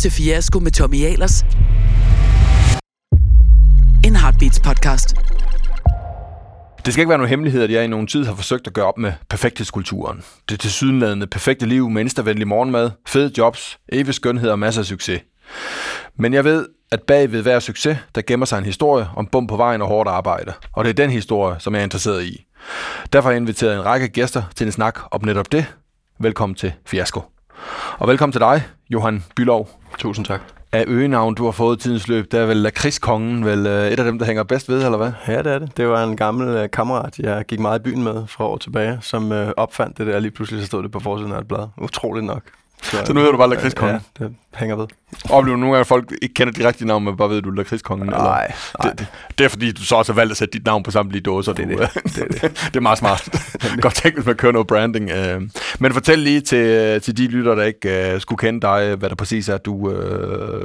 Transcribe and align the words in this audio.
til 0.00 0.10
Fiasko 0.10 0.58
med 0.58 0.70
Tommy 0.70 1.04
Ahlers. 1.04 1.42
En 4.04 4.16
Heartbeats 4.16 4.60
podcast. 4.60 5.14
Det 6.84 6.92
skal 6.92 7.00
ikke 7.02 7.08
være 7.08 7.18
nogen 7.18 7.28
hemmelighed, 7.28 7.62
at 7.62 7.70
jeg 7.70 7.84
i 7.84 7.86
nogen 7.86 8.06
tid 8.06 8.24
har 8.24 8.34
forsøgt 8.34 8.66
at 8.66 8.72
gøre 8.72 8.86
op 8.86 8.98
med 8.98 9.12
perfekthedskulturen. 9.28 10.22
Det 10.48 10.60
tilsyneladende 10.60 11.26
perfekte 11.26 11.66
liv 11.66 11.90
med 11.90 12.02
instavenlig 12.02 12.48
morgenmad, 12.48 12.90
fede 13.08 13.32
jobs, 13.38 13.78
evig 13.92 14.14
skønhed 14.14 14.50
og 14.50 14.58
masser 14.58 14.82
af 14.82 14.86
succes. 14.86 15.20
Men 16.16 16.34
jeg 16.34 16.44
ved, 16.44 16.66
at 16.92 17.02
bag 17.02 17.32
ved 17.32 17.42
hver 17.42 17.60
succes, 17.60 17.98
der 18.14 18.22
gemmer 18.26 18.46
sig 18.46 18.58
en 18.58 18.64
historie 18.64 19.08
om 19.16 19.26
bum 19.26 19.46
på 19.46 19.56
vejen 19.56 19.82
og 19.82 19.88
hårdt 19.88 20.08
arbejde. 20.08 20.52
Og 20.72 20.84
det 20.84 20.90
er 20.90 20.94
den 20.94 21.10
historie, 21.10 21.56
som 21.58 21.74
jeg 21.74 21.80
er 21.80 21.84
interesseret 21.84 22.24
i. 22.24 22.46
Derfor 23.12 23.28
har 23.28 23.32
jeg 23.32 23.40
inviteret 23.40 23.76
en 23.76 23.84
række 23.84 24.08
gæster 24.08 24.42
til 24.54 24.66
en 24.66 24.72
snak 24.72 24.98
om 25.10 25.24
netop 25.24 25.52
det. 25.52 25.66
Velkommen 26.20 26.56
til 26.56 26.72
Fiasko. 26.86 27.20
Og 27.98 28.08
velkommen 28.08 28.32
til 28.32 28.40
dig, 28.40 28.62
Johan 28.90 29.24
Bylov. 29.36 29.77
Tusind 29.98 30.26
tak. 30.26 30.40
Af 30.72 30.84
øgenavn, 30.86 31.34
du 31.34 31.44
har 31.44 31.50
fået 31.50 31.76
i 31.76 31.82
tidens 31.82 32.08
løb, 32.08 32.32
der 32.32 32.40
er 32.40 32.46
vel 32.46 32.56
lakridskongen, 32.56 33.44
vel 33.44 33.66
øh, 33.66 33.90
et 33.90 33.98
af 33.98 34.04
dem, 34.04 34.18
der 34.18 34.26
hænger 34.26 34.42
bedst 34.42 34.68
ved, 34.68 34.84
eller 34.84 34.96
hvad? 34.96 35.12
Ja, 35.28 35.38
det 35.38 35.52
er 35.52 35.58
det. 35.58 35.76
Det 35.76 35.88
var 35.88 36.04
en 36.04 36.16
gammel 36.16 36.62
uh, 36.62 36.70
kammerat, 36.72 37.18
jeg 37.18 37.44
gik 37.48 37.60
meget 37.60 37.78
i 37.78 37.82
byen 37.82 38.02
med 38.02 38.26
fra 38.26 38.44
år 38.44 38.56
tilbage, 38.56 38.98
som 39.00 39.30
uh, 39.32 39.48
opfandt 39.56 39.98
det 39.98 40.06
der, 40.06 40.18
lige 40.18 40.30
pludselig 40.30 40.60
så 40.60 40.66
stod 40.66 40.82
det 40.82 40.90
på 40.90 41.00
forsiden 41.00 41.32
af 41.32 41.38
et 41.38 41.48
blad. 41.48 41.68
Utroligt 41.78 42.26
nok. 42.26 42.42
Så, 42.82 43.02
så 43.06 43.12
nu 43.12 43.20
hedder 43.20 43.32
du 43.32 43.38
bare 43.38 43.50
lakridskongen? 43.50 44.00
Ja, 44.20 44.24
det 44.24 44.34
hænger 44.54 44.76
ved. 44.76 44.86
Oplever 45.30 45.56
du 45.56 45.60
nogle 45.60 45.66
gange, 45.66 45.80
at 45.80 45.86
folk 45.86 46.12
ikke 46.22 46.34
kender 46.34 46.52
de 46.52 46.68
rigtige 46.68 46.88
navn, 46.88 47.04
men 47.04 47.16
bare 47.16 47.28
ved, 47.30 47.38
at 47.38 47.44
du 47.44 47.50
er 47.50 47.54
lakridskongen? 47.54 48.06
Nej. 48.08 48.52
Det, 48.82 48.98
det, 48.98 49.06
det, 49.38 49.44
er 49.44 49.48
fordi, 49.48 49.72
du 49.72 49.84
så 49.84 49.96
også 49.96 50.12
har 50.12 50.16
valgt 50.16 50.30
at 50.30 50.36
sætte 50.36 50.52
dit 50.52 50.64
navn 50.66 50.82
på 50.82 50.90
samtlige 50.90 51.22
dåser. 51.22 51.52
Det 51.52 51.72
er 51.72 51.76
du, 51.76 51.82
det. 51.82 52.04
Det 52.04 52.18
er, 52.18 52.48
det. 52.48 52.60
det 52.72 52.76
er 52.76 52.80
meget 52.80 52.98
smart. 52.98 53.28
Godt 53.80 53.94
tænkt, 53.94 54.16
hvis 54.16 54.26
man 54.26 54.36
kører 54.36 54.52
noget 54.52 54.66
branding. 54.66 55.10
Øh. 55.10 55.42
Men 55.78 55.92
fortæl 55.92 56.18
lige 56.18 56.40
til, 56.40 57.00
til 57.00 57.16
de 57.16 57.26
lytter, 57.26 57.54
der 57.54 57.64
ikke 57.64 58.12
uh, 58.14 58.20
skulle 58.20 58.38
kende 58.38 58.60
dig, 58.60 58.94
hvad 58.94 59.08
der 59.08 59.16
præcis 59.16 59.48
er, 59.48 59.58
du, 59.58 59.92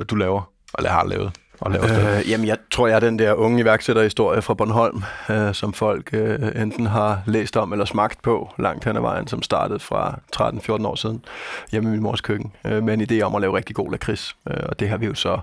du 0.10 0.16
laver, 0.16 0.50
eller 0.78 0.92
har 0.92 1.06
lavet. 1.06 1.32
Og 1.64 1.72
laver 1.72 2.18
øh, 2.18 2.30
jamen, 2.30 2.48
jeg 2.48 2.58
tror, 2.72 2.88
jeg 2.88 2.96
er 2.96 3.00
den 3.00 3.20
der 3.20 3.34
unge 3.34 3.62
iværksætterhistorie 3.62 4.42
fra 4.42 4.54
Bornholm, 4.54 5.04
øh, 5.30 5.54
som 5.54 5.74
folk 5.74 6.10
øh, 6.14 6.40
enten 6.62 6.86
har 6.86 7.22
læst 7.26 7.58
om 7.58 7.72
eller 7.72 7.86
smagt 7.86 8.22
på 8.22 8.54
langt 8.60 8.86
hen 8.86 8.96
ad 8.96 9.02
vejen, 9.02 9.28
som 9.28 9.42
startede 9.42 9.80
fra 9.80 10.20
13-14 10.36 10.88
år 10.88 10.96
siden 10.96 11.26
hjemme 11.72 11.90
i 11.90 11.92
min 11.92 12.02
mors 12.02 12.22
køkken, 12.22 12.52
øh, 12.66 12.84
med 12.84 12.94
en 12.94 13.02
idé 13.02 13.22
om 13.22 13.36
at 13.36 13.42
lave 13.42 13.58
rigtig 13.58 13.76
god 13.76 13.92
lakrids. 13.92 14.36
Øh, 14.50 14.64
og 14.70 14.80
det 14.80 14.90
har 14.90 14.98
vi 14.98 15.06
jo 15.06 15.14
så 15.16 15.40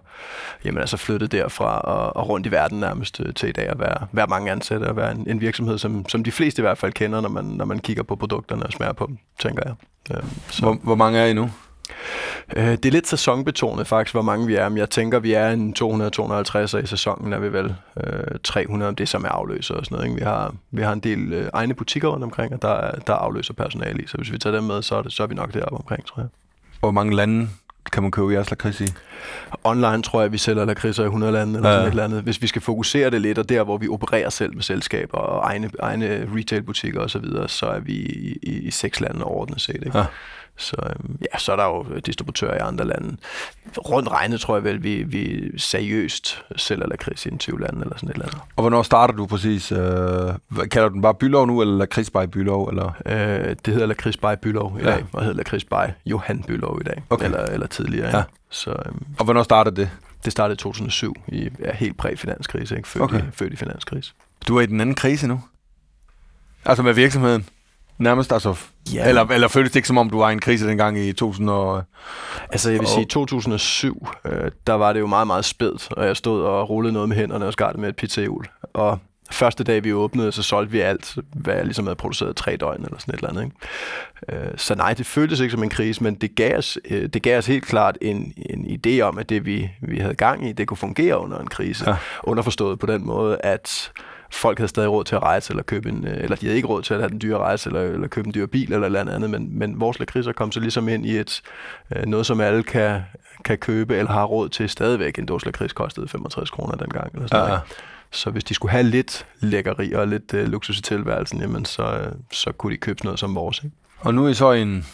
jamen, 0.65 0.81
altså 0.81 0.97
flyttet 0.97 1.33
derfra 1.33 1.81
og, 1.81 2.17
og 2.17 2.29
rundt 2.29 2.47
i 2.47 2.51
verden 2.51 2.81
nærmest 2.81 3.21
øh, 3.21 3.35
til 3.35 3.49
i 3.49 3.53
dag 3.53 3.69
at 3.69 3.79
være, 3.79 4.07
være 4.13 4.27
mange 4.27 4.51
ansatte 4.51 4.85
og 4.85 4.97
være 4.97 5.13
en, 5.13 5.27
en 5.31 5.41
virksomhed, 5.41 5.79
som, 5.79 6.09
som 6.09 6.25
de 6.25 6.33
fleste 6.33 6.61
i 6.61 6.63
hvert 6.63 6.79
fald 6.79 6.93
kender, 6.93 7.21
når 7.21 7.29
man, 7.29 7.45
når 7.45 7.65
man 7.65 7.79
kigger 7.79 8.03
på 8.03 8.17
produkterne 8.17 8.63
og 8.63 8.73
smager 8.73 8.93
på 8.93 9.07
dem, 9.07 9.19
tænker 9.39 9.63
jeg. 9.67 9.75
Øh, 10.17 10.25
så. 10.49 10.63
Hvor, 10.63 10.79
hvor 10.83 10.95
mange 10.95 11.19
er 11.19 11.27
I 11.27 11.33
nu? 11.33 11.51
Øh, 12.57 12.67
det 12.67 12.87
er 12.87 12.91
lidt 12.91 13.09
sæsonbetonet 13.09 13.87
faktisk, 13.87 14.15
hvor 14.15 14.23
mange 14.23 14.47
vi 14.47 14.55
er, 14.55 14.69
men 14.69 14.79
jeg 14.79 14.91
tænker, 14.91 15.19
vi 15.19 15.33
er 15.33 15.51
en 15.51 15.75
200-250, 15.79 16.77
og 16.77 16.83
i 16.83 16.87
sæsonen 16.87 17.33
er 17.33 17.39
vi 17.39 17.53
vel 17.53 17.75
øh, 17.97 18.39
300, 18.45 18.95
det 18.95 19.09
som 19.09 19.25
er 19.25 19.29
afløser 19.29 19.75
og 19.75 19.85
sådan 19.85 19.97
noget. 19.97 20.09
Ikke? 20.09 20.19
Vi, 20.19 20.25
har, 20.25 20.55
vi 20.71 20.83
har 20.83 20.93
en 20.93 21.01
del 21.01 21.33
øh, 21.33 21.51
egne 21.53 21.75
butikker 21.75 22.09
rundt 22.09 22.25
omkring, 22.25 22.53
og 22.53 22.63
der 22.63 22.69
er, 22.69 22.99
der 22.99 23.13
er 23.13 23.19
afløser 23.19 23.55
personale 23.55 24.03
i, 24.03 24.07
så 24.07 24.17
hvis 24.17 24.33
vi 24.33 24.39
tager 24.39 24.57
dem 24.57 24.65
med, 24.65 24.83
så 24.83 24.95
er, 24.95 25.03
det, 25.03 25.13
så 25.13 25.23
er 25.23 25.27
vi 25.27 25.35
nok 25.35 25.55
deroppe 25.55 25.77
omkring, 25.77 26.07
tror 26.07 26.23
jeg. 26.23 26.29
Hvor 26.81 26.91
mange 26.91 27.17
lande 27.17 27.49
kan 27.93 28.03
man 28.03 28.13
købe 28.13 28.33
jeres 28.33 28.51
lakrids 28.51 28.81
i? 28.81 28.87
Online 29.65 30.03
tror 30.03 30.21
jeg, 30.21 30.33
vi 30.33 30.39
sælger 30.39 30.65
lakridser 30.65 31.03
i 31.03 31.07
100 31.07 31.33
lande 31.33 31.57
eller 31.57 31.69
ja. 31.69 31.75
sådan 31.75 31.87
et 31.87 31.91
eller 31.91 32.05
andet. 32.05 32.23
Hvis 32.23 32.43
vi 32.43 32.47
skal 32.47 32.63
fokusere 32.63 33.11
det 33.11 33.21
lidt, 33.21 33.39
og 33.39 33.49
der, 33.49 33.65
hvor 33.65 33.79
vi 33.79 33.89
opererer 33.89 34.31
selv 34.31 34.55
med 34.55 34.63
selskaber 34.63 35.19
og 35.19 35.47
egne, 35.47 35.71
egne 35.81 36.29
retailbutikker 36.37 37.01
osv., 37.01 37.09
så, 37.09 37.19
videre, 37.19 37.49
så 37.49 37.67
er 37.67 37.81
vi 37.81 37.93
i, 37.93 38.39
i, 38.43 38.59
i 38.59 38.71
seks 38.71 39.01
lande 39.01 39.25
overordnet 39.25 39.61
set. 39.61 39.83
Ikke? 39.87 39.99
Ja. 39.99 40.05
Så, 40.61 40.77
øhm, 40.87 41.19
ja, 41.21 41.39
så 41.39 41.53
er 41.53 41.57
der 41.57 41.65
jo 41.65 41.87
distributører 42.07 42.55
i 42.55 42.59
andre 42.59 42.85
lande. 42.85 43.17
Rundt 43.79 44.09
regnet 44.09 44.41
tror 44.41 44.57
jeg 44.57 44.65
vel, 44.65 44.83
vi, 44.83 45.03
vi 45.03 45.51
seriøst 45.59 46.43
sælger 46.57 46.87
lakrids 46.87 47.27
i 47.27 47.37
20 47.37 47.61
lande 47.61 47.81
eller 47.81 47.97
sådan 47.97 48.09
et 48.09 48.15
eller 48.15 48.27
andet. 48.27 48.41
Og 48.57 48.63
hvornår 48.63 48.83
starter 48.83 49.15
du 49.15 49.27
præcis? 49.27 49.73
Øh, 49.73 49.79
kalder 50.71 50.89
du 50.89 50.95
den 50.95 51.03
bare 51.03 51.15
Bylov 51.15 51.47
nu, 51.47 51.61
eller 51.61 51.77
lakrids 51.77 52.11
by 52.11 52.27
Bylov? 52.33 52.69
Eller? 52.69 52.93
Øh, 53.07 53.57
det 53.65 53.75
hedder 53.75 53.87
lakrids 53.87 54.17
by 54.17 54.35
Bylov 54.43 54.79
i 54.81 54.83
ja. 54.83 54.91
dag, 54.91 55.05
og 55.13 55.23
hedder 55.23 55.37
lakrids 55.37 55.65
by 55.65 55.93
Johan 56.07 56.43
Bylov 56.43 56.81
i 56.81 56.85
dag, 56.85 57.03
okay. 57.11 57.25
eller, 57.25 57.43
eller 57.43 57.67
tidligere. 57.67 58.17
Ja. 58.17 58.23
Så, 58.51 58.71
øhm, 58.71 59.07
og 59.19 59.25
hvornår 59.25 59.43
startede 59.43 59.77
det? 59.77 59.91
Det 60.25 60.33
startede 60.33 60.55
i 60.55 60.57
2007, 60.57 61.15
i 61.29 61.49
ja, 61.61 61.73
helt 61.73 61.97
præ-finanskrise, 61.97 62.77
ikke? 62.77 62.89
Født, 62.89 63.05
okay. 63.05 63.19
i, 63.19 63.25
født 63.33 63.53
i 63.53 63.57
finanskrise. 63.57 64.13
Du 64.49 64.57
er 64.57 64.61
i 64.61 64.67
den 64.67 64.81
anden 64.81 64.95
krise 64.95 65.27
nu? 65.27 65.41
Altså 66.65 66.83
med 66.83 66.95
virksomheden? 66.95 67.47
Nærmest, 68.01 68.33
altså. 68.33 68.55
Ja. 68.95 69.09
Eller, 69.09 69.27
eller 69.27 69.49
føltes 69.49 69.73
det 69.73 69.77
ikke 69.77 69.89
som 69.89 69.99
om, 69.99 70.11
du 70.11 70.19
var 70.19 70.31
i 70.31 70.33
en 70.33 70.41
krise 70.41 70.69
dengang 70.69 70.99
i 70.99 71.13
2000 71.13 71.51
og... 71.51 71.83
Altså, 72.51 72.71
jeg 72.71 72.81
vil 72.81 72.89
sige, 72.89 73.03
i 73.03 73.09
2007, 73.09 74.09
øh, 74.25 74.51
der 74.67 74.73
var 74.73 74.93
det 74.93 75.01
jo 75.01 75.07
meget, 75.07 75.27
meget 75.27 75.45
spædt, 75.45 75.89
og 75.93 76.07
jeg 76.07 76.17
stod 76.17 76.43
og 76.43 76.71
rullede 76.71 76.93
noget 76.93 77.09
med 77.09 77.17
hænderne 77.17 77.47
og 77.47 77.53
skar 77.53 77.71
det 77.71 77.81
med 77.81 77.89
et 77.89 77.97
pizzahjul. 77.97 78.45
Og 78.63 78.99
første 79.31 79.65
dag, 79.65 79.85
vi 79.85 79.93
åbnede, 79.93 80.33
så 80.33 80.43
solgte 80.43 80.73
vi 80.73 80.81
alt, 80.81 81.19
hvad 81.33 81.55
jeg 81.55 81.65
ligesom 81.65 81.87
havde 81.87 81.97
produceret 81.97 82.37
tre 82.37 82.57
døgn 82.57 82.85
eller 82.85 82.99
sådan 82.99 83.15
et 83.15 83.19
eller 83.19 83.31
andet. 83.31 83.45
Ikke? 84.29 84.47
Øh, 84.47 84.53
så 84.57 84.75
nej, 84.75 84.95
det 84.95 85.07
føltes 85.07 85.41
ikke 85.41 85.53
som 85.53 85.63
en 85.63 85.71
krise, 85.71 86.03
men 86.03 86.15
det 86.15 86.35
gav 86.35 86.59
os, 86.59 86.79
øh, 86.91 87.09
det 87.09 87.23
gav 87.23 87.39
os 87.39 87.47
helt 87.47 87.67
klart 87.67 87.99
en, 88.01 88.33
en 88.37 88.81
idé 88.87 89.01
om, 89.01 89.19
at 89.19 89.29
det, 89.29 89.47
vi, 89.47 89.71
vi 89.81 89.99
havde 89.99 90.15
gang 90.15 90.49
i, 90.49 90.53
det 90.53 90.69
kunne 90.69 90.77
fungere 90.77 91.19
under 91.19 91.39
en 91.39 91.49
krise. 91.49 91.91
Ja. 91.91 91.97
Underforstået 92.25 92.79
på 92.79 92.87
den 92.87 93.07
måde, 93.07 93.39
at 93.41 93.93
folk 94.33 94.59
havde 94.59 94.69
stadig 94.69 94.91
råd 94.91 95.05
til 95.05 95.15
at 95.15 95.23
rejse, 95.23 95.53
eller 95.53 95.63
købe 95.63 95.89
en, 95.89 96.07
eller 96.07 96.37
de 96.37 96.47
havde 96.47 96.57
ikke 96.57 96.69
råd 96.69 96.83
til 96.83 96.95
at 96.95 97.01
have 97.01 97.11
den 97.11 97.21
dyre 97.21 97.39
rejse, 97.39 97.69
eller, 97.69 97.83
eller 97.83 98.09
købe 98.09 98.27
en 98.27 98.35
dyr 98.35 98.47
bil, 98.47 98.73
eller 98.73 98.87
eller 98.87 99.15
andet, 99.15 99.31
men, 99.31 99.59
men 99.59 99.81
vores 99.81 99.99
lakridser 99.99 100.33
kom 100.33 100.53
så 100.53 100.61
ligesom 100.61 100.89
ind 100.89 101.07
i 101.07 101.19
et, 101.19 101.43
øh, 101.97 102.07
noget, 102.07 102.27
som 102.27 102.41
alle 102.41 102.63
kan, 102.63 103.01
kan 103.45 103.59
købe, 103.59 103.97
eller 103.97 104.13
har 104.13 104.25
råd 104.25 104.49
til 104.49 104.69
stadigvæk. 104.69 105.19
En 105.19 105.27
dåse 105.27 105.47
lakrids 105.47 105.73
kostede 105.73 106.09
65 106.09 106.51
kroner 106.51 106.77
dengang, 106.77 107.15
eller 107.15 107.29
sådan 107.29 107.47
ja, 107.47 107.53
ja. 107.53 107.61
Så 108.13 108.31
hvis 108.31 108.45
de 108.45 108.55
skulle 108.55 108.73
have 108.73 108.85
lidt 108.85 109.27
lækkeri 109.41 109.93
og 109.93 110.09
lidt 110.09 110.35
øh, 110.35 110.49
luksus 110.49 110.79
i 110.79 110.83
tilværelsen, 110.83 111.41
jamen 111.41 111.65
så, 111.65 111.83
øh, 111.83 112.13
så 112.33 112.53
kunne 112.53 112.73
de 112.73 112.77
købe 112.77 113.05
noget 113.05 113.19
som 113.19 113.35
vores. 113.35 113.59
Ikke? 113.65 113.77
Og 114.01 114.15
nu 114.15 114.25
er 114.25 114.29
I 114.29 114.35
så 114.35 114.53
en 114.53 114.87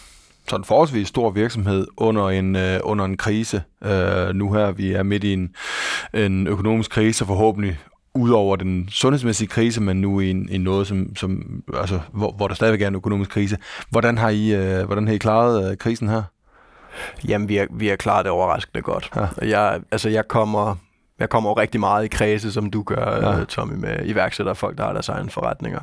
sådan 0.49 0.65
forholdsvis 0.65 1.09
stor 1.09 1.31
virksomhed 1.31 1.87
under 1.97 2.29
en, 2.29 2.57
øh, 2.57 2.81
under 2.83 3.05
en 3.05 3.17
krise. 3.17 3.63
Øh, 3.85 4.35
nu 4.35 4.53
her, 4.53 4.71
vi 4.71 4.93
er 4.93 5.03
midt 5.03 5.25
i 5.25 5.33
en, 5.33 5.55
en 6.15 6.47
økonomisk 6.47 6.91
krise, 6.91 7.27
forhåbentlig 7.27 7.79
ud 8.17 8.31
over 8.31 8.57
den 8.57 8.89
sundhedsmæssige 8.89 9.49
krise, 9.49 9.81
men 9.81 10.01
nu 10.01 10.21
i, 10.21 10.31
en, 10.31 10.49
i 10.49 10.59
noget, 10.59 10.87
som, 10.87 11.17
som, 11.17 11.63
altså, 11.75 12.01
hvor, 12.13 12.33
hvor 12.33 12.49
der 12.49 12.55
stadigvæk 12.55 12.83
er 12.83 12.89
en 12.89 12.95
økonomisk 12.95 13.31
krise. 13.31 13.59
Hvordan 13.91 14.19
har 14.19 14.29
I, 14.29 14.55
øh, 14.55 14.87
hvordan 14.87 15.07
har 15.07 15.15
I 15.15 15.19
klaret 15.19 15.71
øh, 15.71 15.77
krisen 15.77 16.09
her? 16.09 16.23
Jamen, 17.29 17.49
vi 17.49 17.57
har, 17.57 17.67
vi 17.71 17.89
har 17.89 17.97
klaret 17.97 18.25
det 18.25 18.33
overraskende 18.33 18.83
godt. 18.83 19.11
Ja. 19.17 19.27
Jeg, 19.47 19.81
altså, 19.91 20.09
jeg 20.09 20.29
kommer, 20.29 20.77
jeg 21.19 21.29
kommer 21.29 21.51
jo 21.51 21.55
rigtig 21.55 21.81
meget 21.81 22.05
i 22.05 22.09
krise, 22.09 22.53
som 22.53 22.71
du 22.71 22.83
gør, 22.83 23.31
ja. 23.31 23.41
Øh, 23.41 23.47
Tommy, 23.47 23.75
med 23.75 24.07
iværksættere 24.07 24.53
og 24.53 24.57
folk, 24.57 24.79
der 24.79 24.85
har 24.85 24.93
deres 24.93 25.09
egne 25.09 25.31
forretninger. 25.31 25.81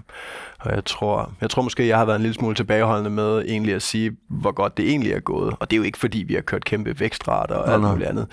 Og 0.59 0.75
jeg 0.75 0.85
tror, 0.85 1.31
jeg 1.41 1.49
tror 1.49 1.61
måske, 1.61 1.87
jeg 1.87 1.97
har 1.97 2.05
været 2.05 2.15
en 2.15 2.21
lille 2.21 2.35
smule 2.35 2.55
tilbageholdende 2.55 3.09
med 3.09 3.41
egentlig 3.47 3.75
at 3.75 3.81
sige, 3.81 4.11
hvor 4.29 4.51
godt 4.51 4.77
det 4.77 4.89
egentlig 4.89 5.11
er 5.11 5.19
gået. 5.19 5.55
Og 5.59 5.71
det 5.71 5.75
er 5.75 5.77
jo 5.77 5.83
ikke, 5.83 5.97
fordi 5.97 6.23
vi 6.27 6.33
har 6.33 6.41
kørt 6.41 6.65
kæmpe 6.65 6.99
vækstrater 6.99 7.55
og 7.55 7.73
alt 7.73 7.83
muligt 7.83 8.09
andet. 8.09 8.27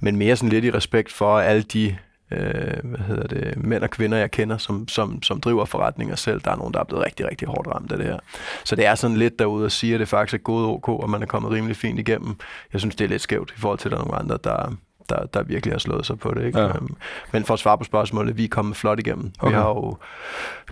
Men 0.00 0.16
mere 0.16 0.36
sådan 0.36 0.48
lidt 0.48 0.64
i 0.64 0.70
respekt 0.70 1.12
for 1.12 1.38
alle 1.38 1.62
de 1.62 1.96
øh, 2.32 2.90
hvad 2.90 3.00
hedder 3.00 3.26
det, 3.26 3.64
mænd 3.64 3.82
og 3.82 3.90
kvinder, 3.90 4.18
jeg 4.18 4.30
kender, 4.30 4.58
som, 4.58 4.88
som, 4.88 5.22
som 5.22 5.40
driver 5.40 5.64
forretninger 5.64 6.16
selv. 6.16 6.40
Der 6.40 6.50
er 6.50 6.56
nogen, 6.56 6.74
der 6.74 6.80
er 6.80 6.84
blevet 6.84 7.04
rigtig, 7.06 7.26
rigtig 7.30 7.48
hårdt 7.48 7.68
ramt 7.68 7.92
af 7.92 7.98
det 7.98 8.06
her. 8.06 8.18
Så 8.64 8.76
det 8.76 8.86
er 8.86 8.94
sådan 8.94 9.16
lidt 9.16 9.38
derude 9.38 9.66
at 9.66 9.72
sige, 9.72 9.94
at 9.94 10.00
det 10.00 10.08
faktisk 10.08 10.34
er 10.34 10.42
gået 10.42 10.66
ok, 10.66 10.88
og 10.88 11.10
man 11.10 11.22
er 11.22 11.26
kommet 11.26 11.52
rimelig 11.52 11.76
fint 11.76 11.98
igennem. 11.98 12.36
Jeg 12.72 12.80
synes, 12.80 12.96
det 12.96 13.04
er 13.04 13.08
lidt 13.08 13.22
skævt 13.22 13.50
i 13.56 13.60
forhold 13.60 13.78
til, 13.78 13.88
at 13.88 13.92
der 13.92 13.98
er 13.98 14.04
nogle 14.04 14.18
andre, 14.18 14.38
der, 14.44 14.76
der, 15.08 15.26
der 15.26 15.42
virkelig 15.42 15.74
har 15.74 15.78
slået 15.78 16.06
sig 16.06 16.18
på 16.18 16.34
det. 16.34 16.46
Ikke? 16.46 16.60
Ja. 16.60 16.68
Øhm, 16.68 16.96
men 17.32 17.44
for 17.44 17.54
at 17.54 17.60
svare 17.60 17.78
på 17.78 17.84
spørgsmålet, 17.84 18.36
vi 18.36 18.44
er 18.44 18.48
kommet 18.48 18.76
flot 18.76 18.98
igennem. 18.98 19.32
Okay. 19.38 19.50
Vi 19.50 19.56
har 19.56 19.68
jo 19.68 19.96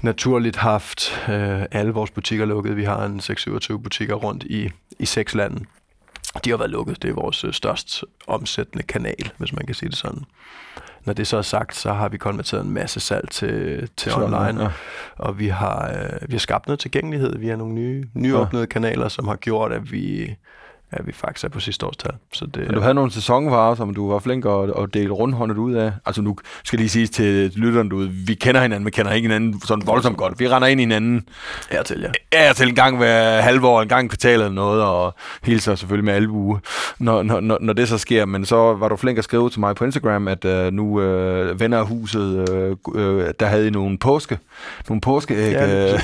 naturligt 0.02 0.56
haft 0.56 1.28
øh, 1.28 1.62
alle 1.70 1.92
vores 1.92 2.10
butikker 2.10 2.44
lukket. 2.44 2.76
Vi 2.76 2.84
har 2.84 3.04
en 3.04 3.20
6-27 3.20 3.76
butikker 3.76 4.14
rundt 4.14 4.42
i, 4.44 4.70
i 4.98 5.06
seks 5.06 5.34
lande. 5.34 5.64
De 6.44 6.50
har 6.50 6.56
været 6.56 6.70
lukket. 6.70 7.02
Det 7.02 7.10
er 7.10 7.14
vores 7.14 7.44
øh, 7.44 7.52
størst 7.52 8.04
omsættende 8.26 8.82
kanal, 8.82 9.30
hvis 9.36 9.52
man 9.52 9.66
kan 9.66 9.74
sige 9.74 9.88
det 9.88 9.98
sådan. 9.98 10.24
Når 11.04 11.12
det 11.12 11.26
så 11.26 11.36
er 11.36 11.42
sagt, 11.42 11.76
så 11.76 11.92
har 11.92 12.08
vi 12.08 12.16
konverteret 12.16 12.64
en 12.64 12.70
masse 12.70 13.00
salg 13.00 13.30
til, 13.30 13.88
til 13.96 14.14
online, 14.14 14.62
ja. 14.62 14.68
og 15.18 15.38
vi 15.38 15.48
har, 15.48 15.88
øh, 15.88 16.28
vi 16.28 16.34
har 16.34 16.38
skabt 16.38 16.66
noget 16.66 16.78
tilgængelighed 16.78 17.38
via 17.38 17.56
nogle 17.56 17.74
nye, 17.74 18.04
nyåbnede 18.14 18.62
ja. 18.62 18.66
kanaler, 18.66 19.08
som 19.08 19.28
har 19.28 19.36
gjort, 19.36 19.72
at 19.72 19.92
vi 19.92 20.36
Ja, 20.92 21.02
vi 21.02 21.12
faktisk 21.12 21.44
er 21.44 21.48
på 21.48 21.60
sidste 21.60 21.86
års 21.86 21.96
tal. 21.96 22.12
Så 22.32 22.46
det, 22.46 22.66
Men 22.66 22.74
du 22.74 22.80
havde 22.80 22.94
nogle 22.94 23.10
sæsonvarer, 23.10 23.74
som 23.74 23.94
du 23.94 24.10
var 24.10 24.18
flink 24.18 24.46
at, 24.46 24.70
at 24.82 24.94
dele 24.94 25.10
rundhåndet 25.10 25.56
ud 25.56 25.72
af. 25.72 25.92
Altså 26.06 26.22
nu 26.22 26.36
skal 26.64 26.78
lige 26.78 26.88
sige 26.88 27.06
til 27.06 27.52
lytterne, 27.54 27.90
du 27.90 28.08
vi 28.26 28.34
kender 28.34 28.62
hinanden, 28.62 28.86
vi 28.86 28.90
kender 28.90 29.12
ikke 29.12 29.28
hinanden 29.28 29.60
sådan 29.66 29.86
voldsomt 29.86 30.16
godt. 30.16 30.40
Vi 30.40 30.48
render 30.48 30.68
ind 30.68 30.80
i 30.80 30.82
hinanden. 30.82 31.28
Ja, 31.72 31.82
til, 31.82 32.00
ja. 32.32 32.38
Ja, 32.46 32.52
til 32.52 32.68
en 32.68 32.74
gang 32.74 32.96
hver 32.96 33.40
halve 33.40 33.66
år, 33.66 33.82
en 33.82 33.88
gang 33.88 34.10
kvartal 34.10 34.32
eller 34.32 34.48
noget, 34.48 34.82
og 34.82 35.14
hilser 35.42 35.74
selvfølgelig 35.74 36.04
med 36.04 36.14
albue, 36.14 36.60
når, 37.00 37.22
når, 37.22 37.58
når, 37.60 37.72
det 37.72 37.88
så 37.88 37.98
sker. 37.98 38.26
Men 38.26 38.44
så 38.44 38.56
var 38.56 38.88
du 38.88 38.96
flink 38.96 39.18
at 39.18 39.24
skrive 39.24 39.50
til 39.50 39.60
mig 39.60 39.74
på 39.74 39.84
Instagram, 39.84 40.28
at 40.28 40.44
uh, 40.44 40.72
nu 40.72 40.84
uh, 40.84 41.60
venner 41.60 41.78
af 41.78 41.86
huset, 41.86 42.48
uh, 42.50 42.94
uh, 42.94 43.24
der 43.40 43.46
havde 43.46 43.66
I 43.66 43.70
nogle 43.70 43.98
påske, 43.98 44.38
nogle 44.88 45.00
påskeæg. 45.00 45.52
Ja, 45.52 46.00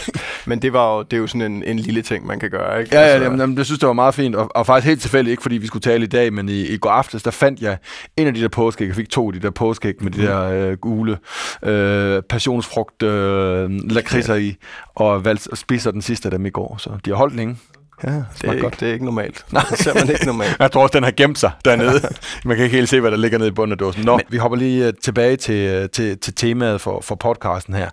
men 0.47 0.63
det 0.63 0.73
var 0.73 0.97
jo, 0.97 1.03
det 1.03 1.13
er 1.13 1.21
jo 1.21 1.27
sådan 1.27 1.53
en, 1.53 1.63
en 1.63 1.79
lille 1.79 2.03
ting, 2.03 2.27
man 2.27 2.41
kan 2.41 2.51
gøre, 2.51 2.81
ikke? 2.81 2.95
Ja, 2.95 3.01
ja, 3.01 3.07
altså, 3.07 3.25
jamen, 3.25 3.41
jamen, 3.41 3.57
det 3.57 3.67
synes 3.67 3.81
jeg 3.81 3.87
var 3.87 3.93
meget 3.93 4.15
fint, 4.15 4.35
og, 4.37 4.57
og 4.57 4.67
faktisk 4.67 4.89
helt 4.89 5.01
tilfældigt, 5.01 5.31
ikke 5.31 5.43
fordi 5.43 5.57
vi 5.57 5.67
skulle 5.67 5.83
tale 5.83 6.05
i 6.05 6.09
dag, 6.09 6.33
men 6.33 6.49
i, 6.49 6.67
i 6.67 6.77
går 6.77 6.91
aftes, 6.91 7.23
der 7.23 7.31
fandt 7.31 7.61
jeg 7.61 7.79
en 8.17 8.27
af 8.27 8.35
de 8.35 8.41
der 8.41 8.49
påskæg. 8.49 8.87
Jeg 8.87 8.95
fik 8.95 9.11
to 9.11 9.27
af 9.27 9.33
de 9.33 9.41
der 9.41 9.51
påskæg 9.51 9.95
med 10.01 10.11
de 10.11 10.23
der 10.23 10.43
øh, 10.43 10.77
gule 10.77 11.19
øh, 11.63 12.23
passionsfrugt 12.23 13.03
øh, 13.03 13.71
lakridser 13.71 14.35
i, 14.35 14.57
og 14.95 15.25
valgte 15.25 15.57
spiser 15.57 15.91
den 15.91 16.03
sidste 16.03 16.27
af 16.27 16.31
dem 16.31 16.47
i 16.47 16.51
går. 16.51 16.77
Så 16.79 16.91
de 17.05 17.11
har 17.11 17.17
holdt 17.17 17.37
længe. 17.37 17.57
Ja, 18.05 18.11
det 18.11 18.25
er, 18.45 18.53
ikke, 18.53 18.63
godt. 18.63 18.81
det 18.81 18.89
er 18.89 18.93
ikke 18.93 19.05
normalt. 19.05 19.45
Nej. 19.53 19.65
Det 19.71 19.79
ser 19.79 19.95
man 19.95 20.11
ikke 20.11 20.27
normalt. 20.27 20.57
jeg 20.61 20.73
tror 20.73 20.83
også, 20.83 20.93
den 20.93 21.05
har 21.05 21.11
gemt 21.11 21.39
sig 21.39 21.51
dernede. 21.65 22.01
man 22.45 22.57
kan 22.57 22.65
ikke 22.65 22.77
helt 22.77 22.89
se, 22.89 23.01
hvad 23.01 23.11
der 23.11 23.17
ligger 23.17 23.39
nede 23.39 23.49
i 23.49 23.53
bunden 23.53 23.73
af 23.73 23.79
dåsen. 23.79 24.05
Nå, 24.05 24.17
Men, 24.17 24.27
vi 24.29 24.37
hopper 24.37 24.59
lige 24.59 24.89
uh, 24.89 24.95
tilbage 25.03 25.37
til, 25.37 25.83
uh, 25.83 25.91
til, 25.91 26.19
til 26.19 26.35
temaet 26.35 26.81
for, 26.81 27.01
for 27.01 27.15
podcasten 27.15 27.75
her. 27.75 27.91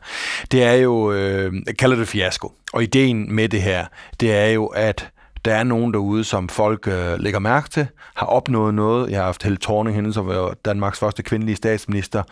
Det 0.51 0.63
er 0.63 0.73
jo, 0.73 1.11
øh, 1.11 1.53
kalder 1.79 1.95
det 1.95 2.07
fiasko. 2.07 2.51
Og 2.73 2.83
ideen 2.83 3.35
med 3.35 3.49
det 3.49 3.61
her, 3.61 3.85
det 4.19 4.33
er 4.33 4.47
jo, 4.47 4.65
at 4.65 5.09
der 5.45 5.55
er 5.55 5.63
nogen 5.63 5.93
derude, 5.93 6.23
som 6.23 6.49
folk 6.49 6.87
øh, 6.87 7.19
lægger 7.19 7.39
mærke 7.39 7.69
til, 7.69 7.87
har 8.15 8.25
opnået 8.25 8.73
noget. 8.73 9.11
Jeg 9.11 9.19
har 9.19 9.25
haft 9.25 9.43
Helle 9.43 9.57
Thorning, 9.61 9.95
hende 9.95 10.13
som 10.13 10.27
var 10.27 10.55
Danmarks 10.65 10.99
første 10.99 11.23
kvindelige 11.23 11.55
statsminister. 11.55 12.23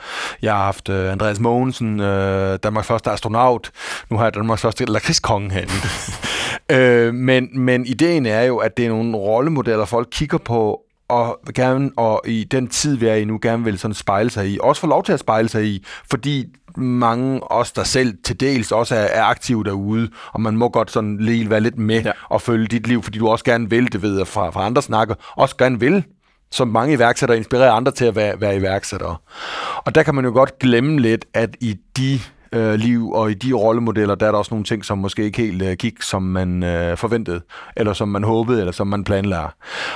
Jeg 0.42 0.54
har 0.54 0.64
haft 0.64 0.90
øh, 0.90 1.12
Andreas 1.12 1.40
Mogensen, 1.40 2.00
øh, 2.00 2.60
Danmarks 2.64 2.88
første 2.88 3.12
astronaut. 3.12 3.72
Nu 4.10 4.18
har 4.18 4.24
jeg 4.24 4.34
Danmarks 4.34 4.62
første 4.62 4.86
lakridskonge 4.86 5.52
herinde. 5.52 5.74
øh, 7.08 7.14
men, 7.14 7.60
men 7.60 7.86
ideen 7.86 8.26
er 8.26 8.42
jo, 8.42 8.58
at 8.58 8.78
det 8.78 8.86
er 8.86 8.90
nogle 8.90 9.18
rollemodeller, 9.18 9.86
folk 9.86 10.08
kigger 10.12 10.38
på, 10.38 10.82
og 11.12 11.40
gerne, 11.56 11.92
og 11.98 12.22
i 12.26 12.44
den 12.44 12.68
tid, 12.68 12.98
vi 12.98 13.08
er 13.08 13.16
i 13.16 13.26
nu, 13.26 13.40
gerne 13.42 13.64
vil 13.64 13.80
sådan 13.80 13.96
spejle 13.96 14.30
sig 14.30 14.50
i. 14.50 14.58
Også 14.62 14.82
få 14.82 14.88
lov 14.88 15.04
til 15.04 15.14
at 15.14 15.20
spejle 15.20 15.50
sig 15.50 15.66
i, 15.66 15.86
fordi 16.10 16.46
mange 16.78 17.52
os 17.52 17.72
der 17.72 17.84
selv 17.84 18.14
til 18.24 18.40
dels 18.40 18.72
også 18.72 18.96
er, 18.96 19.00
er 19.00 19.24
aktive 19.24 19.64
derude, 19.64 20.10
og 20.34 20.42
man 20.42 20.58
må 20.58 20.70
godt 20.70 20.92
sådan 20.92 21.18
lige 21.18 21.50
være 21.50 21.62
lidt 21.62 21.78
med 21.78 22.02
ja. 22.02 22.12
og 22.30 22.42
følge 22.42 22.68
dit 22.68 22.88
liv, 22.88 23.04
fordi 23.04 23.20
du 23.20 23.28
også 23.28 23.46
gerne 23.46 23.70
vil, 23.70 23.94
det 23.94 24.02
ved 24.02 24.18
jeg 24.18 24.28
fra, 24.28 24.50
fra 24.50 24.66
andre 24.66 24.82
snakker, 24.82 25.16
også 25.36 25.58
gerne 25.58 25.80
vil 25.80 26.04
som 26.52 26.68
mange 26.68 26.94
iværksættere 26.94 27.38
inspirerer 27.38 27.72
andre 27.72 27.92
til 27.92 28.06
at 28.06 28.16
være, 28.16 28.42
være 28.42 28.58
iværksættere. 28.58 29.16
Og 29.78 29.96
der 29.96 30.04
kan 30.04 30.16
man 30.16 30.26
jo 30.26 30.32
godt 30.32 30.60
glemme 30.60 31.00
lidt, 31.00 31.26
at 31.34 31.56
i 31.60 31.78
de 31.98 32.20
øh, 32.54 32.74
liv, 32.74 33.12
og 33.12 33.32
i 33.32 33.34
de 33.34 33.54
rollemodeller, 33.54 34.16
der 34.16 34.28
er 34.28 34.32
der 34.32 34.38
også 34.40 34.54
nogle 34.54 34.66
ting, 34.66 34.86
som 34.86 34.98
måske 34.98 35.24
ikke 35.24 35.42
helt 35.42 35.62
øh, 35.62 35.74
gik, 35.74 36.02
som 36.02 36.24
man 36.24 36.64
øh, 36.64 36.98
forventede, 36.98 37.42
eller 37.78 37.94
som 37.94 38.08
man 38.08 38.24
håbede, 38.24 38.60
eller 38.60 38.72
som 38.72 38.88
man 38.88 39.04
planlagde. 39.04 39.50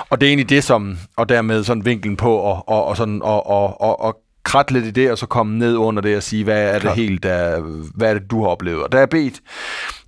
Og 0.10 0.22
det 0.22 0.28
er 0.28 0.30
egentlig 0.30 0.50
det, 0.50 0.64
som, 0.64 0.98
og 1.18 1.30
dermed 1.30 1.64
sådan 1.64 1.86
vinklen 1.86 2.18
på, 2.18 2.36
og, 2.36 2.70
og, 2.70 2.86
og, 2.86 2.98
sådan, 2.98 3.22
og, 3.22 3.48
og, 3.48 3.82
og, 3.82 4.02
og 4.02 4.18
kratte 4.46 4.74
lidt 4.74 4.86
i 4.86 4.92
det, 4.92 5.12
og 5.12 5.18
så 5.18 5.26
komme 5.26 5.58
ned 5.58 5.76
under 5.76 6.02
det 6.02 6.18
og 6.18 6.24
sige, 6.24 6.44
hvad 6.44 6.76
er 6.76 6.80
det 6.80 6.92
helt, 6.92 7.24
der, 7.24 7.60
hvad 7.96 8.10
er 8.10 8.14
det, 8.14 8.32
du 8.32 8.42
har 8.42 8.50
oplevet. 8.50 8.84
Og 8.84 8.92
der 8.92 9.00
er 9.00 9.06
bedt 9.06 9.42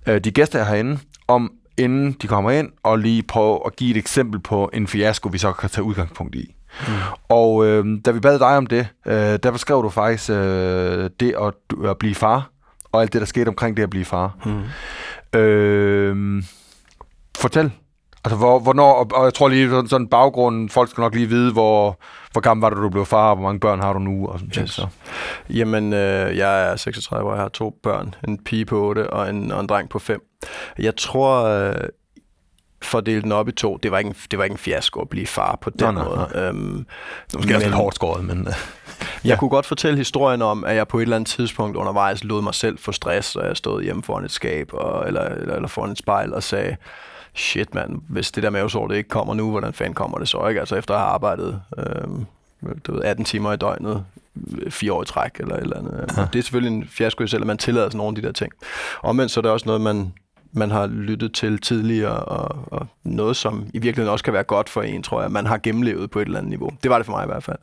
øh, 0.06 0.20
de 0.20 0.30
gæster 0.30 0.64
herinde 0.64 0.98
om, 1.28 1.52
inden 1.78 2.16
de 2.22 2.26
kommer 2.26 2.50
ind, 2.50 2.68
og 2.82 2.98
lige 2.98 3.22
prøve 3.22 3.60
at 3.66 3.76
give 3.76 3.90
et 3.90 3.96
eksempel 3.96 4.40
på 4.40 4.70
en 4.72 4.86
fiasko, 4.86 5.28
vi 5.28 5.38
så 5.38 5.52
kan 5.52 5.70
tage 5.70 5.84
udgangspunkt 5.84 6.34
i. 6.34 6.54
Mm. 6.80 6.94
Og 7.28 7.66
øh, 7.66 7.84
da 8.04 8.10
vi 8.10 8.20
bad 8.20 8.38
dig 8.38 8.56
om 8.56 8.66
det, 8.66 8.88
øh, 9.06 9.38
der 9.42 9.50
beskrev 9.50 9.82
du 9.82 9.88
faktisk 9.88 10.30
øh, 10.30 11.10
det 11.20 11.34
at, 11.40 11.54
at 11.90 11.98
blive 11.98 12.14
far, 12.14 12.50
og 12.92 13.02
alt 13.02 13.12
det, 13.12 13.20
der 13.20 13.26
skete 13.26 13.48
omkring 13.48 13.76
det 13.76 13.82
at 13.82 13.90
blive 13.90 14.04
far. 14.04 14.36
Mm. 14.44 15.38
Øh, 15.38 16.42
fortæl. 17.38 17.70
Altså, 18.24 18.36
hvor, 18.36 18.58
hvornår, 18.58 18.92
og, 18.92 19.06
og 19.14 19.24
jeg 19.24 19.34
tror 19.34 19.48
lige 19.48 19.70
sådan, 19.70 19.88
sådan 19.88 20.08
baggrund, 20.08 20.70
folk 20.70 20.90
skal 20.90 21.00
nok 21.00 21.14
lige 21.14 21.28
vide, 21.28 21.52
hvor, 21.52 21.98
hvor 22.32 22.40
gammel 22.40 22.60
var 22.60 22.70
du, 22.70 22.82
du 22.82 22.88
blev 22.88 23.06
far, 23.06 23.30
og 23.30 23.36
hvor 23.36 23.44
mange 23.44 23.60
børn 23.60 23.80
har 23.80 23.92
du 23.92 23.98
nu, 23.98 24.26
og 24.26 24.38
sådan 24.38 24.64
yes. 24.64 24.70
så. 24.70 24.86
Jamen, 25.50 25.92
øh, 25.92 26.36
jeg 26.36 26.70
er 26.70 26.76
36, 26.76 27.30
og 27.30 27.36
jeg 27.36 27.42
har 27.42 27.48
to 27.48 27.78
børn, 27.82 28.14
en 28.28 28.44
pige 28.44 28.64
på 28.64 28.80
8 28.80 29.10
og 29.10 29.30
en, 29.30 29.52
og 29.52 29.60
en 29.60 29.66
dreng 29.66 29.88
på 29.88 29.98
5. 29.98 30.22
Jeg 30.78 30.96
tror, 30.96 31.44
øh, 31.44 31.74
for 32.82 32.98
at 32.98 33.06
dele 33.06 33.22
den 33.22 33.32
op 33.32 33.48
i 33.48 33.52
to, 33.52 33.76
det 33.76 33.90
var 33.90 33.98
ikke 33.98 34.08
en, 34.08 34.16
det 34.30 34.38
var 34.38 34.44
ikke 34.44 34.54
en 34.54 34.58
fiasko 34.58 35.00
at 35.00 35.08
blive 35.08 35.26
far 35.26 35.58
på 35.60 35.70
den 35.70 35.94
nej, 35.94 36.04
måde. 36.04 36.28
Nej. 36.34 36.42
Øhm, 36.42 36.86
det 37.26 37.34
var 37.34 37.38
måske 37.38 37.54
også 37.54 37.66
lidt 37.66 37.76
hårdt 37.76 37.94
skåret, 37.94 38.24
men... 38.24 38.38
Øh, 38.38 38.46
jeg 39.24 39.30
ja. 39.30 39.36
kunne 39.36 39.50
godt 39.50 39.66
fortælle 39.66 39.98
historien 39.98 40.42
om, 40.42 40.64
at 40.64 40.76
jeg 40.76 40.88
på 40.88 40.98
et 40.98 41.02
eller 41.02 41.16
andet 41.16 41.28
tidspunkt 41.28 41.76
undervejs 41.76 42.24
lod 42.24 42.42
mig 42.42 42.54
selv 42.54 42.78
få 42.78 42.92
stress, 42.92 43.36
og 43.36 43.46
jeg 43.46 43.56
stod 43.56 43.82
hjemme 43.82 44.02
foran 44.02 44.24
et 44.24 44.30
skab, 44.30 44.70
og, 44.72 45.06
eller, 45.06 45.22
eller, 45.22 45.54
eller 45.54 45.68
foran 45.68 45.90
et 45.90 45.98
spejl, 45.98 46.34
og 46.34 46.42
sagde, 46.42 46.76
shit 47.38 47.74
mand, 47.74 48.00
hvis 48.08 48.30
det 48.30 48.42
der 48.42 48.50
mavesår 48.50 48.88
det 48.88 48.96
ikke 48.96 49.08
kommer 49.08 49.34
nu, 49.34 49.50
hvordan 49.50 49.72
fanden 49.72 49.94
kommer 49.94 50.18
det 50.18 50.28
så 50.28 50.46
ikke? 50.48 50.60
Altså 50.60 50.76
efter 50.76 50.94
at 50.94 51.00
have 51.00 51.10
arbejdet 51.10 51.62
øhm, 51.78 52.26
du 52.86 52.92
ved, 52.92 53.02
18 53.02 53.24
timer 53.24 53.52
i 53.52 53.56
døgnet, 53.56 54.04
fire 54.70 54.92
år 54.92 55.02
i 55.02 55.06
træk, 55.06 55.40
eller 55.40 55.54
et 55.54 55.62
eller 55.62 55.76
andet. 55.76 56.04
Ja. 56.16 56.28
Det 56.32 56.38
er 56.38 56.42
selvfølgelig 56.42 56.76
en 56.76 56.88
fiasko 56.88 57.24
i 57.24 57.26
selv, 57.26 57.42
at 57.42 57.46
man 57.46 57.58
tillader 57.58 57.86
sådan 57.86 57.98
nogle 57.98 58.16
af 58.16 58.22
de 58.22 58.26
der 58.26 58.32
ting. 58.32 58.52
Omvendt 59.02 59.32
så 59.32 59.40
er 59.40 59.42
det 59.42 59.50
også 59.50 59.66
noget, 59.66 59.80
man 59.80 60.12
man 60.52 60.70
har 60.70 60.86
lyttet 60.86 61.32
til 61.34 61.58
tidligere, 61.58 62.20
og, 62.20 62.64
og 62.72 62.86
noget, 63.04 63.36
som 63.36 63.66
i 63.74 63.78
virkeligheden 63.78 64.12
også 64.12 64.24
kan 64.24 64.32
være 64.32 64.42
godt 64.42 64.68
for 64.68 64.82
en, 64.82 65.02
tror 65.02 65.22
jeg, 65.22 65.32
man 65.32 65.46
har 65.46 65.58
gennemlevet 65.58 66.10
på 66.10 66.18
et 66.18 66.26
eller 66.26 66.38
andet 66.38 66.50
niveau. 66.50 66.70
Det 66.82 66.90
var 66.90 66.96
det 66.98 67.06
for 67.06 67.12
mig 67.12 67.24
i 67.24 67.26
hvert 67.26 67.44
fald. 67.44 67.58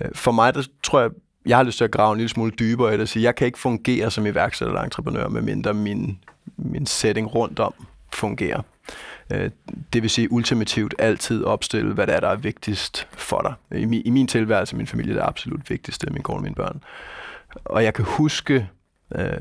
Øh, 0.00 0.08
for 0.14 0.32
mig, 0.32 0.54
der 0.54 0.62
tror 0.82 1.00
jeg, 1.00 1.10
jeg 1.46 1.56
har 1.56 1.64
lyst 1.64 1.76
til 1.76 1.84
at 1.84 1.90
grave 1.90 2.12
en 2.12 2.18
lille 2.18 2.28
smule 2.28 2.50
dybere 2.50 2.88
i 2.88 2.92
det 2.92 3.00
og 3.00 3.08
sige, 3.08 3.22
jeg 3.22 3.34
kan 3.34 3.46
ikke 3.46 3.58
fungere 3.58 4.10
som 4.10 4.26
iværksætter 4.26 4.72
eller 4.72 4.82
entreprenør, 4.82 5.28
medmindre 5.28 5.74
min, 5.74 6.18
min 6.56 6.86
setting 6.86 7.34
rundt 7.34 7.60
om 7.60 7.74
fungerer. 8.12 8.62
Øh, 9.30 9.50
det 9.92 10.02
vil 10.02 10.10
sige 10.10 10.32
ultimativt 10.32 10.94
altid 10.98 11.44
opstille, 11.44 11.94
hvad 11.94 12.06
der 12.06 12.12
er, 12.12 12.20
der 12.20 12.28
er 12.28 12.36
vigtigst 12.36 13.08
for 13.12 13.40
dig. 13.40 13.80
I 13.80 13.84
min, 13.84 14.02
i 14.04 14.10
min 14.10 14.26
tilværelse, 14.26 14.76
min 14.76 14.86
familie, 14.86 15.14
det 15.14 15.20
er 15.20 15.26
absolut 15.26 15.70
vigtigste, 15.70 16.10
min 16.10 16.22
kone 16.22 16.38
og 16.38 16.42
mine 16.42 16.54
børn. 16.54 16.82
Og 17.64 17.84
jeg 17.84 17.94
kan 17.94 18.04
huske, 18.04 18.68
øh, 19.14 19.32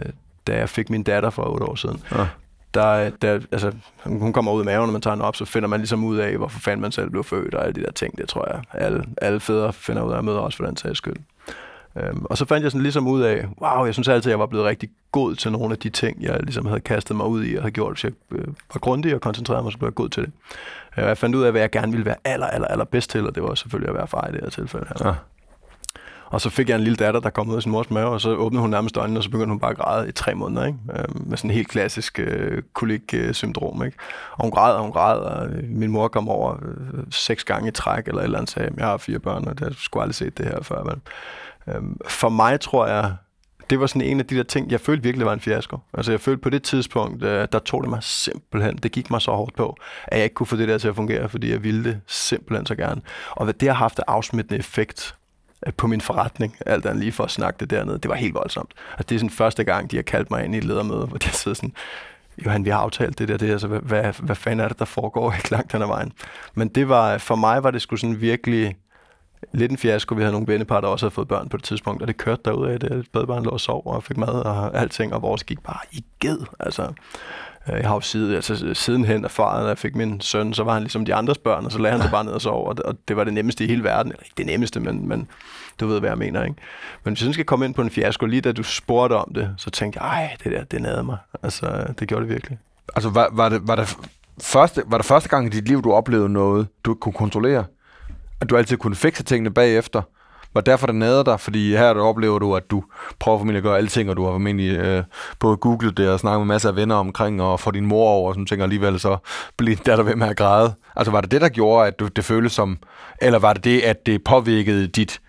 da 0.48 0.58
jeg 0.58 0.70
fik 0.70 0.90
min 0.90 1.04
datter 1.04 1.30
for 1.30 1.44
otte 1.44 1.66
år 1.66 1.76
siden, 1.76 2.04
ja 2.12 2.28
der, 2.74 3.10
der, 3.10 3.40
altså, 3.52 3.72
hun 4.06 4.34
kommer 4.34 4.52
ud 4.52 4.60
af 4.60 4.66
maven, 4.66 4.88
når 4.88 4.92
man 4.92 5.02
tager 5.02 5.16
hende 5.16 5.26
op, 5.26 5.36
så 5.36 5.46
finder 5.46 5.70
man 5.70 5.80
ligesom 5.80 6.04
ud 6.04 6.18
af, 6.18 6.38
hvorfor 6.38 6.60
fanden 6.60 6.82
man 6.82 6.92
selv 6.92 7.10
blev 7.10 7.24
født, 7.24 7.54
og 7.54 7.64
alle 7.64 7.74
de 7.74 7.82
der 7.82 7.92
ting, 7.92 8.18
det 8.18 8.30
tror 8.30 8.54
jeg, 8.54 8.62
alle, 8.74 9.04
alle 9.22 9.40
fædre 9.40 9.74
finder 9.74 10.04
ud 10.04 10.14
af 10.14 10.18
at 10.18 10.26
møde 10.26 10.40
også 10.40 10.58
for 10.58 10.66
den 10.66 10.78
sags 10.78 10.98
skyld. 10.98 11.16
Øhm, 12.04 12.26
og 12.26 12.38
så 12.38 12.46
fandt 12.46 12.64
jeg 12.64 12.72
sådan 12.72 12.84
ligesom 12.84 13.08
ud 13.08 13.22
af, 13.22 13.46
wow, 13.62 13.86
jeg 13.86 13.94
synes 13.94 14.08
altid, 14.08 14.30
at 14.30 14.32
jeg 14.32 14.40
var 14.40 14.46
blevet 14.46 14.66
rigtig 14.66 14.90
god 15.12 15.36
til 15.36 15.52
nogle 15.52 15.72
af 15.72 15.78
de 15.78 15.90
ting, 15.90 16.22
jeg 16.22 16.40
ligesom 16.44 16.66
havde 16.66 16.80
kastet 16.80 17.16
mig 17.16 17.26
ud 17.26 17.46
i 17.46 17.56
og 17.56 17.62
havde 17.62 17.72
gjort, 17.72 17.94
hvis 17.94 18.04
jeg 18.04 18.12
øh, 18.32 18.48
var 18.48 18.80
grundig 18.80 19.16
og 19.16 19.22
koncentreret 19.22 19.64
mig, 19.64 19.72
så 19.72 19.78
blev 19.78 19.88
jeg 19.88 19.96
god 19.96 20.10
til 20.10 20.24
det. 20.24 20.32
Øh, 20.98 21.06
jeg 21.06 21.18
fandt 21.18 21.36
ud 21.36 21.44
af, 21.44 21.52
hvad 21.52 21.62
jeg 21.62 21.72
gerne 21.72 21.92
ville 21.92 22.06
være 22.06 22.16
aller, 22.24 22.48
aller, 22.48 22.68
aller 22.68 22.86
bedst 22.86 23.10
til, 23.10 23.28
og 23.28 23.36
det 23.36 23.44
var 23.44 23.56
selvfølgelig 23.56 23.90
at 23.90 23.96
være 23.96 24.08
far 24.08 24.28
i 24.28 24.32
det 24.32 24.42
her 24.42 24.50
tilfælde 24.50 24.86
her. 24.90 25.08
Ja. 25.08 25.14
Og 26.30 26.42
så 26.42 26.50
fik 26.50 26.70
jeg 26.70 26.76
en 26.76 26.82
lille 26.82 26.96
datter, 26.96 27.20
der 27.20 27.30
kom 27.30 27.50
ud 27.50 27.56
af 27.56 27.62
sin 27.62 27.72
mors 27.72 27.90
mave, 27.90 28.10
og 28.10 28.22
så 28.22 28.30
åbnede 28.30 28.62
hun 28.62 28.70
nærmest 28.70 28.98
øjnene, 28.98 29.20
og 29.20 29.24
så 29.24 29.30
begyndte 29.30 29.50
hun 29.50 29.60
bare 29.60 29.72
at 29.72 29.78
græde 29.78 30.10
i 30.10 30.12
tre 30.12 30.36
måneder, 30.36 30.66
ikke? 30.66 30.80
Øh, 30.96 31.28
med 31.28 31.38
sådan 31.38 31.52
en 31.52 31.56
helt 31.56 31.68
klassisk 31.68 32.20
øh, 32.20 32.62
kolik-syndrom. 32.74 33.84
Ikke? 33.84 33.98
Og 34.32 34.42
hun 34.42 34.52
græd, 34.52 34.74
og 34.74 34.82
hun 34.82 34.92
græd, 34.92 35.20
og 35.20 35.50
min 35.64 35.92
mor 35.92 36.08
kom 36.08 36.30
over 36.30 36.54
øh, 36.54 37.04
seks 37.12 37.44
gange 37.44 37.68
i 37.68 37.72
træk, 37.72 38.08
eller 38.08 38.20
et 38.20 38.24
eller 38.24 38.38
andet, 38.38 38.52
sagde, 38.52 38.72
jeg 38.78 38.86
har 38.86 38.98
fire 38.98 39.20
børn, 39.20 39.48
og 39.48 39.60
det 39.60 39.76
skulle 39.78 40.04
aldrig 40.04 40.16
set 40.16 40.38
det 40.38 40.46
her 40.46 40.62
før. 40.62 40.84
Men, 40.84 40.94
øh, 40.94 41.00
Øhm, 41.68 41.98
for 42.08 42.30
mig 42.30 42.60
tror 42.60 42.88
jeg, 42.88 43.16
det 43.70 43.80
var 43.80 43.88
sådan 43.88 44.02
en 44.02 44.20
af 44.20 44.26
de 44.26 44.38
der 44.38 44.44
ting, 44.44 44.72
jeg 44.72 44.82
følte 44.82 45.04
virkelig 45.04 45.26
var 45.26 45.34
en 45.34 45.40
fiasko. 45.40 45.78
Altså 45.94 46.12
jeg 46.12 46.22
følte 46.22 46.42
på 46.42 46.50
det 46.50 46.64
tidspunkt, 46.64 47.24
øh, 47.24 47.48
der 47.52 47.60
tog 47.60 47.84
det 47.84 47.90
mig 47.90 48.04
simpelthen, 48.04 48.78
det 48.78 48.92
gik 48.92 49.12
mig 49.12 49.22
så 49.22 49.32
hårdt 49.32 49.56
på, 49.56 49.78
at 50.08 50.18
jeg 50.18 50.24
ikke 50.24 50.34
kunne 50.34 50.48
få 50.48 50.56
det 50.56 50.68
der 50.68 50.78
til 50.78 50.88
at 50.88 50.96
fungere, 50.96 51.30
fordi 51.30 51.52
jeg 51.52 51.64
ville 51.64 51.84
det 51.84 52.02
simpelthen 52.08 52.66
så 52.66 52.76
gerne. 52.76 53.02
Og 53.32 53.44
hvad 53.44 53.54
det 53.54 53.68
har 53.68 53.76
haft 53.76 54.00
af 54.00 54.04
afsmittende 54.08 54.60
effekt 54.60 55.16
øh, 55.68 55.74
på 55.74 55.88
min 55.88 56.02
forretning, 56.02 56.58
alt 56.66 56.86
andet 56.86 57.00
lige 57.00 57.12
for 57.12 57.24
at 57.24 57.32
snakke 57.32 57.58
det 57.60 57.70
dernede. 57.70 57.98
Det 57.98 58.10
var 58.10 58.16
helt 58.16 58.34
voldsomt. 58.34 58.74
Altså, 58.92 59.06
det 59.10 59.16
er 59.16 59.20
sådan 59.20 59.30
første 59.30 59.64
gang, 59.64 59.92
de 59.92 59.96
har 59.96 60.04
kaldt 60.04 60.32
mig 60.32 60.46
ind 60.46 60.56
i 60.56 60.58
et 60.58 60.64
ledermøde, 60.64 61.06
hvor 61.06 61.18
de 61.18 61.30
sidder 61.30 61.56
sådan, 61.56 61.74
Johan, 62.46 62.66
vi 62.66 62.70
har 62.70 62.78
aftalt 62.78 63.20
det 63.20 63.28
der, 63.28 63.38
det, 63.38 63.52
altså, 63.52 63.68
hvad, 63.68 63.80
hvad, 63.80 64.14
hvad 64.20 64.36
fanden 64.36 64.60
er 64.60 64.68
det, 64.68 64.80
der 64.80 64.86
foregår 64.86 65.34
ikke 65.34 65.52
langt 65.52 65.72
den 65.72 65.82
ad 65.82 65.88
vejen? 65.88 66.12
Men 66.54 66.68
det 66.68 66.90
var, 66.90 67.18
for 67.18 67.36
mig 67.36 67.64
var 67.64 67.72
det 67.72 67.82
sgu 67.82 67.96
sådan 67.96 68.22
virkelig 68.22 68.76
lidt 69.52 69.72
en 69.72 69.78
fiasko. 69.78 70.16
Vi 70.16 70.22
havde 70.22 70.32
nogle 70.32 70.48
vennepar, 70.48 70.82
der 70.82 70.88
også 70.88 71.06
havde 71.06 71.14
fået 71.14 71.28
børn 71.28 71.50
på 71.50 71.58
det 71.58 71.66
tidspunkt, 71.66 72.02
og 72.02 72.08
det 72.08 72.18
kørte 72.18 72.42
derud 72.46 72.68
af 72.68 72.74
at 72.74 73.06
Badebarn 73.14 73.44
lå 73.44 73.50
og 73.50 73.60
sov 73.60 73.82
og 73.86 74.04
fik 74.04 74.18
mad 74.18 74.28
og 74.28 74.78
alting, 74.78 75.14
og 75.14 75.22
vores 75.22 75.44
gik 75.44 75.60
bare 75.64 75.80
i 75.92 76.06
ged. 76.20 76.38
Altså, 76.60 76.84
øh, 77.70 77.80
jeg 77.80 77.88
har 77.88 77.94
jo 77.94 78.02
siden, 78.02 78.36
altså, 78.36 78.74
sidenhen 78.74 79.26
erfaret, 79.26 79.64
at 79.64 79.70
jeg 79.70 79.78
fik 79.78 79.96
min 79.96 80.22
søn, 80.22 80.54
så 80.54 80.64
var 80.64 80.74
han 80.74 80.82
ligesom 80.82 81.06
de 81.06 81.16
andres 81.16 81.38
børn, 81.38 81.66
og 81.66 81.72
så 81.72 81.80
lagde 81.80 81.92
han 81.92 82.02
sig 82.02 82.12
bare 82.12 82.24
ned 82.24 82.32
og 82.32 82.42
sov, 82.42 82.68
og 82.68 82.78
det, 82.78 82.86
og 82.86 82.96
det 83.08 83.18
var 83.18 83.24
det 83.24 83.34
nemmeste 83.34 83.64
i 83.64 83.68
hele 83.68 83.84
verden. 83.84 84.12
Eller 84.12 84.24
ikke 84.24 84.36
det 84.38 84.46
nemmeste, 84.46 84.80
men, 84.80 85.08
men 85.08 85.28
du 85.80 85.88
ved, 85.88 86.00
hvad 86.00 86.10
jeg 86.10 86.18
mener, 86.18 86.44
ikke? 86.44 86.56
Men 87.04 87.14
hvis 87.14 87.26
jeg 87.26 87.34
skal 87.34 87.46
komme 87.46 87.66
ind 87.66 87.74
på 87.74 87.82
en 87.82 87.90
fiasko, 87.90 88.26
lige 88.26 88.42
da 88.42 88.52
du 88.52 88.64
spurgte 88.64 89.14
om 89.14 89.34
det, 89.34 89.56
så 89.58 89.70
tænkte 89.70 90.00
jeg, 90.04 90.10
ej, 90.10 90.36
det 90.44 90.52
der, 90.52 90.64
det 90.64 90.82
nade 90.82 91.04
mig. 91.04 91.18
Altså, 91.44 91.94
det 92.00 92.08
gjorde 92.08 92.26
det 92.26 92.34
virkelig. 92.34 92.58
Altså, 92.96 93.10
var, 93.10 93.30
var, 93.32 93.50
det, 93.50 93.68
var, 93.68 93.76
det 93.76 93.98
første, 94.42 94.84
var 94.86 94.98
det 94.98 95.06
første 95.06 95.30
gang 95.30 95.48
i 95.48 95.50
dit 95.50 95.68
liv, 95.68 95.84
du 95.84 95.94
oplevede 95.94 96.30
noget, 96.30 96.68
du 96.84 96.94
kunne 96.94 97.14
kontrollere? 97.14 97.64
At 98.42 98.50
du 98.50 98.58
altid 98.58 98.78
kunne 98.78 98.96
fikse 98.96 99.24
tingene 99.24 99.54
bagefter? 99.54 100.02
var 100.58 100.62
derfor, 100.62 100.88
det 100.88 100.96
nader 100.96 101.24
dig, 101.24 101.40
fordi 101.40 101.76
her 101.76 101.94
der 101.94 102.02
oplever 102.02 102.40
du, 102.40 102.56
at 102.56 102.72
du 102.72 102.84
prøver 103.20 103.38
formentlig 103.38 103.58
at 103.58 103.64
gøre 103.64 103.78
alle 103.78 103.90
ting, 103.90 104.10
og 104.10 104.18
du 104.18 104.24
har 104.24 104.32
formentlig 104.32 104.78
øh, 104.78 105.04
både 105.40 105.58
googlet 105.58 105.98
det 105.98 106.10
og 106.10 106.20
snakket 106.20 106.40
med 106.40 106.46
masser 106.46 106.70
af 106.70 106.76
venner 106.76 106.96
omkring, 106.96 107.42
og 107.42 107.60
få 107.60 107.72
din 107.72 107.86
mor 107.86 108.10
over, 108.10 108.34
som 108.34 108.46
tænker 108.46 108.64
alligevel 108.64 109.00
så, 109.00 109.18
bliver 109.58 109.78
der 109.86 110.04
ved 110.04 110.16
med 110.16 110.28
at 110.28 110.38
græde. 110.38 110.74
Altså 110.96 111.12
var 111.12 111.22
det 111.22 111.32
det, 111.32 111.42
der 111.42 111.50
gjorde, 111.50 111.88
at 111.88 112.00
du, 112.00 112.08
det 112.08 112.26
føles 112.26 112.52
som, 112.52 112.78
eller 113.22 113.40
var 113.40 113.54
det 113.54 113.64
det, 113.64 113.82
at 113.82 114.06
det 114.06 114.24
påvirkede 114.24 114.88
dit 114.88 115.22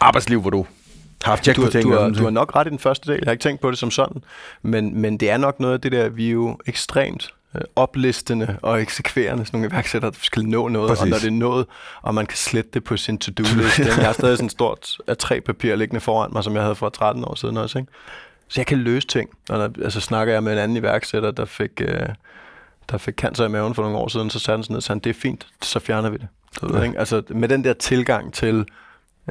arbejdsliv, 0.00 0.40
hvor 0.40 0.50
du 0.50 0.66
har 1.22 1.32
haft 1.32 1.46
du, 1.56 1.64
på 1.64 1.70
ting? 1.70 1.84
Du, 1.84 1.92
har, 1.92 2.08
du 2.08 2.30
nok 2.30 2.56
ret 2.56 2.66
i 2.66 2.70
den 2.70 2.78
første 2.78 3.12
del, 3.12 3.18
jeg 3.18 3.26
har 3.26 3.32
ikke 3.32 3.42
tænkt 3.42 3.62
på 3.62 3.70
det 3.70 3.78
som 3.78 3.90
sådan, 3.90 4.22
men, 4.62 5.00
men 5.00 5.16
det 5.20 5.30
er 5.30 5.36
nok 5.36 5.60
noget 5.60 5.74
af 5.74 5.80
det 5.80 5.92
der, 5.92 6.08
vi 6.08 6.26
er 6.26 6.32
jo 6.32 6.58
ekstremt 6.66 7.34
øh, 7.54 7.60
oplistende 7.76 8.58
og 8.62 8.82
eksekverende, 8.82 9.46
sådan 9.46 9.60
nogle 9.60 9.72
iværksættere, 9.72 10.10
der 10.10 10.18
skal 10.22 10.44
nå 10.44 10.68
noget, 10.68 10.88
Præcis. 10.88 11.02
og 11.02 11.08
når 11.08 11.16
det 11.16 11.26
er 11.26 11.30
nået, 11.30 11.66
og 12.02 12.14
man 12.14 12.26
kan 12.26 12.36
slette 12.36 12.70
det 12.74 12.84
på 12.84 12.96
sin 12.96 13.18
to-do-list. 13.18 13.78
jeg 13.86 13.94
har 13.94 14.12
stadig 14.12 14.36
sådan 14.36 14.46
et 14.46 14.52
stort 14.52 14.96
af 15.06 15.16
tre 15.16 15.40
papir 15.40 15.74
liggende 15.74 16.00
foran 16.00 16.30
mig, 16.32 16.44
som 16.44 16.54
jeg 16.54 16.62
havde 16.62 16.74
for 16.74 16.88
13 16.88 17.24
år 17.24 17.34
siden 17.34 17.56
også. 17.56 17.78
Ikke? 17.78 17.92
Så 18.48 18.60
jeg 18.60 18.66
kan 18.66 18.78
løse 18.78 19.06
ting. 19.06 19.30
Og 19.48 19.58
der, 19.58 19.84
altså 19.84 20.00
snakker 20.00 20.32
jeg 20.32 20.42
med 20.42 20.52
en 20.52 20.58
anden 20.58 20.76
iværksætter, 20.76 21.30
der 21.30 21.44
fik, 21.44 21.70
øh, 21.80 22.08
der 22.90 22.98
fik 22.98 23.14
cancer 23.14 23.44
i 23.44 23.48
maven 23.48 23.74
for 23.74 23.82
nogle 23.82 23.98
år 23.98 24.08
siden, 24.08 24.30
så 24.30 24.38
satte 24.38 24.56
han 24.56 24.62
sådan 24.62 24.72
ned 24.72 24.76
og 24.76 24.82
sagde, 24.82 25.00
det 25.00 25.10
er 25.10 25.20
fint, 25.20 25.46
så 25.62 25.78
fjerner 25.78 26.10
vi 26.10 26.16
det. 26.16 26.28
Du 26.60 26.66
ja. 26.66 26.78
ved, 26.78 26.86
ikke? 26.86 26.98
Altså 26.98 27.22
med 27.28 27.48
den 27.48 27.64
der 27.64 27.72
tilgang 27.72 28.32
til, 28.32 28.64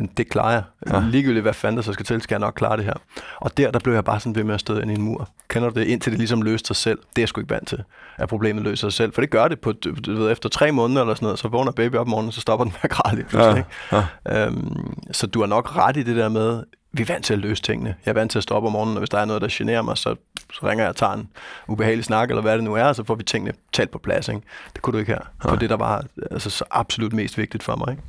det 0.08 0.30
klarer 0.30 0.52
jeg. 0.52 0.64
Ja. 0.94 1.00
Ligegyldigt 1.00 1.44
hvad 1.44 1.54
fanden 1.54 1.78
der 1.78 1.84
så 1.84 1.94
skal 1.94 2.06
til, 2.06 2.22
skal 2.22 2.36
jeg 2.36 2.40
nok 2.40 2.54
klare 2.54 2.78
det 2.78 2.86
her. 2.86 2.94
Og 3.38 3.58
der, 3.58 3.72
der 3.72 3.80
blev 3.80 3.94
jeg 3.94 4.06
bare 4.06 4.20
sådan 4.20 4.36
ved 4.36 4.44
med 4.44 4.54
at 4.54 4.60
støde 4.60 4.82
ind 4.82 4.92
i 4.92 4.94
en 4.94 5.02
mur. 5.02 5.30
Kender 5.48 5.70
du 5.70 5.80
det? 5.80 5.88
Indtil 5.88 6.12
det 6.12 6.20
ligesom 6.20 6.42
løste 6.42 6.68
sig 6.68 6.76
selv. 6.76 7.00
Det 7.00 7.18
er 7.18 7.22
jeg 7.22 7.30
sgu 7.30 7.42
ikke 7.42 7.54
vant 7.54 7.68
til, 7.68 7.84
at 8.18 8.30
problemet 8.30 8.64
løser 8.64 8.90
sig 8.90 8.94
selv. 8.94 9.14
For 9.14 9.22
det 9.22 9.30
gør 9.30 9.48
det 9.48 9.60
på, 9.60 9.72
du 9.72 9.94
ved, 10.06 10.32
efter 10.32 10.50
tre 10.50 10.72
måneder 10.72 11.02
eller 11.02 11.14
sådan 11.16 11.26
noget, 11.26 11.40
så 11.40 11.48
vågner 11.48 11.72
baby 11.72 11.96
op 11.96 12.02
om 12.02 12.10
morgenen, 12.10 12.32
så 12.32 12.42
stopper 12.42 12.66
den 12.66 12.74
med 12.74 12.80
at 12.84 12.90
græde 12.90 13.26
Ja. 13.34 13.64
Ja. 13.92 14.46
Øhm, 14.46 14.94
så 15.12 15.28
du 15.28 15.40
har 15.40 15.48
nok 15.48 15.76
ret 15.76 15.98
i 15.98 16.04
det 16.04 16.16
der 16.16 16.30
med, 16.30 16.64
vi 16.92 17.02
er 17.02 17.06
vant 17.06 17.26
til 17.26 17.34
at 17.34 17.40
løse 17.40 17.64
tingene. 17.64 17.96
Jeg 18.06 18.12
er 18.12 18.14
vant 18.14 18.32
til 18.32 18.40
at 18.40 18.44
stoppe 18.44 18.68
om 18.68 18.72
morgenen, 18.72 18.98
og 18.98 19.00
hvis 19.00 19.10
der 19.10 19.18
er 19.18 19.26
noget, 19.26 19.42
der 19.42 19.48
generer 19.52 19.82
mig, 19.82 19.98
så, 19.98 20.16
så 20.54 20.60
ringer 20.68 20.84
jeg 20.84 20.90
og 20.90 20.96
tager 20.96 21.14
en 21.14 21.30
ubehagelig 21.68 22.06
snak, 22.06 22.30
eller 22.30 22.42
hvad 22.42 22.56
det 22.56 22.64
nu 22.64 22.74
er, 22.74 22.84
og 22.84 22.96
så 22.96 23.04
får 23.04 23.16
vi 23.16 23.24
tingene 23.24 23.54
talt 23.74 23.92
på 23.92 23.98
plads. 23.98 24.28
Ikke? 24.28 24.42
Det 24.74 24.82
kunne 24.82 24.94
du 24.94 24.98
ikke 24.98 25.12
her. 25.12 25.20
For 25.42 25.56
det, 25.56 25.70
der 25.70 25.78
var 25.78 26.04
altså, 26.32 26.50
så 26.50 26.64
absolut 26.72 27.14
mest 27.14 27.38
vigtigt 27.38 27.64
for 27.64 27.76
mig. 27.76 27.92
Ikke? 27.92 28.04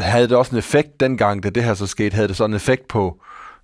Havde 0.00 0.28
det 0.28 0.36
også 0.36 0.52
en 0.52 0.58
effekt 0.58 1.00
dengang, 1.00 1.42
da 1.42 1.50
det 1.50 1.64
her 1.64 1.74
så 1.74 1.86
skete? 1.86 2.14
Havde 2.14 2.28
det 2.28 2.36
sådan 2.36 2.50
en 2.50 2.56
effekt 2.56 2.88
på, 2.88 3.20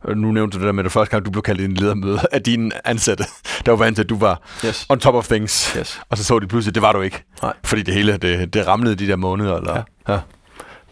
øh, 0.08 0.16
nu 0.16 0.32
nævnte 0.32 0.54
du 0.54 0.58
det 0.58 0.66
der 0.66 0.72
med, 0.72 0.84
at 0.84 0.92
første 0.92 1.10
gang, 1.10 1.24
du 1.24 1.30
blev 1.30 1.42
kaldt 1.42 1.60
i 1.60 1.64
en 1.64 1.74
ledermøde 1.74 2.18
af 2.32 2.42
dine 2.42 2.86
ansatte, 2.86 3.24
der 3.66 3.72
var 3.72 3.78
vant 3.78 3.96
til, 3.96 4.02
at 4.02 4.08
du 4.08 4.18
var 4.18 4.40
yes. 4.64 4.86
on 4.88 4.98
top 4.98 5.14
of 5.14 5.28
things. 5.28 5.74
Yes. 5.78 6.00
Og 6.10 6.18
så 6.18 6.24
så 6.24 6.38
de 6.38 6.46
pludselig, 6.46 6.74
det 6.74 6.82
var 6.82 6.92
du 6.92 7.00
ikke. 7.00 7.24
Nej. 7.42 7.52
Fordi 7.64 7.82
det 7.82 7.94
hele, 7.94 8.16
det, 8.16 8.54
det 8.54 8.66
ramlede 8.66 8.94
de 8.94 9.06
der 9.06 9.16
måneder. 9.16 9.56
Eller? 9.56 9.82
Ja. 10.08 10.12
ja. 10.12 10.20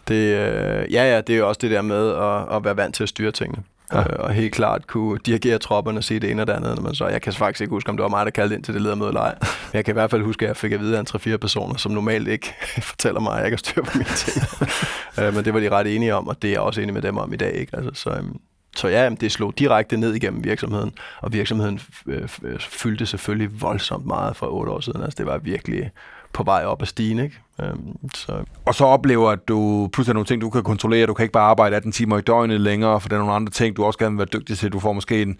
Det, 0.07 0.15
øh, 0.15 0.93
ja, 0.93 1.03
ja, 1.13 1.21
det 1.21 1.33
er 1.33 1.37
jo 1.37 1.47
også 1.47 1.59
det 1.61 1.71
der 1.71 1.81
med 1.81 2.09
at, 2.09 2.55
at 2.55 2.63
være 2.63 2.77
vant 2.77 2.95
til 2.95 3.03
at 3.03 3.09
styre 3.09 3.31
tingene. 3.31 3.63
Ja. 3.93 3.99
Øh, 3.99 4.05
og 4.19 4.33
helt 4.33 4.53
klart 4.53 4.87
kunne 4.87 5.19
dirigere 5.25 5.57
tropperne 5.57 5.99
og 5.99 6.03
sige 6.03 6.19
det 6.19 6.31
ene 6.31 6.41
og 6.41 6.47
det 6.47 6.53
andet. 6.53 6.75
Når 6.75 6.83
man 6.83 6.95
så, 6.95 7.07
jeg 7.07 7.21
kan 7.21 7.33
faktisk 7.33 7.61
ikke 7.61 7.71
huske, 7.71 7.89
om 7.89 7.97
det 7.97 8.03
var 8.03 8.09
mig, 8.09 8.25
der 8.25 8.31
kaldte 8.31 8.55
ind 8.55 8.63
til 8.63 8.73
det 8.73 8.81
ledermøde 8.81 9.09
eller 9.09 9.21
ej. 9.21 9.35
Men 9.41 9.73
jeg 9.73 9.85
kan 9.85 9.91
i 9.91 9.93
hvert 9.93 10.11
fald 10.11 10.21
huske, 10.21 10.45
at 10.45 10.47
jeg 10.47 10.57
fik 10.57 10.71
at 10.71 10.79
vide 10.79 10.97
af 10.97 10.99
en 10.99 11.33
3-4 11.33 11.37
personer, 11.37 11.77
som 11.77 11.91
normalt 11.91 12.27
ikke 12.27 12.53
fortæller 12.91 13.21
mig, 13.21 13.33
at 13.33 13.37
jeg 13.37 13.45
ikke 13.45 13.55
har 13.55 13.57
styr 13.57 13.83
på 13.83 13.97
mine 13.97 14.09
ting. 14.15 14.45
øh, 15.19 15.35
men 15.35 15.45
det 15.45 15.53
var 15.53 15.59
de 15.59 15.69
ret 15.69 15.95
enige 15.95 16.15
om, 16.15 16.27
og 16.27 16.41
det 16.41 16.47
er 16.47 16.51
jeg 16.51 16.61
også 16.61 16.81
enig 16.81 16.93
med 16.93 17.01
dem 17.01 17.17
om 17.17 17.33
i 17.33 17.37
dag. 17.37 17.53
Ikke? 17.53 17.77
Altså, 17.77 17.91
så, 18.03 18.09
øhm, 18.09 18.39
så 18.75 18.87
ja, 18.87 19.09
det 19.09 19.31
slog 19.31 19.59
direkte 19.59 19.97
ned 19.97 20.13
igennem 20.13 20.43
virksomheden, 20.43 20.93
og 21.21 21.33
virksomheden 21.33 21.79
øh, 22.07 22.29
fyldte 22.59 23.05
selvfølgelig 23.05 23.61
voldsomt 23.61 24.05
meget 24.05 24.35
for 24.35 24.47
otte 24.47 24.71
år 24.71 24.79
siden. 24.79 25.03
Altså, 25.03 25.15
det 25.17 25.25
var 25.25 25.37
virkelig 25.37 25.91
på 26.33 26.43
vej 26.43 26.65
op 26.65 26.81
ad 26.81 26.87
stigen. 26.87 27.19
Ikke? 27.19 27.35
Øhm, 27.61 28.09
så. 28.15 28.31
Og 28.65 28.75
så 28.75 28.85
oplever 28.85 29.29
at 29.29 29.47
du 29.47 29.89
pludselig 29.93 30.13
nogle 30.13 30.25
ting, 30.25 30.41
du 30.41 30.49
kan 30.49 30.63
kontrollere. 30.63 31.05
Du 31.05 31.13
kan 31.13 31.23
ikke 31.23 31.33
bare 31.33 31.49
arbejde 31.49 31.75
18 31.75 31.91
timer 31.91 32.17
i 32.17 32.21
døgnet 32.21 32.61
længere, 32.61 33.01
for 33.01 33.09
der 33.09 33.15
er 33.15 33.19
nogle 33.19 33.33
andre 33.33 33.51
ting, 33.51 33.75
du 33.77 33.83
også 33.83 33.99
gerne 33.99 34.11
vil 34.11 34.17
være 34.17 34.39
dygtig 34.39 34.57
til. 34.57 34.71
Du 34.71 34.79
får 34.79 34.93
måske 34.93 35.21
en, 35.21 35.37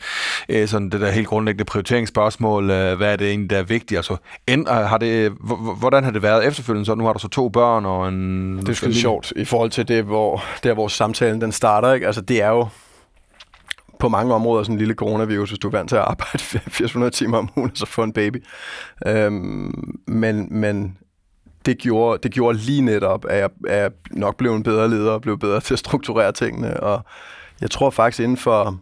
øh, 0.50 0.68
sådan 0.68 0.90
det 0.90 1.02
der 1.02 1.12
helt 1.12 1.28
grundlæggende 1.28 1.66
prioriteringsspørgsmål. 1.66 2.70
Øh, 2.70 2.98
hvad 2.98 3.12
er 3.12 3.16
det 3.16 3.30
egentlig, 3.30 3.50
der 3.50 3.58
er 3.58 3.64
vigtigt? 3.64 3.98
Altså, 3.98 4.16
end, 4.48 4.70
øh, 4.70 4.76
har 4.76 4.98
det, 4.98 5.32
hvordan 5.80 6.04
har 6.04 6.12
det 6.12 6.24
været 6.24 6.48
efterfølgende? 6.48 6.86
Så 6.86 6.96
nu 6.96 7.06
har 7.06 7.14
du 7.14 7.20
så 7.20 7.28
to 7.28 7.50
børn 7.50 7.86
og 7.86 8.10
en... 8.10 8.58
Det 8.60 8.70
er 8.70 8.74
sgu 8.74 8.92
sjovt 8.92 9.34
i 9.36 9.46
forhold 9.46 9.70
til 9.70 9.88
det, 9.88 10.04
hvor, 10.04 10.44
der, 10.64 10.74
hvor 10.74 10.88
samtalen 10.88 11.42
den 11.42 11.52
starter. 11.52 11.94
Ikke? 11.94 12.06
Altså, 12.06 12.22
det 12.22 12.42
er 12.42 12.50
jo 12.50 12.68
på 14.02 14.10
mange 14.10 14.34
områder 14.34 14.64
sådan 14.64 14.74
en 14.74 14.80
lille 14.80 14.94
coronavirus, 14.94 15.50
hvis 15.50 15.60
du 15.60 15.68
er 15.68 15.72
vant 15.72 15.90
til 15.90 15.96
at 15.96 16.02
arbejde 16.02 16.40
400 16.78 17.12
timer 17.12 17.38
om 17.38 17.50
ugen, 17.56 17.72
og 17.72 17.78
så 17.78 17.86
få 17.86 18.04
en 18.04 18.14
baby. 18.14 18.44
Øhm, 19.08 20.00
men, 20.08 20.48
men 20.52 20.98
det 21.66 21.78
gjorde, 21.78 22.20
det 22.24 22.32
gjorde 22.32 22.58
lige 22.58 22.82
netop, 22.82 23.26
at 23.30 23.38
jeg, 23.38 23.50
at 23.68 23.78
jeg 23.78 23.92
nok 24.12 24.38
blev 24.38 24.56
en 24.56 24.64
bedre 24.64 24.90
leder 24.90 25.12
og 25.12 25.22
blev 25.22 25.40
bedre 25.40 25.60
til 25.60 25.74
at 25.74 25.80
strukturere 25.80 26.32
tingene. 26.32 26.80
Og 26.80 27.02
jeg 27.62 27.72
tror 27.72 27.90
faktisk 27.90 28.24
inden 28.24 28.38
for 28.38 28.80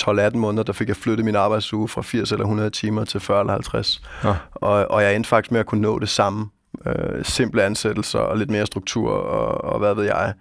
12-18 0.00 0.36
måneder, 0.36 0.62
der 0.62 0.72
fik 0.72 0.88
jeg 0.88 0.96
flyttet 0.96 1.24
min 1.24 1.36
arbejdsuge 1.36 1.88
fra 1.88 2.02
80 2.02 2.32
eller 2.32 2.44
100 2.44 2.70
timer 2.70 3.04
til 3.04 3.20
40 3.20 3.40
eller 3.40 3.52
50. 3.52 4.02
Ja. 4.24 4.34
Og, 4.54 4.90
og 4.90 5.02
jeg 5.02 5.16
endte 5.16 5.28
faktisk 5.28 5.52
med 5.52 5.60
at 5.60 5.66
kunne 5.66 5.82
nå 5.82 5.98
det 5.98 6.08
samme. 6.08 6.48
Øh, 6.86 7.24
simple 7.24 7.62
ansættelser 7.62 8.18
og 8.18 8.36
lidt 8.38 8.50
mere 8.50 8.66
struktur 8.66 9.10
og, 9.10 9.72
og 9.72 9.78
hvad 9.78 9.94
ved 9.94 10.04
jeg. 10.04 10.34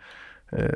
Øh, 0.53 0.69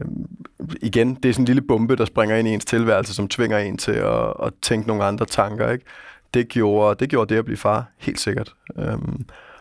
igen, 0.82 1.16
det 1.16 1.30
er 1.30 1.34
sådan 1.34 1.42
en 1.42 1.48
lille 1.48 1.62
bombe, 1.62 1.96
der 1.96 2.06
springer 2.06 2.36
ind 2.36 2.48
i 2.48 2.52
ens 2.52 2.66
tilværelse, 2.66 3.14
som 3.14 3.28
tvinger 3.28 3.58
en 3.58 3.78
til 3.78 3.92
at, 3.92 4.34
at 4.44 4.54
tænke 4.62 4.88
nogle 4.88 5.04
andre 5.04 5.26
tanker. 5.26 5.72
Ikke? 5.72 5.86
Det, 6.34 6.48
gjorde, 6.48 7.00
det 7.00 7.10
gjorde 7.10 7.34
det 7.34 7.40
at 7.40 7.46
blive 7.46 7.58
far, 7.58 7.86
helt 7.98 8.20
sikkert. 8.20 8.54
Øh, 8.80 8.98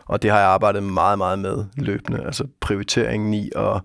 og 0.05 0.21
det 0.21 0.31
har 0.31 0.39
jeg 0.39 0.47
arbejdet 0.47 0.83
meget, 0.83 1.17
meget 1.17 1.39
med 1.39 1.65
løbende. 1.77 2.25
Altså 2.25 2.47
prioriteringen 2.59 3.33
i 3.33 3.51
at 3.55 3.81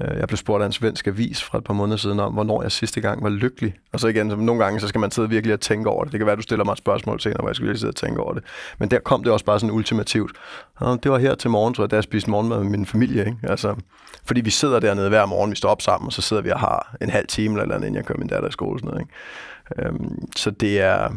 Øh, 0.00 0.18
jeg 0.18 0.28
blev 0.28 0.36
spurgt 0.36 0.62
af 0.62 0.66
en 0.66 0.72
svensk 0.72 1.06
avis 1.06 1.42
for 1.42 1.58
et 1.58 1.64
par 1.64 1.74
måneder 1.74 1.96
siden 1.96 2.20
om, 2.20 2.32
hvornår 2.32 2.62
jeg 2.62 2.72
sidste 2.72 3.00
gang 3.00 3.22
var 3.22 3.28
lykkelig. 3.28 3.74
Og 3.92 4.00
så 4.00 4.08
igen, 4.08 4.30
som 4.30 4.38
nogle 4.38 4.64
gange, 4.64 4.80
så 4.80 4.88
skal 4.88 5.00
man 5.00 5.10
sidde 5.10 5.28
virkelig 5.28 5.54
og 5.54 5.60
tænke 5.60 5.90
over 5.90 6.04
det. 6.04 6.12
Det 6.12 6.20
kan 6.20 6.26
være, 6.26 6.36
du 6.36 6.42
stiller 6.42 6.64
mig 6.64 6.72
et 6.72 6.78
spørgsmål 6.78 7.20
senere, 7.20 7.38
hvor 7.40 7.48
jeg 7.48 7.56
skal 7.56 7.64
virkelig 7.66 7.80
sidde 7.80 7.90
og 7.90 7.96
tænke 7.96 8.20
over 8.20 8.34
det. 8.34 8.44
Men 8.78 8.90
der 8.90 8.98
kom 8.98 9.22
det 9.22 9.32
også 9.32 9.44
bare 9.44 9.60
sådan 9.60 9.74
ultimativt. 9.74 10.32
Det 10.80 11.10
var 11.10 11.18
her 11.18 11.34
til 11.34 11.50
morgen, 11.50 11.74
tror 11.74 11.84
jeg, 11.84 11.90
da 11.90 11.96
jeg 11.96 12.04
spiste 12.04 12.30
morgenmad 12.30 12.58
med 12.58 12.70
min 12.70 12.86
familie. 12.86 13.26
Ikke? 13.26 13.38
Altså, 13.42 13.76
fordi 14.24 14.40
vi 14.40 14.50
sidder 14.50 14.80
dernede 14.80 15.08
hver 15.08 15.26
morgen, 15.26 15.50
vi 15.50 15.56
står 15.56 15.68
op 15.68 15.82
sammen, 15.82 16.06
og 16.06 16.12
så 16.12 16.22
sidder 16.22 16.42
vi 16.42 16.50
og 16.50 16.60
har 16.60 16.96
en 17.00 17.10
halv 17.10 17.26
time 17.26 17.60
eller 17.60 17.74
andet, 17.74 17.86
inden 17.86 17.96
jeg 17.96 18.04
kører 18.04 18.18
min 18.18 18.28
datter 18.28 18.48
i 18.48 18.52
skole. 18.52 18.78
Sådan 18.78 18.88
noget, 18.88 19.00
ikke? 19.00 19.88
Øhm, 19.88 20.28
så 20.36 20.50
det 20.50 20.80
er, 20.80 21.08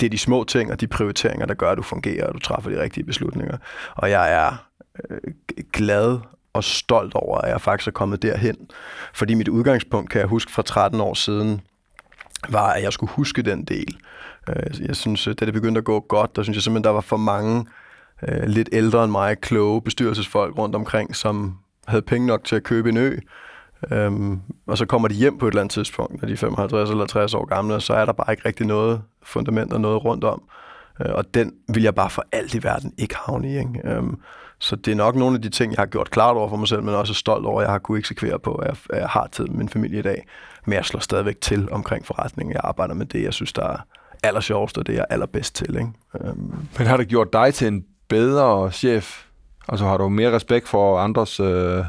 det 0.00 0.06
er 0.06 0.10
de 0.10 0.18
små 0.18 0.44
ting 0.44 0.72
og 0.72 0.80
de 0.80 0.86
prioriteringer, 0.86 1.46
der 1.46 1.54
gør, 1.54 1.70
at 1.70 1.78
du 1.78 1.82
fungerer, 1.82 2.26
og 2.26 2.34
du 2.34 2.38
træffer 2.38 2.70
de 2.70 2.82
rigtige 2.82 3.04
beslutninger. 3.04 3.56
Og 3.94 4.10
jeg 4.10 4.32
er 4.32 4.66
øh, 5.10 5.32
glad 5.72 6.18
og 6.54 6.64
stolt 6.64 7.14
over, 7.14 7.38
at 7.38 7.50
jeg 7.50 7.60
faktisk 7.60 7.88
er 7.88 7.92
kommet 7.92 8.22
derhen. 8.22 8.56
Fordi 9.14 9.34
mit 9.34 9.48
udgangspunkt, 9.48 10.10
kan 10.10 10.20
jeg 10.20 10.28
huske 10.28 10.52
fra 10.52 10.62
13 10.62 11.00
år 11.00 11.14
siden, 11.14 11.60
var, 12.48 12.72
at 12.72 12.82
jeg 12.82 12.92
skulle 12.92 13.12
huske 13.12 13.42
den 13.42 13.64
del. 13.64 13.96
Øh, 14.48 14.86
jeg 14.86 14.96
synes, 14.96 15.26
øh, 15.26 15.34
da 15.40 15.44
det 15.44 15.54
begyndte 15.54 15.78
at 15.78 15.84
gå 15.84 16.00
godt, 16.00 16.36
der 16.36 16.42
synes 16.42 16.56
jeg 16.56 16.62
simpelthen, 16.62 16.84
der 16.84 16.90
var 16.90 17.00
for 17.00 17.16
mange 17.16 17.66
øh, 18.28 18.44
lidt 18.46 18.68
ældre 18.72 19.04
end 19.04 19.12
mig, 19.12 19.40
kloge 19.40 19.82
bestyrelsesfolk 19.82 20.58
rundt 20.58 20.74
omkring, 20.74 21.16
som 21.16 21.58
havde 21.86 22.02
penge 22.02 22.26
nok 22.26 22.44
til 22.44 22.56
at 22.56 22.62
købe 22.62 22.88
en 22.88 22.96
ø. 22.96 23.18
Øhm, 23.90 24.40
og 24.66 24.78
så 24.78 24.86
kommer 24.86 25.08
de 25.08 25.14
hjem 25.14 25.38
på 25.38 25.46
et 25.46 25.50
eller 25.50 25.60
andet 25.60 25.72
tidspunkt, 25.72 26.20
når 26.22 26.26
de 26.26 26.32
er 26.32 26.36
55 26.36 26.90
eller 26.90 27.06
60 27.06 27.34
år 27.34 27.44
gamle, 27.44 27.74
og 27.74 27.82
så 27.82 27.94
er 27.94 28.04
der 28.04 28.12
bare 28.12 28.32
ikke 28.32 28.48
rigtig 28.48 28.66
noget 28.66 29.02
fundament 29.22 29.72
og 29.72 29.80
noget 29.80 30.04
rundt 30.04 30.24
om. 30.24 30.42
Øh, 31.00 31.14
og 31.14 31.34
den 31.34 31.52
vil 31.68 31.82
jeg 31.82 31.94
bare 31.94 32.10
for 32.10 32.24
alt 32.32 32.54
i 32.54 32.62
verden 32.62 32.92
ikke 32.98 33.16
havne 33.16 33.52
i. 33.52 33.58
Ikke? 33.58 33.80
Øhm, 33.84 34.16
så 34.58 34.76
det 34.76 34.92
er 34.92 34.96
nok 34.96 35.14
nogle 35.14 35.36
af 35.36 35.42
de 35.42 35.48
ting, 35.48 35.72
jeg 35.72 35.78
har 35.78 35.86
gjort 35.86 36.10
klart 36.10 36.36
over 36.36 36.48
for 36.48 36.56
mig 36.56 36.68
selv, 36.68 36.82
men 36.82 36.94
også 36.94 37.14
stolt 37.14 37.46
over, 37.46 37.60
at 37.60 37.64
jeg 37.64 37.72
har 37.72 37.78
kunnet 37.78 37.98
eksekvere 37.98 38.38
på, 38.38 38.54
at 38.54 38.66
jeg, 38.66 38.76
at 38.90 39.00
jeg 39.00 39.08
har 39.08 39.28
tid 39.32 39.46
med 39.46 39.56
min 39.56 39.68
familie 39.68 39.98
i 39.98 40.02
dag. 40.02 40.26
Men 40.66 40.72
jeg 40.72 40.84
slår 40.84 41.00
stadigvæk 41.00 41.40
til 41.40 41.68
omkring 41.70 42.06
forretningen. 42.06 42.52
Jeg 42.52 42.60
arbejder 42.64 42.94
med 42.94 43.06
det, 43.06 43.22
jeg 43.22 43.32
synes, 43.32 43.52
der 43.52 43.66
er 43.66 43.76
allersjovest, 44.22 44.78
og 44.78 44.86
det 44.86 44.92
jeg 44.92 45.00
er 45.00 45.14
allerbedst 45.14 45.54
til. 45.54 45.76
Ikke? 45.76 45.90
Um... 46.30 46.68
Men 46.78 46.86
har 46.86 46.96
det 46.96 47.08
gjort 47.08 47.32
dig 47.32 47.54
til 47.54 47.68
en 47.68 47.84
bedre 48.08 48.72
chef? 48.72 49.24
Altså 49.68 49.84
har 49.84 49.96
du 49.96 50.08
mere 50.08 50.32
respekt 50.32 50.68
for 50.68 50.98
andres 50.98 51.40
øh, 51.40 51.84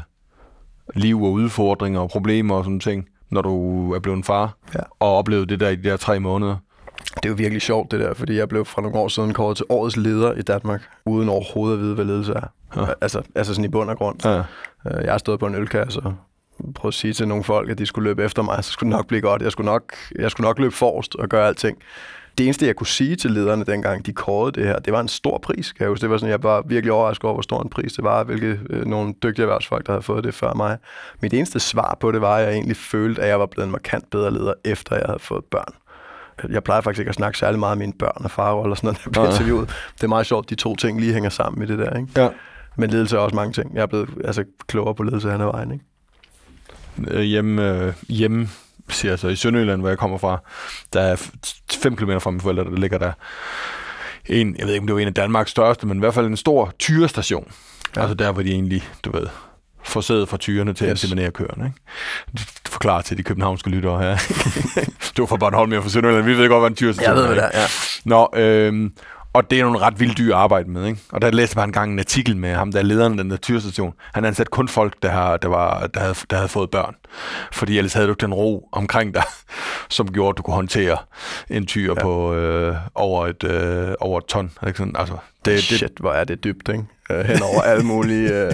liv 0.94 1.22
og 1.22 1.32
udfordringer 1.32 2.00
og 2.00 2.10
problemer 2.10 2.54
og 2.54 2.64
sådan 2.64 2.80
ting, 2.80 3.08
når 3.30 3.42
du 3.42 3.92
er 3.92 3.98
blevet 3.98 4.16
en 4.16 4.24
far 4.24 4.56
ja. 4.74 4.80
og 5.00 5.16
oplevet 5.16 5.48
det 5.48 5.60
der 5.60 5.68
i 5.68 5.76
de 5.76 5.88
der 5.88 5.96
tre 5.96 6.20
måneder? 6.20 6.56
Det 6.98 7.24
er 7.24 7.28
jo 7.28 7.34
virkelig 7.34 7.62
sjovt 7.62 7.90
det 7.90 8.00
der, 8.00 8.14
fordi 8.14 8.36
jeg 8.36 8.48
blev 8.48 8.64
fra 8.64 8.82
nogle 8.82 8.98
år 8.98 9.08
siden 9.08 9.34
kåret 9.34 9.56
til 9.56 9.66
årets 9.68 9.96
leder 9.96 10.32
i 10.32 10.42
Danmark, 10.42 10.82
uden 11.04 11.28
overhovedet 11.28 11.76
at 11.76 11.82
vide, 11.82 11.94
hvad 11.94 12.04
ledelse 12.04 12.32
er. 12.32 12.46
Ja. 12.76 12.86
Altså, 13.00 13.22
altså 13.34 13.54
sådan 13.54 13.64
i 13.64 13.68
bund 13.68 13.90
og 13.90 13.98
grund. 13.98 14.24
Ja. 14.24 14.38
Øh, 14.38 15.04
jeg 15.04 15.12
har 15.12 15.18
stået 15.18 15.40
på 15.40 15.46
en 15.46 15.54
ølkasse 15.54 16.00
og 16.00 16.14
prøvet 16.74 16.92
at 16.92 16.96
sige 16.96 17.12
til 17.12 17.28
nogle 17.28 17.44
folk, 17.44 17.70
at 17.70 17.78
de 17.78 17.86
skulle 17.86 18.10
løbe 18.10 18.24
efter 18.24 18.42
mig, 18.42 18.64
så 18.64 18.70
skulle 18.72 18.90
det 18.90 18.96
nok 18.96 19.06
blive 19.06 19.20
godt. 19.20 19.42
Jeg 19.42 19.52
skulle 19.52 19.64
nok, 19.64 19.82
jeg 20.18 20.30
skulle 20.30 20.46
nok 20.46 20.58
løbe 20.58 20.74
forrest 20.74 21.14
og 21.14 21.28
gøre 21.28 21.46
alting. 21.46 21.78
Det 22.38 22.44
eneste, 22.44 22.66
jeg 22.66 22.76
kunne 22.76 22.86
sige 22.86 23.16
til 23.16 23.30
lederne 23.30 23.64
dengang, 23.64 24.06
de 24.06 24.12
kårede 24.12 24.52
det 24.52 24.66
her, 24.66 24.78
det 24.78 24.92
var 24.92 25.00
en 25.00 25.08
stor 25.08 25.38
pris. 25.38 25.72
Kan 25.72 25.82
jeg 25.84 25.88
huske. 25.88 26.02
Det 26.02 26.10
var 26.10 26.16
sådan, 26.16 26.30
jeg 26.30 26.42
var 26.42 26.62
virkelig 26.66 26.92
overrasket 26.92 27.24
over, 27.24 27.34
hvor 27.34 27.42
stor 27.42 27.62
en 27.62 27.68
pris 27.68 27.92
det 27.92 28.04
var, 28.04 28.24
hvilke 28.24 28.60
øh, 28.70 28.84
nogle 28.84 29.14
dygtige 29.22 29.42
erhvervsfolk, 29.42 29.86
der 29.86 29.92
havde 29.92 30.02
fået 30.02 30.24
det 30.24 30.34
før 30.34 30.54
mig. 30.54 30.78
Mit 31.20 31.34
eneste 31.34 31.60
svar 31.60 31.96
på 32.00 32.12
det 32.12 32.20
var, 32.20 32.36
at 32.36 32.44
jeg 32.46 32.52
egentlig 32.52 32.76
følte, 32.76 33.22
at 33.22 33.28
jeg 33.28 33.40
var 33.40 33.46
blevet 33.46 33.66
en 33.66 33.72
markant 33.72 34.10
bedre 34.10 34.30
leder, 34.30 34.52
efter 34.64 34.96
jeg 34.96 35.04
havde 35.06 35.18
fået 35.18 35.44
børn 35.44 35.74
jeg 36.50 36.64
plejer 36.64 36.80
faktisk 36.80 37.00
ikke 37.00 37.08
at 37.08 37.14
snakke 37.14 37.38
særlig 37.38 37.58
meget 37.58 37.78
med 37.78 37.86
mine 37.86 37.98
børn 37.98 38.24
og 38.24 38.30
far 38.30 38.62
eller 38.62 38.74
sådan 38.74 38.86
noget, 38.86 39.04
der 39.04 39.10
bliver 39.10 39.30
interviewet. 39.30 39.68
Det 39.94 40.04
er 40.04 40.08
meget 40.08 40.26
sjovt, 40.26 40.50
de 40.50 40.54
to 40.54 40.76
ting 40.76 41.00
lige 41.00 41.12
hænger 41.12 41.30
sammen 41.30 41.62
i 41.62 41.66
det 41.66 41.78
der, 41.78 41.96
ikke? 41.98 42.22
Ja. 42.22 42.28
Men 42.76 42.90
ledelse 42.90 43.16
er 43.16 43.20
også 43.20 43.36
mange 43.36 43.52
ting. 43.52 43.74
Jeg 43.74 43.82
er 43.82 43.86
blevet 43.86 44.08
altså, 44.24 44.44
klogere 44.66 44.94
på 44.94 45.02
ledelse 45.02 45.30
hen 45.30 45.40
ad 45.40 45.46
vejen, 45.46 45.72
ikke? 45.72 45.84
Øh, 47.10 47.20
hjemme, 47.20 47.70
øh, 47.72 47.92
hjemme 48.08 48.48
siger 48.88 49.12
jeg 49.12 49.18
så, 49.18 49.28
i 49.28 49.36
Sønderjylland, 49.36 49.80
hvor 49.80 49.88
jeg 49.88 49.98
kommer 49.98 50.18
fra, 50.18 50.38
der 50.92 51.00
er 51.00 51.30
5 51.72 51.96
km 51.96 52.18
fra 52.18 52.30
mine 52.30 52.40
forældre, 52.40 52.64
der 52.64 52.76
ligger 52.76 52.98
der 52.98 53.12
en, 54.26 54.56
jeg 54.58 54.66
ved 54.66 54.74
ikke, 54.74 54.82
om 54.82 54.86
det 54.86 54.94
var 54.94 55.00
en 55.00 55.08
af 55.08 55.14
Danmarks 55.14 55.50
største, 55.50 55.86
men 55.86 55.96
i 55.96 56.00
hvert 56.00 56.14
fald 56.14 56.26
en 56.26 56.36
stor 56.36 56.72
tyrestation. 56.78 57.52
Ja. 57.96 58.00
Altså 58.00 58.14
der, 58.14 58.32
hvor 58.32 58.42
de 58.42 58.50
egentlig, 58.50 58.88
du 59.04 59.12
ved, 59.12 59.26
forsædet 59.96 60.28
fra 60.28 60.36
tyrene 60.36 60.74
til 60.74 60.84
yes. 60.84 60.90
at 60.90 61.04
inseminere 61.04 61.30
køerne. 61.30 61.64
Ikke? 61.66 62.46
Forklare 62.68 63.02
til 63.02 63.18
de 63.18 63.22
københavnske 63.22 63.70
lyttere 63.70 63.98
her. 64.02 64.16
du 65.16 65.22
var 65.22 65.26
fra 65.26 65.36
Bornholm, 65.36 65.72
jeg 65.72 65.82
fra 65.82 65.88
Sønderjylland. 65.88 66.26
Vi 66.26 66.38
ved 66.38 66.48
godt, 66.48 66.60
hvad 66.60 66.70
en 66.70 66.76
tyrestation 66.76 67.16
er. 67.16 67.20
Jeg 67.20 67.28
ved, 67.28 67.34
hvad 67.34 67.36
det 67.36 67.50
er, 67.54 67.60
ja. 67.60 67.66
Nå, 68.04 68.28
øhm, 68.34 68.92
Og 69.36 69.50
det 69.50 69.60
er 69.60 69.64
nogle 69.64 69.78
ret 69.78 70.00
vildt 70.00 70.18
dyre 70.18 70.34
at 70.34 70.40
arbejde 70.40 70.70
med, 70.70 70.86
ikke? 70.86 71.00
Og 71.12 71.22
der 71.22 71.30
læste 71.30 71.54
jeg 71.54 71.56
bare 71.56 71.64
en 71.64 71.72
gang 71.72 71.92
en 71.92 71.98
artikel 71.98 72.36
med 72.36 72.54
ham, 72.54 72.72
der 72.72 72.78
er 72.78 72.82
lederen 72.82 73.12
af 73.12 73.24
den 73.24 73.30
der 73.30 73.36
tyrstation. 73.36 73.94
Han 74.14 74.24
ansat 74.24 74.50
kun 74.50 74.68
folk, 74.68 74.94
der, 75.02 75.08
har, 75.08 75.36
der, 75.36 75.48
var, 75.48 75.86
der, 75.86 76.00
havde, 76.00 76.14
der 76.30 76.36
havde 76.36 76.48
fået 76.48 76.70
børn. 76.70 76.94
Fordi 77.52 77.78
ellers 77.78 77.92
havde 77.92 78.06
du 78.06 78.12
ikke 78.12 78.20
den 78.20 78.34
ro 78.34 78.68
omkring 78.72 79.14
dig, 79.14 79.22
som 79.88 80.12
gjorde, 80.12 80.28
at 80.28 80.38
du 80.38 80.42
kunne 80.42 80.54
håndtere 80.54 80.98
en 81.50 81.66
tyr 81.66 81.94
ja. 81.96 82.02
på 82.02 82.34
øh, 82.34 82.76
over, 82.94 83.26
et, 83.26 83.44
øh, 83.44 83.94
over 84.00 84.18
et 84.18 84.24
ton. 84.24 84.50
Ikke 84.66 84.78
sådan? 84.78 84.96
Altså, 84.98 85.14
det, 85.44 85.54
det, 85.54 85.62
Shit, 85.62 85.92
hvor 86.00 86.12
er 86.12 86.24
det 86.24 86.44
dybt, 86.44 86.68
ikke? 86.68 86.84
Øh, 87.10 87.24
hen 87.24 87.42
over 87.42 87.62
alle 87.62 87.84
mulige... 87.84 88.46
Øh 88.46 88.52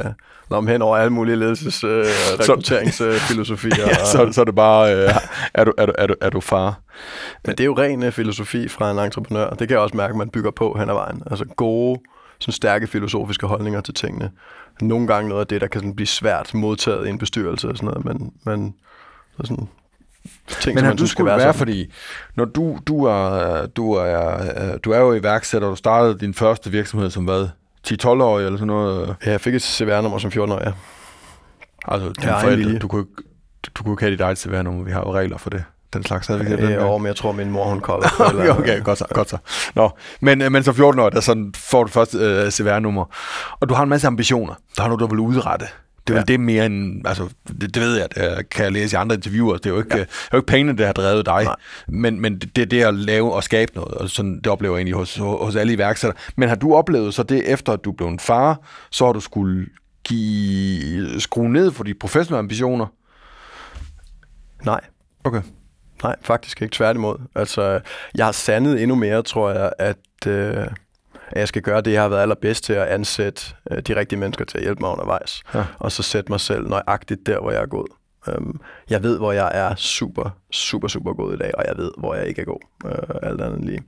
Nå, 0.50 0.60
hen 0.60 0.82
over 0.82 0.96
alle 0.96 1.10
mulige 1.10 1.36
ledelses- 1.36 1.86
øh, 1.86 2.06
rekrutteringsfilosofier. 2.40 3.88
ja, 3.88 4.04
så, 4.04 4.28
så 4.32 4.40
er 4.40 4.44
det 4.44 4.54
bare, 4.54 4.96
øh, 4.96 5.10
er, 5.54 5.64
du, 5.64 5.72
er, 5.78 5.86
du, 5.86 5.92
er, 5.98 6.06
du, 6.06 6.14
er 6.20 6.30
du 6.30 6.40
far? 6.40 6.80
Men 7.44 7.56
det 7.56 7.60
er 7.60 7.64
jo 7.64 7.78
ren 7.78 8.02
øh, 8.02 8.12
filosofi 8.12 8.68
fra 8.68 8.90
en 8.90 8.98
entreprenør. 8.98 9.50
Det 9.50 9.58
kan 9.58 9.70
jeg 9.70 9.78
også 9.78 9.96
mærke, 9.96 10.10
at 10.12 10.16
man 10.16 10.30
bygger 10.30 10.50
på 10.50 10.76
hen 10.78 10.88
ad 10.88 10.94
vejen. 10.94 11.22
Altså 11.30 11.44
gode, 11.44 12.00
sådan 12.38 12.52
stærke 12.52 12.86
filosofiske 12.86 13.46
holdninger 13.46 13.80
til 13.80 13.94
tingene. 13.94 14.30
Nogle 14.80 15.06
gange 15.06 15.28
noget 15.28 15.40
af 15.40 15.46
det, 15.46 15.60
der 15.60 15.66
kan 15.66 15.80
sådan 15.80 15.96
blive 15.96 16.06
svært 16.06 16.54
modtaget 16.54 17.06
i 17.06 17.10
en 17.10 17.18
bestyrelse 17.18 17.68
og 17.68 17.76
sådan 17.76 17.86
noget, 17.86 18.04
men, 18.04 18.32
men 18.44 18.74
så 19.36 19.46
sådan, 19.46 19.68
ting, 20.60 20.74
Men 20.74 20.78
som 20.78 20.88
man 20.88 20.96
du 20.96 21.06
skulle 21.06 21.26
være, 21.26 21.38
være 21.38 21.54
fordi 21.54 21.92
når 22.34 22.44
du, 22.44 22.78
du, 22.86 23.04
er, 23.04 23.66
du, 23.66 23.92
er, 23.92 24.76
du 24.78 24.90
er 24.90 24.98
jo 24.98 25.12
iværksætter, 25.12 25.68
du 25.68 25.76
startede 25.76 26.18
din 26.18 26.34
første 26.34 26.70
virksomhed 26.70 27.10
som 27.10 27.24
hvad? 27.24 27.48
10-12-årig 27.88 28.44
eller 28.44 28.56
sådan 28.56 28.66
noget? 28.66 29.16
Ja, 29.26 29.30
jeg 29.30 29.40
fik 29.40 29.54
et 29.54 29.62
CVR-nummer 29.62 30.18
som 30.18 30.30
14-årig, 30.30 30.66
ja. 30.66 30.72
Altså, 31.84 32.08
din 32.08 32.28
ja, 32.28 32.42
forældre, 32.42 32.78
du 32.78 32.88
kunne, 32.88 33.06
du 33.74 33.82
kunne 33.82 33.92
ikke 33.92 34.02
have 34.02 34.10
dit 34.10 34.20
eget 34.20 34.38
CVR-nummer. 34.38 34.84
Vi 34.84 34.90
har 34.90 35.00
jo 35.00 35.12
regler 35.14 35.38
for 35.38 35.50
det. 35.50 35.64
Den 35.92 36.04
slags 36.04 36.26
havde 36.26 36.44
vi 36.44 36.52
ikke. 36.52 36.64
Ja, 36.64 36.72
jo, 36.72 36.98
men 36.98 37.06
jeg 37.06 37.16
tror, 37.16 37.32
min 37.32 37.50
mor, 37.50 37.64
hun 37.64 37.80
kolder. 37.80 38.08
okay, 38.34 38.48
okay, 38.48 38.82
godt 38.82 38.98
så. 38.98 39.04
Godt 39.10 39.30
så. 39.30 39.36
Nå, 39.74 39.90
men, 40.20 40.42
øh, 40.42 40.52
men 40.52 40.62
så 40.62 40.72
14 40.72 41.00
år, 41.00 41.10
der 41.10 41.20
sådan 41.20 41.52
får 41.56 41.84
du 41.84 41.90
først 41.90 42.14
øh, 42.14 42.50
CVR-nummer. 42.50 43.04
Og 43.60 43.68
du 43.68 43.74
har 43.74 43.82
en 43.82 43.88
masse 43.88 44.06
ambitioner. 44.06 44.54
Der 44.76 44.82
har 44.82 44.88
du, 44.88 44.96
du 44.96 45.06
vil 45.06 45.18
udrette. 45.18 45.66
Det 46.06 46.14
er 46.14 46.18
ja. 46.18 46.24
det 46.24 46.40
mere 46.40 46.66
end, 46.66 47.06
altså, 47.06 47.28
det, 47.48 47.74
det 47.74 47.82
ved 47.82 47.96
jeg, 47.96 48.08
det 48.14 48.48
kan 48.48 48.64
jeg 48.64 48.72
læse 48.72 48.94
i 48.94 48.98
andre 48.98 49.16
interviewer, 49.16 49.56
det 49.56 49.66
er 49.66 49.70
jo 49.70 49.78
ikke, 49.78 49.96
ja. 49.96 50.00
det 50.00 50.08
er 50.08 50.28
jo 50.32 50.38
ikke 50.38 50.46
pengene, 50.46 50.78
der 50.78 50.86
har 50.86 50.92
drevet 50.92 51.26
dig, 51.26 51.44
Nej. 51.44 51.54
men, 51.88 52.20
men 52.20 52.38
det, 52.38 52.56
det 52.56 52.62
er 52.62 52.66
det 52.66 52.82
at 52.82 52.94
lave 52.94 53.34
og 53.34 53.44
skabe 53.44 53.72
noget, 53.74 53.94
og 53.94 54.10
sådan, 54.10 54.36
det 54.36 54.46
oplever 54.46 54.74
jeg 54.74 54.78
egentlig 54.78 54.94
hos, 54.94 55.16
hos 55.16 55.56
alle 55.56 55.72
iværksættere. 55.72 56.20
Men 56.36 56.48
har 56.48 56.56
du 56.56 56.74
oplevet 56.74 57.14
så 57.14 57.22
det, 57.22 57.52
efter 57.52 57.72
at 57.72 57.84
du 57.84 57.92
blev 57.92 58.08
en 58.08 58.18
far, 58.18 58.60
så 58.90 59.06
har 59.06 59.12
du 59.12 59.20
skulle 59.20 59.66
give, 60.04 61.20
skrue 61.20 61.52
ned 61.52 61.70
for 61.70 61.84
de 61.84 61.94
professionelle 61.94 62.38
ambitioner? 62.38 62.86
Nej. 64.64 64.80
Okay. 65.24 65.42
Nej, 66.02 66.16
faktisk 66.20 66.62
ikke. 66.62 66.74
Tværtimod. 66.74 67.16
Altså, 67.34 67.80
jeg 68.14 68.24
har 68.24 68.32
sandet 68.32 68.82
endnu 68.82 68.96
mere, 68.96 69.22
tror 69.22 69.50
jeg, 69.50 69.72
at... 69.78 70.26
Øh 70.26 70.66
at 71.32 71.40
jeg 71.40 71.48
skal 71.48 71.62
gøre 71.62 71.80
det, 71.80 71.92
jeg 71.92 72.02
har 72.02 72.08
været 72.08 72.22
allerbedst 72.22 72.64
til 72.64 72.72
at 72.72 72.86
ansætte 72.86 73.42
øh, 73.70 73.78
de 73.78 73.96
rigtige 73.96 74.18
mennesker 74.18 74.44
til 74.44 74.58
at 74.58 74.64
hjælpe 74.64 74.80
mig 74.80 74.90
undervejs. 74.90 75.42
Ja. 75.54 75.64
Og 75.78 75.92
så 75.92 76.02
sætte 76.02 76.32
mig 76.32 76.40
selv 76.40 76.68
nøjagtigt 76.68 77.26
der, 77.26 77.40
hvor 77.40 77.50
jeg 77.50 77.62
er 77.62 77.66
god. 77.66 77.86
Um, 78.36 78.60
jeg 78.90 79.02
ved, 79.02 79.18
hvor 79.18 79.32
jeg 79.32 79.50
er 79.54 79.74
super, 79.74 80.30
super, 80.52 80.88
super 80.88 81.12
god 81.12 81.34
i 81.34 81.36
dag, 81.36 81.50
og 81.58 81.64
jeg 81.68 81.76
ved, 81.76 81.92
hvor 81.98 82.14
jeg 82.14 82.26
ikke 82.26 82.40
er 82.40 82.44
god. 82.44 82.60
Uh, 82.84 83.16
alt 83.22 83.40
andet 83.40 83.64
lige. 83.64 83.82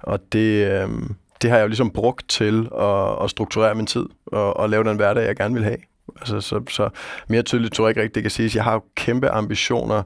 Og 0.00 0.20
det, 0.32 0.82
um, 0.84 1.16
det 1.42 1.50
har 1.50 1.56
jeg 1.56 1.62
jo 1.62 1.68
ligesom 1.68 1.90
brugt 1.90 2.28
til 2.28 2.68
at, 2.78 3.24
at 3.24 3.30
strukturere 3.30 3.74
min 3.74 3.86
tid 3.86 4.06
og, 4.26 4.56
og 4.56 4.70
lave 4.70 4.84
den 4.84 4.96
hverdag, 4.96 5.26
jeg 5.26 5.36
gerne 5.36 5.54
vil 5.54 5.64
have. 5.64 5.78
Altså, 6.20 6.40
så, 6.40 6.62
så 6.68 6.88
mere 7.28 7.42
tydeligt 7.42 7.74
tror 7.74 7.84
jeg 7.84 7.90
ikke 7.90 8.00
rigtigt, 8.00 8.14
det 8.14 8.22
kan 8.22 8.30
siges. 8.30 8.56
Jeg 8.56 8.64
har 8.64 8.72
jo 8.72 8.82
kæmpe 8.96 9.30
ambitioner 9.30 10.02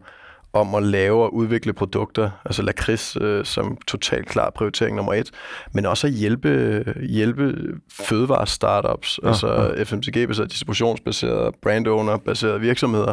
om 0.57 0.75
at 0.75 0.83
lave 0.83 1.23
og 1.23 1.35
udvikle 1.35 1.73
produkter, 1.73 2.31
altså 2.45 2.63
lakrids 2.63 3.17
øh, 3.21 3.45
som 3.45 3.79
totalt 3.87 4.29
klar 4.29 4.51
prioritering 4.51 4.97
nummer 4.97 5.15
et, 5.15 5.31
men 5.73 5.87
også 5.87 6.07
at 6.07 6.13
hjælpe, 6.13 6.85
hjælpe 7.09 7.55
fødevare-startups, 7.93 9.21
ja, 9.23 9.29
altså 9.29 9.75
ja. 9.77 9.83
FMCG-baserede, 9.83 10.51
distributionsbaserede, 10.51 11.53
brand 11.63 11.87
owner-baserede 11.89 12.61
virksomheder. 12.61 13.13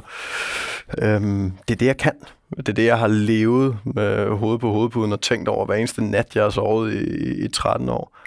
Øhm, 1.01 1.51
det 1.67 1.73
er 1.73 1.77
det, 1.77 1.85
jeg 1.85 1.97
kan. 1.97 2.13
Det 2.57 2.69
er 2.69 2.73
det, 2.73 2.85
jeg 2.85 2.99
har 2.99 3.07
levet 3.07 3.77
med 3.83 4.29
hovedet 4.29 4.61
på 4.61 4.71
hovedpuden 4.71 5.13
og 5.13 5.21
tænkt 5.21 5.49
over 5.49 5.65
hver 5.65 5.75
eneste 5.75 6.03
nat, 6.03 6.35
jeg 6.35 6.43
har 6.43 6.49
sovet 6.49 6.93
i, 6.93 7.45
i 7.45 7.47
13 7.47 7.89
år. 7.89 8.17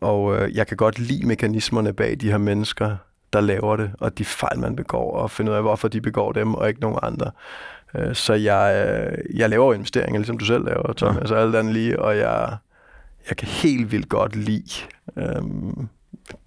Og 0.00 0.36
øh, 0.36 0.56
jeg 0.56 0.66
kan 0.66 0.76
godt 0.76 0.98
lide 0.98 1.26
mekanismerne 1.26 1.92
bag 1.92 2.16
de 2.20 2.30
her 2.30 2.38
mennesker, 2.38 2.96
der 3.32 3.40
laver 3.40 3.76
det, 3.76 3.90
og 4.00 4.18
de 4.18 4.24
fejl, 4.24 4.58
man 4.58 4.76
begår, 4.76 5.16
og 5.16 5.30
finde 5.30 5.50
ud 5.50 5.56
af, 5.56 5.62
hvorfor 5.62 5.88
de 5.88 6.00
begår 6.00 6.32
dem, 6.32 6.54
og 6.54 6.68
ikke 6.68 6.80
nogen 6.80 6.98
andre. 7.02 7.30
Øh, 7.96 8.14
så 8.14 8.34
jeg, 8.34 8.86
øh, 8.88 9.38
jeg 9.38 9.50
laver 9.50 9.74
investeringer, 9.74 10.18
ligesom 10.18 10.38
du 10.38 10.44
selv 10.44 10.64
laver, 10.64 10.92
Tom. 10.92 11.14
Ja. 11.14 11.20
Altså 11.20 11.34
alt 11.34 11.56
andet 11.56 11.74
lige, 11.74 11.98
og 11.98 12.16
jeg, 12.16 12.56
jeg 13.28 13.36
kan 13.36 13.48
helt 13.48 13.92
vildt 13.92 14.08
godt 14.08 14.36
lide 14.36 14.86
øhm, 15.16 15.88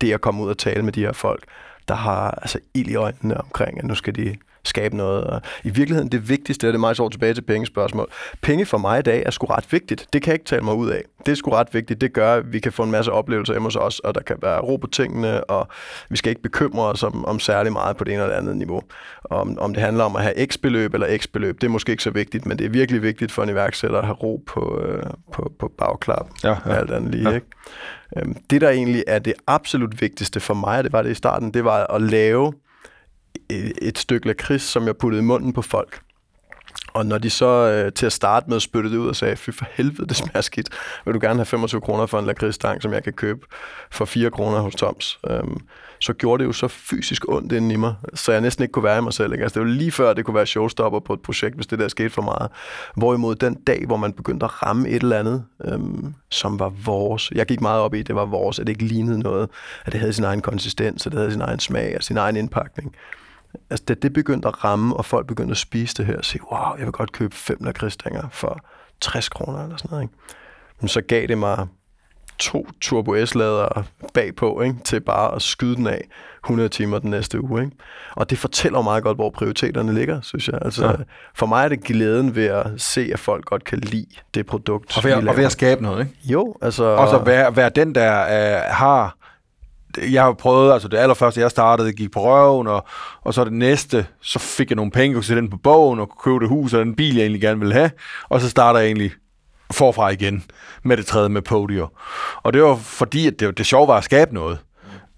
det 0.02 0.14
at 0.14 0.22
komme 0.22 0.44
ud 0.44 0.50
og 0.50 0.58
tale 0.58 0.84
med 0.84 0.94
de 0.94 1.02
her 1.02 1.12
folk, 1.12 1.44
der 1.88 1.96
har 1.96 2.32
altså 2.32 2.60
ild 2.74 2.88
i 2.88 2.96
øjnene 2.96 3.38
omkring, 3.38 3.78
at 3.78 3.86
nu 3.86 3.96
skal 3.96 4.16
de 4.16 4.36
skabe 4.64 4.98
noget. 4.98 5.24
Og 5.24 5.42
I 5.64 5.70
virkeligheden, 5.70 6.12
det 6.12 6.30
vigtigste, 6.30 6.68
er 6.68 6.72
det 6.72 6.80
meget 6.80 6.98
så 6.98 7.10
tilbage 7.10 7.34
til 7.34 7.42
pengespørgsmål. 7.42 8.12
Penge 8.42 8.66
for 8.66 8.78
mig 8.78 9.00
i 9.00 9.02
dag 9.02 9.24
er 9.26 9.32
sgu 9.32 9.46
ret 9.46 9.72
vigtigt. 9.72 10.08
Det 10.14 10.22
kan 10.22 10.32
jeg 10.32 10.36
ikke 10.36 10.46
tale 10.46 10.62
mig 10.62 10.74
ud 10.74 10.90
af. 10.90 11.02
Det 11.26 11.32
er 11.32 11.36
sgu 11.36 11.52
ret 11.52 11.68
vigtigt. 11.74 12.02
Det 12.02 12.14
gør, 12.14 12.34
at 12.36 12.54
vi 12.54 12.60
kan 12.60 12.72
få 12.72 12.84
en 12.84 12.92
masse 12.92 13.12
oplevelser 13.12 13.54
hjemme 13.54 13.66
hos 13.66 13.76
os, 13.76 14.00
og 14.00 14.16
der 14.16 14.22
kan 14.22 14.36
være 14.42 14.60
ro 14.60 14.78
på 14.78 14.88
tingene, 14.88 15.44
og 15.44 15.68
vi 16.10 16.18
skal 16.18 16.30
ikke 16.30 16.42
bekymre 16.42 16.86
os 16.86 17.04
om, 17.04 17.26
om 17.26 17.40
særlig 17.40 17.72
meget 17.72 17.98
på 17.98 18.04
det 18.04 18.14
ene 18.14 18.24
eller 18.24 18.36
andet 18.36 18.58
niveau. 18.58 18.82
Om, 19.24 19.58
om 19.60 19.74
det 19.74 19.84
handler 19.84 20.04
om 20.04 20.16
at 20.16 20.24
have 20.24 20.46
x 20.46 20.58
beløb 20.58 20.94
eller 20.94 21.18
x 21.18 21.28
beløb, 21.28 21.62
det 21.62 21.68
er 21.68 21.72
måske 21.72 21.92
ikke 21.92 22.04
så 22.04 22.12
vigtigt, 22.12 22.46
men 22.46 22.60
det 22.60 22.66
er 22.66 22.70
virkelig 22.70 23.02
vigtigt 23.02 23.32
for 23.32 23.44
en 23.44 23.50
iværksætter 23.50 23.98
at 23.98 24.06
have 24.06 24.16
ro 24.16 24.44
på, 24.48 24.82
øh, 24.86 25.04
på, 25.34 25.52
på 25.60 25.72
bagklap. 25.78 26.28
Ja, 26.44 26.56
ja. 26.66 26.74
Alt 26.74 26.92
andet 26.92 27.12
lige, 27.12 27.30
ja. 27.30 27.36
ikke? 27.36 27.48
Øhm, 28.18 28.36
det, 28.50 28.62
der 28.62 28.70
egentlig 28.70 29.04
er 29.08 29.20
det 29.20 29.34
absolut 29.48 30.02
vigtigste 30.02 30.40
for 30.40 30.54
mig, 30.54 30.78
og 30.78 30.84
det 30.84 30.94
var 30.94 31.02
det 31.02 31.12
i 31.12 31.14
starten, 31.14 31.54
det 31.54 31.64
var 31.64 31.88
at 31.88 32.02
lave 32.02 32.54
et 33.82 33.98
stykke 33.98 34.28
lakrids, 34.28 34.62
som 34.62 34.86
jeg 34.86 34.98
puttede 34.98 35.24
i 35.24 35.26
munden 35.26 35.54
på 35.54 35.62
folk. 35.62 36.02
Og 36.94 37.06
når 37.06 37.18
de 37.18 37.30
så 37.30 37.46
øh, 37.46 37.94
til 37.94 38.06
at 38.06 38.12
starte 38.12 38.50
med 38.50 38.60
spyttede 38.60 38.94
det 38.94 39.00
ud 39.00 39.08
og 39.08 39.16
sagde, 39.16 39.36
fy 39.36 39.50
for 39.50 39.66
helvede, 39.72 40.08
det 40.08 40.18
smager 40.18 40.42
skidt, 40.42 40.70
vil 41.06 41.14
du 41.14 41.20
gerne 41.22 41.36
have 41.36 41.46
25 41.46 41.82
kroner 41.82 42.06
for 42.06 42.20
en 42.20 42.26
lakridsstang, 42.26 42.82
som 42.82 42.94
jeg 42.94 43.04
kan 43.04 43.14
købe 43.14 43.46
for 43.92 44.06
4 44.06 44.32
kroner 44.32 44.60
hos 44.60 44.76
Toms, 44.76 45.20
øhm, 45.30 45.58
så 46.00 46.14
gjorde 46.14 46.44
det 46.44 46.48
jo 46.48 46.54
så 46.54 46.68
fysisk 46.68 47.26
ondt 47.28 47.52
inden 47.52 47.72
i 47.72 47.76
mig, 47.76 47.96
så 48.14 48.32
jeg 48.32 48.42
næsten 48.42 48.64
ikke 48.64 48.72
kunne 48.72 48.84
være 48.84 48.98
i 48.98 49.02
mig 49.02 49.14
selv. 49.14 49.34
Ikke? 49.34 49.44
Altså, 49.44 49.60
det 49.60 49.68
var 49.68 49.74
lige 49.74 49.92
før, 49.92 50.14
det 50.14 50.26
kunne 50.26 50.36
være 50.36 50.46
showstopper 50.46 51.00
på 51.00 51.14
et 51.14 51.22
projekt, 51.22 51.56
hvis 51.56 51.68
det 51.68 51.80
der 51.80 51.88
skete 51.88 52.10
for 52.10 52.22
meget. 52.22 52.52
Hvorimod 52.96 53.36
den 53.36 53.56
dag, 53.56 53.84
hvor 53.86 53.98
man 53.98 54.14
begyndte 54.14 54.44
at 54.44 54.64
ramme 54.64 54.90
et 54.90 55.04
eller 55.04 55.20
andet, 55.20 55.46
øhm, 55.66 56.14
som 56.30 56.60
var 56.60 56.70
vores, 56.70 57.32
jeg 57.36 57.46
gik 57.46 57.62
meget 57.62 57.82
op 57.82 57.94
i, 57.94 58.02
det 58.02 58.16
var 58.16 58.26
vores, 58.26 58.60
at 58.60 58.68
det 58.68 58.74
ikke 58.74 58.86
lignede 58.86 59.20
noget, 59.20 59.50
at 59.86 59.92
det 59.92 60.00
havde 60.00 60.14
sin 60.14 60.24
egen 60.24 60.42
konsistens, 60.42 61.06
at 61.06 61.12
det 61.12 61.20
havde 61.20 61.32
sin 61.32 61.42
egen 61.42 61.60
smag 61.60 61.96
og 61.98 62.04
sin 62.04 62.18
egen 62.18 62.36
indpakning 62.36 62.96
altså 63.70 63.86
da 63.88 63.94
det 63.94 64.14
begyndte 64.14 64.48
at 64.48 64.64
ramme, 64.64 64.96
og 64.96 65.06
folk 65.06 65.28
begyndte 65.28 65.52
at 65.52 65.58
spise 65.58 65.96
det 65.96 66.06
her, 66.06 66.18
og 66.18 66.26
sige, 66.26 66.42
wow, 66.52 66.76
jeg 66.78 66.86
vil 66.86 66.92
godt 66.92 67.12
købe 67.12 67.36
fem 67.36 67.58
lakridsstænger 67.62 68.30
for 68.32 68.60
60 69.02 69.30
kroner 69.30 69.64
eller 69.64 69.78
sådan 69.78 69.90
noget. 69.92 70.04
Ikke? 70.04 70.14
Men 70.80 70.88
så 70.88 71.02
gav 71.02 71.28
det 71.28 71.38
mig 71.38 71.68
to 72.40 72.68
Turbo 72.82 73.26
S-ladere 73.26 73.84
bagpå, 74.14 74.62
ikke? 74.62 74.76
til 74.84 75.00
bare 75.00 75.36
at 75.36 75.42
skyde 75.42 75.76
den 75.76 75.88
af 75.88 76.08
100 76.46 76.70
timer 76.70 77.00
den 77.00 77.10
næste 77.10 77.44
uge. 77.44 77.62
Ikke? 77.62 77.76
Og 78.16 78.30
det 78.30 78.38
fortæller 78.38 78.82
meget 78.82 79.04
godt, 79.04 79.18
hvor 79.18 79.30
prioriteterne 79.30 79.94
ligger, 79.94 80.22
synes 80.22 80.48
jeg. 80.48 80.60
Altså, 80.62 80.86
ja. 80.86 80.94
For 81.36 81.46
mig 81.46 81.66
er 81.66 81.70
det 81.70 81.84
glæden 81.84 82.36
ved 82.36 82.46
at 82.46 82.68
se, 82.78 83.10
at 83.14 83.20
folk 83.20 83.46
godt 83.46 83.64
kan 83.64 83.80
lide 83.80 84.08
det 84.34 84.46
produkt, 84.46 84.98
Og 84.98 85.04
ved, 85.04 85.28
og 85.28 85.38
ved 85.38 85.46
at 85.46 85.52
skabe 85.52 85.84
noget, 85.84 86.00
ikke? 86.00 86.14
Jo, 86.24 86.56
altså... 86.62 86.84
Og 86.84 87.08
så 87.08 87.18
være, 87.18 87.56
være 87.56 87.70
den, 87.70 87.96
der 87.96 88.24
uh, 88.26 88.76
har 88.76 89.19
jeg 89.98 90.24
har 90.24 90.34
prøvet, 90.34 90.74
altså 90.74 90.88
det 90.88 90.98
allerførste, 90.98 91.42
jeg 91.42 91.52
startede, 91.52 91.94
gik 91.94 92.12
på 92.12 92.22
røven, 92.24 92.68
og, 92.68 92.86
og 93.22 93.34
så 93.34 93.44
det 93.44 93.54
næste, 93.54 94.06
så 94.22 94.40
fik 94.40 94.70
jeg 94.70 94.76
nogle 94.76 94.92
penge, 94.92 95.18
og 95.18 95.24
sætte 95.24 95.42
den 95.42 95.50
på 95.50 95.58
bogen, 95.58 96.00
og 96.00 96.10
kunne 96.10 96.34
købe 96.34 96.40
det 96.40 96.50
hus, 96.50 96.74
og 96.74 96.86
den 96.86 96.96
bil, 96.96 97.16
jeg 97.16 97.22
egentlig 97.22 97.42
gerne 97.42 97.60
ville 97.60 97.74
have, 97.74 97.92
og 98.30 98.42
så 98.42 98.50
starter 98.50 98.80
jeg 98.80 98.88
egentlig 98.88 99.12
forfra 99.72 100.10
igen 100.10 100.44
med 100.84 100.98
det 100.98 101.06
tredje 101.06 101.30
med 101.30 101.42
Podio. 101.42 101.88
Og 102.44 102.54
det 102.54 102.64
var 102.64 102.76
fordi, 102.76 103.28
at 103.28 103.40
det, 103.40 103.58
det 103.58 103.66
sjove 103.66 103.88
var 103.88 103.98
at 103.98 104.04
skabe 104.04 104.34
noget. 104.34 104.58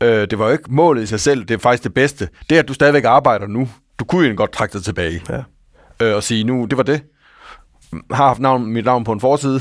Øh, 0.04 0.28
det 0.30 0.40
var 0.40 0.46
jo 0.46 0.52
ikke 0.52 0.74
målet 0.74 1.04
i 1.04 1.06
sig 1.06 1.20
selv, 1.20 1.44
det 1.44 1.54
er 1.54 1.58
faktisk 1.58 1.84
det 1.84 1.94
bedste. 1.94 2.30
Det, 2.50 2.58
at 2.58 2.68
du 2.68 2.74
stadigvæk 2.74 3.04
arbejder 3.04 3.48
nu, 3.48 3.70
du 4.00 4.06
kunne 4.06 4.28
jo 4.28 4.34
godt 4.38 4.52
trække 4.52 4.74
dig 4.74 4.84
tilbage. 4.84 5.24
Ja. 5.30 5.44
Øh, 6.06 6.16
og 6.16 6.24
sige, 6.24 6.44
nu, 6.44 6.66
det 6.66 6.78
var 6.78 6.84
det. 6.84 7.04
Har 8.12 8.28
haft 8.28 8.40
navn, 8.40 8.66
mit 8.66 8.86
navn 8.86 9.04
på 9.04 9.12
en 9.12 9.20
forside, 9.20 9.60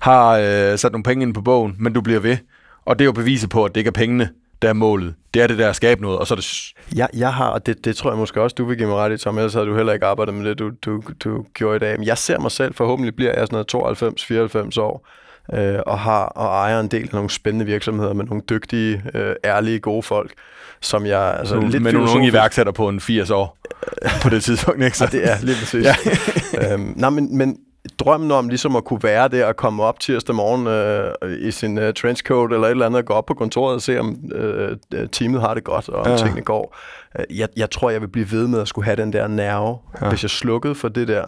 har 0.00 0.38
øh, 0.38 0.78
sat 0.78 0.92
nogle 0.92 1.02
penge 1.02 1.22
ind 1.22 1.34
på 1.34 1.42
bogen, 1.42 1.76
men 1.78 1.92
du 1.92 2.00
bliver 2.00 2.20
ved. 2.20 2.36
Og 2.84 2.98
det 2.98 3.04
er 3.04 3.06
jo 3.06 3.12
beviset 3.12 3.50
på, 3.50 3.64
at 3.64 3.74
det 3.74 3.80
ikke 3.80 3.88
er 3.88 3.92
pengene, 3.92 4.28
der 4.62 4.68
er 4.68 4.72
målet. 4.72 5.14
Det 5.34 5.42
er 5.42 5.46
det 5.46 5.58
der 5.58 5.68
at 5.68 5.76
skabe 5.76 6.02
noget, 6.02 6.18
og 6.18 6.26
så 6.26 6.34
er 6.34 6.36
det... 6.36 6.72
Jeg, 6.96 7.08
jeg 7.14 7.34
har, 7.34 7.48
og 7.48 7.66
det, 7.66 7.84
det 7.84 7.96
tror 7.96 8.10
jeg 8.10 8.18
måske 8.18 8.42
også, 8.42 8.54
du 8.54 8.64
vil 8.64 8.76
give 8.76 8.88
mig 8.88 8.96
ret 8.96 9.12
i, 9.12 9.16
Tom, 9.16 9.38
ellers 9.38 9.54
havde 9.54 9.66
du 9.66 9.76
heller 9.76 9.92
ikke 9.92 10.06
arbejdet 10.06 10.34
med 10.34 10.44
det, 10.44 10.58
du, 10.58 10.70
du, 10.82 11.02
du 11.24 11.44
gjorde 11.54 11.76
i 11.76 11.78
dag. 11.78 11.98
Men 11.98 12.06
jeg 12.06 12.18
ser 12.18 12.38
mig 12.38 12.50
selv, 12.50 12.74
forhåbentlig 12.74 13.16
bliver 13.16 13.32
jeg 13.38 13.46
sådan 13.50 13.64
noget 13.72 14.76
92-94 14.76 14.80
år, 14.80 15.08
øh, 15.52 15.78
og 15.86 15.98
har 15.98 16.24
og 16.24 16.46
ejer 16.46 16.80
en 16.80 16.88
del 16.88 17.02
af 17.02 17.12
nogle 17.12 17.30
spændende 17.30 17.66
virksomheder 17.66 18.12
med 18.12 18.24
nogle 18.24 18.42
dygtige, 18.50 19.02
øh, 19.14 19.34
ærlige, 19.44 19.78
gode 19.80 20.02
folk, 20.02 20.32
som 20.80 21.06
jeg... 21.06 21.36
Altså, 21.38 21.60
nu, 21.60 21.68
lidt 21.68 21.82
med 21.82 21.92
nogle 21.92 22.10
unge 22.10 22.28
iværksætter 22.28 22.72
på 22.72 22.88
en 22.88 23.00
80 23.00 23.30
år 23.30 23.58
på 24.22 24.28
det 24.28 24.44
tidspunkt, 24.44 24.82
ikke? 24.82 24.96
Så. 24.96 25.04
Ja, 25.12 25.18
det 25.18 25.30
er 25.30 25.36
lige 25.42 25.56
præcis. 25.60 25.86
ja. 25.86 25.94
øhm, 26.72 26.92
nej, 26.96 27.10
men, 27.10 27.38
men 27.38 27.56
drømmen 27.98 28.30
om 28.30 28.48
ligesom 28.48 28.76
at 28.76 28.84
kunne 28.84 29.02
være 29.02 29.28
der 29.28 29.46
og 29.46 29.56
komme 29.56 29.82
op 29.82 30.00
tirsdag 30.00 30.34
morgen 30.34 30.66
øh, 30.66 31.48
i 31.48 31.50
sin 31.50 31.78
øh, 31.78 31.94
trenchcoat 31.94 32.52
eller 32.52 32.66
et 32.66 32.70
eller 32.70 32.86
andet 32.86 32.98
og 32.98 33.04
gå 33.04 33.12
op 33.12 33.26
på 33.26 33.34
kontoret 33.34 33.74
og 33.74 33.82
se, 33.82 34.00
om 34.00 34.30
øh, 34.34 34.76
teamet 35.12 35.40
har 35.40 35.54
det 35.54 35.64
godt 35.64 35.88
og 35.88 36.00
om 36.00 36.10
ja. 36.10 36.16
tingene 36.16 36.42
går. 36.42 36.76
Øh, 37.18 37.38
jeg, 37.38 37.48
jeg 37.56 37.70
tror, 37.70 37.90
jeg 37.90 38.00
vil 38.00 38.08
blive 38.08 38.30
ved 38.30 38.46
med 38.46 38.60
at 38.60 38.68
skulle 38.68 38.84
have 38.84 38.96
den 38.96 39.12
der 39.12 39.26
nerve. 39.26 39.78
Ja. 40.02 40.08
Hvis 40.08 40.22
jeg 40.22 40.30
slukkede 40.30 40.74
for 40.74 40.88
det 40.88 41.08
der, 41.08 41.24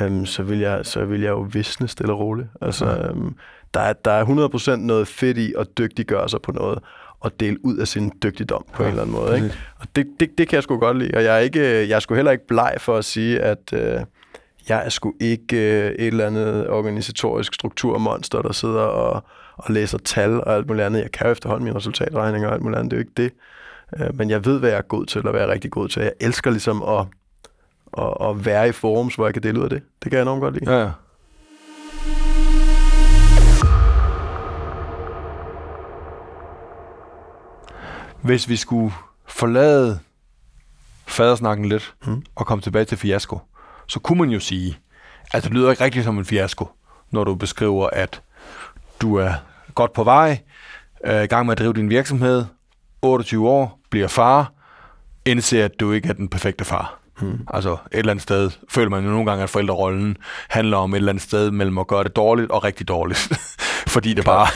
øh, 0.00 0.26
så, 0.26 0.42
vil 0.42 0.58
jeg, 0.58 0.80
så 0.82 1.04
vil 1.04 1.20
jeg 1.20 1.30
jo 1.30 1.46
visne 1.52 1.88
stille 1.88 2.12
og 2.12 2.18
roligt. 2.18 2.48
Altså, 2.60 2.86
ja. 2.86 3.08
øh, 3.08 3.16
der, 3.74 3.80
er, 3.80 3.92
der 3.92 4.10
er 4.10 4.74
100% 4.74 4.76
noget 4.76 5.08
fedt 5.08 5.38
i 5.38 5.54
at 5.58 5.78
dygtiggøre 5.78 6.28
sig 6.28 6.42
på 6.42 6.52
noget 6.52 6.78
og 7.20 7.40
dele 7.40 7.64
ud 7.64 7.76
af 7.76 7.88
sin 7.88 8.12
dygtigdom 8.22 8.64
på 8.72 8.82
ja, 8.82 8.88
en 8.88 8.90
eller 8.90 9.02
anden 9.02 9.16
måde. 9.16 9.36
Ikke? 9.36 9.54
Og 9.78 9.86
det, 9.96 10.06
det, 10.20 10.38
det 10.38 10.48
kan 10.48 10.56
jeg 10.56 10.62
sgu 10.62 10.78
godt 10.78 10.98
lide, 10.98 11.10
og 11.14 11.24
jeg 11.24 11.34
er, 11.34 11.38
ikke, 11.38 11.88
jeg 11.88 11.96
er 11.96 12.00
sgu 12.00 12.14
heller 12.14 12.32
ikke 12.32 12.46
bleg 12.46 12.74
for 12.78 12.96
at 12.96 13.04
sige, 13.04 13.40
at 13.40 13.72
øh, 13.72 14.00
jeg 14.68 14.84
er 14.84 14.88
sgu 14.88 15.14
ikke 15.20 15.56
øh, 15.56 15.90
et 15.90 16.06
eller 16.06 16.26
andet 16.26 16.70
organisatorisk 16.70 17.54
strukturmonster, 17.54 18.42
der 18.42 18.52
sidder 18.52 18.82
og, 18.82 19.24
og 19.56 19.72
læser 19.72 19.98
tal 19.98 20.40
og 20.44 20.54
alt 20.54 20.66
muligt 20.66 20.86
andet. 20.86 21.00
Jeg 21.02 21.12
kan 21.12 21.26
jo 21.26 21.32
efterhånden 21.32 21.64
mine 21.64 21.76
resultatregninger 21.76 22.48
og 22.48 22.54
alt 22.54 22.62
muligt 22.62 22.78
andet, 22.78 22.90
det 22.90 22.96
er 22.96 23.00
jo 23.00 23.06
ikke 23.08 23.22
det. 23.22 23.32
Øh, 24.06 24.18
men 24.18 24.30
jeg 24.30 24.44
ved, 24.44 24.58
hvad 24.58 24.70
jeg 24.70 24.78
er 24.78 24.82
god 24.82 25.06
til, 25.06 25.26
og 25.26 25.30
hvad 25.30 25.40
jeg 25.40 25.48
er 25.48 25.52
rigtig 25.52 25.70
god 25.70 25.88
til. 25.88 26.02
Jeg 26.02 26.12
elsker 26.20 26.50
ligesom 26.50 26.82
at, 26.82 27.06
at, 27.98 28.28
at 28.28 28.44
være 28.44 28.68
i 28.68 28.72
forums, 28.72 29.14
hvor 29.14 29.26
jeg 29.26 29.34
kan 29.34 29.42
dele 29.42 29.58
ud 29.58 29.64
af 29.64 29.70
det. 29.70 29.82
Det 30.02 30.10
kan 30.10 30.16
jeg 30.16 30.22
enormt 30.22 30.40
godt 30.40 30.54
lide. 30.54 30.72
Ja, 30.72 30.82
ja. 30.82 30.90
Hvis 38.22 38.48
vi 38.48 38.56
skulle 38.56 38.94
forlade 39.26 39.98
fadersnakken 41.06 41.66
lidt 41.66 41.94
mm. 42.06 42.22
og 42.34 42.46
komme 42.46 42.62
tilbage 42.62 42.84
til 42.84 42.98
fiasko, 42.98 43.38
så 43.88 44.00
kunne 44.00 44.18
man 44.18 44.30
jo 44.30 44.40
sige, 44.40 44.78
at 45.32 45.44
det 45.44 45.52
lyder 45.52 45.70
ikke 45.70 45.84
rigtigt 45.84 46.04
som 46.04 46.18
en 46.18 46.24
fiasko, 46.24 46.68
når 47.10 47.24
du 47.24 47.34
beskriver, 47.34 47.90
at 47.92 48.22
du 49.00 49.16
er 49.16 49.32
godt 49.74 49.92
på 49.92 50.04
vej, 50.04 50.38
er 51.00 51.22
i 51.22 51.26
gang 51.26 51.46
med 51.46 51.52
at 51.52 51.58
drive 51.58 51.72
din 51.72 51.90
virksomhed, 51.90 52.44
28 53.02 53.48
år, 53.48 53.80
bliver 53.90 54.08
far, 54.08 54.52
indser, 55.24 55.64
at 55.64 55.80
du 55.80 55.92
ikke 55.92 56.08
er 56.08 56.12
den 56.12 56.28
perfekte 56.28 56.64
far. 56.64 56.98
Hmm. 57.20 57.46
Altså 57.54 57.72
et 57.72 57.78
eller 57.92 58.10
andet 58.10 58.22
sted 58.22 58.50
føler 58.68 58.90
man 58.90 59.04
jo 59.04 59.10
nogle 59.10 59.30
gange, 59.30 59.42
at 59.42 59.50
forældrerollen 59.50 60.16
handler 60.48 60.76
om 60.76 60.94
et 60.94 60.96
eller 60.96 61.12
andet 61.12 61.22
sted 61.22 61.50
mellem 61.50 61.78
at 61.78 61.86
gøre 61.86 62.04
det 62.04 62.16
dårligt 62.16 62.50
og 62.50 62.64
rigtig 62.64 62.88
dårligt. 62.88 63.18
Fordi 63.94 64.14
det 64.14 64.24
bare, 64.24 64.46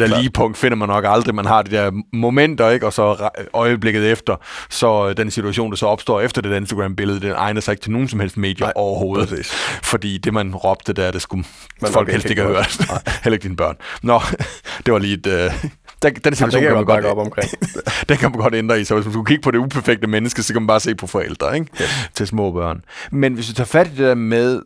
det 0.00 0.10
der 0.10 0.20
lige 0.20 0.30
punkt 0.30 0.56
finder 0.56 0.76
man 0.76 0.88
nok 0.88 1.04
aldrig. 1.08 1.34
Man 1.34 1.46
har 1.46 1.62
de 1.62 1.70
der 1.70 1.90
momenter, 2.12 2.70
ikke? 2.70 2.86
og 2.86 2.92
så 2.92 3.28
øjeblikket 3.52 4.12
efter, 4.12 4.36
så 4.70 5.12
den 5.12 5.30
situation, 5.30 5.70
der 5.70 5.76
så 5.76 5.86
opstår 5.86 6.20
efter 6.20 6.42
det 6.42 6.56
Instagram-billede, 6.56 7.20
den 7.20 7.32
egner 7.36 7.60
sig 7.60 7.72
ikke 7.72 7.82
til 7.82 7.92
nogen 7.92 8.08
som 8.08 8.20
helst 8.20 8.36
medier 8.36 8.66
Nej, 8.66 8.72
overhovedet. 8.76 9.28
Præcis. 9.28 9.52
Fordi 9.82 10.18
det, 10.18 10.34
man 10.34 10.54
råbte 10.54 10.92
der, 10.92 11.10
det 11.10 11.22
skulle 11.22 11.44
man 11.82 11.92
folk 11.92 12.10
helst 12.10 12.30
ikke 12.30 12.42
have 12.42 12.54
hørt. 12.54 12.78
Heller 13.24 13.34
ikke 13.34 13.42
dine 13.42 13.56
børn. 13.56 13.76
Nå, 14.02 14.20
det 14.86 14.92
var 14.92 14.98
lige 14.98 15.14
et... 15.14 15.50
Uh, 15.62 15.70
den, 16.04 16.14
den 16.14 16.34
situation 16.34 16.62
Jamen, 16.62 16.86
kan, 16.86 16.86
kan 16.86 16.94
man 16.94 17.02
godt 17.02 17.18
op 17.18 17.26
omkring. 17.26 17.50
den 18.08 18.16
kan 18.16 18.30
man 18.30 18.40
godt 18.40 18.54
ændre 18.54 18.80
i. 18.80 18.84
Så 18.84 18.94
hvis 18.94 19.04
man 19.04 19.12
skulle 19.12 19.26
kigge 19.26 19.42
på 19.42 19.50
det 19.50 19.58
uperfekte 19.58 20.06
menneske, 20.06 20.42
så 20.42 20.52
kan 20.52 20.62
man 20.62 20.66
bare 20.66 20.80
se 20.80 20.94
på 20.94 21.06
forældre 21.06 21.54
ikke? 21.54 21.66
Yes. 21.82 22.10
til 22.14 22.26
små 22.26 22.50
børn. 22.50 22.84
Men 23.10 23.34
hvis 23.34 23.48
vi 23.48 23.54
tager 23.54 23.66
fat 23.66 23.86
i 23.86 23.90
det 23.90 23.98
der 23.98 24.14
med, 24.14 24.62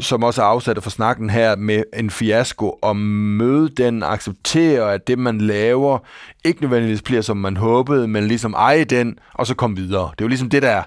som 0.00 0.22
også 0.22 0.42
er 0.42 0.46
afsat 0.46 0.82
for 0.82 0.90
snakken 0.90 1.30
her, 1.30 1.56
med 1.56 1.82
en 1.96 2.10
fiasko, 2.10 2.70
og 2.82 2.96
møde 2.96 3.68
den, 3.68 4.02
acceptere, 4.02 4.94
at 4.94 5.06
det, 5.06 5.18
man 5.18 5.40
laver, 5.40 5.98
ikke 6.44 6.60
nødvendigvis 6.60 7.02
bliver, 7.02 7.22
som 7.22 7.36
man 7.36 7.56
håbede, 7.56 8.08
men 8.08 8.28
ligesom 8.28 8.54
eje 8.54 8.84
den, 8.84 9.18
og 9.34 9.46
så 9.46 9.54
komme 9.54 9.76
videre. 9.76 10.02
Det 10.02 10.20
er 10.20 10.24
jo 10.24 10.28
ligesom 10.28 10.50
det 10.50 10.62
der. 10.62 10.82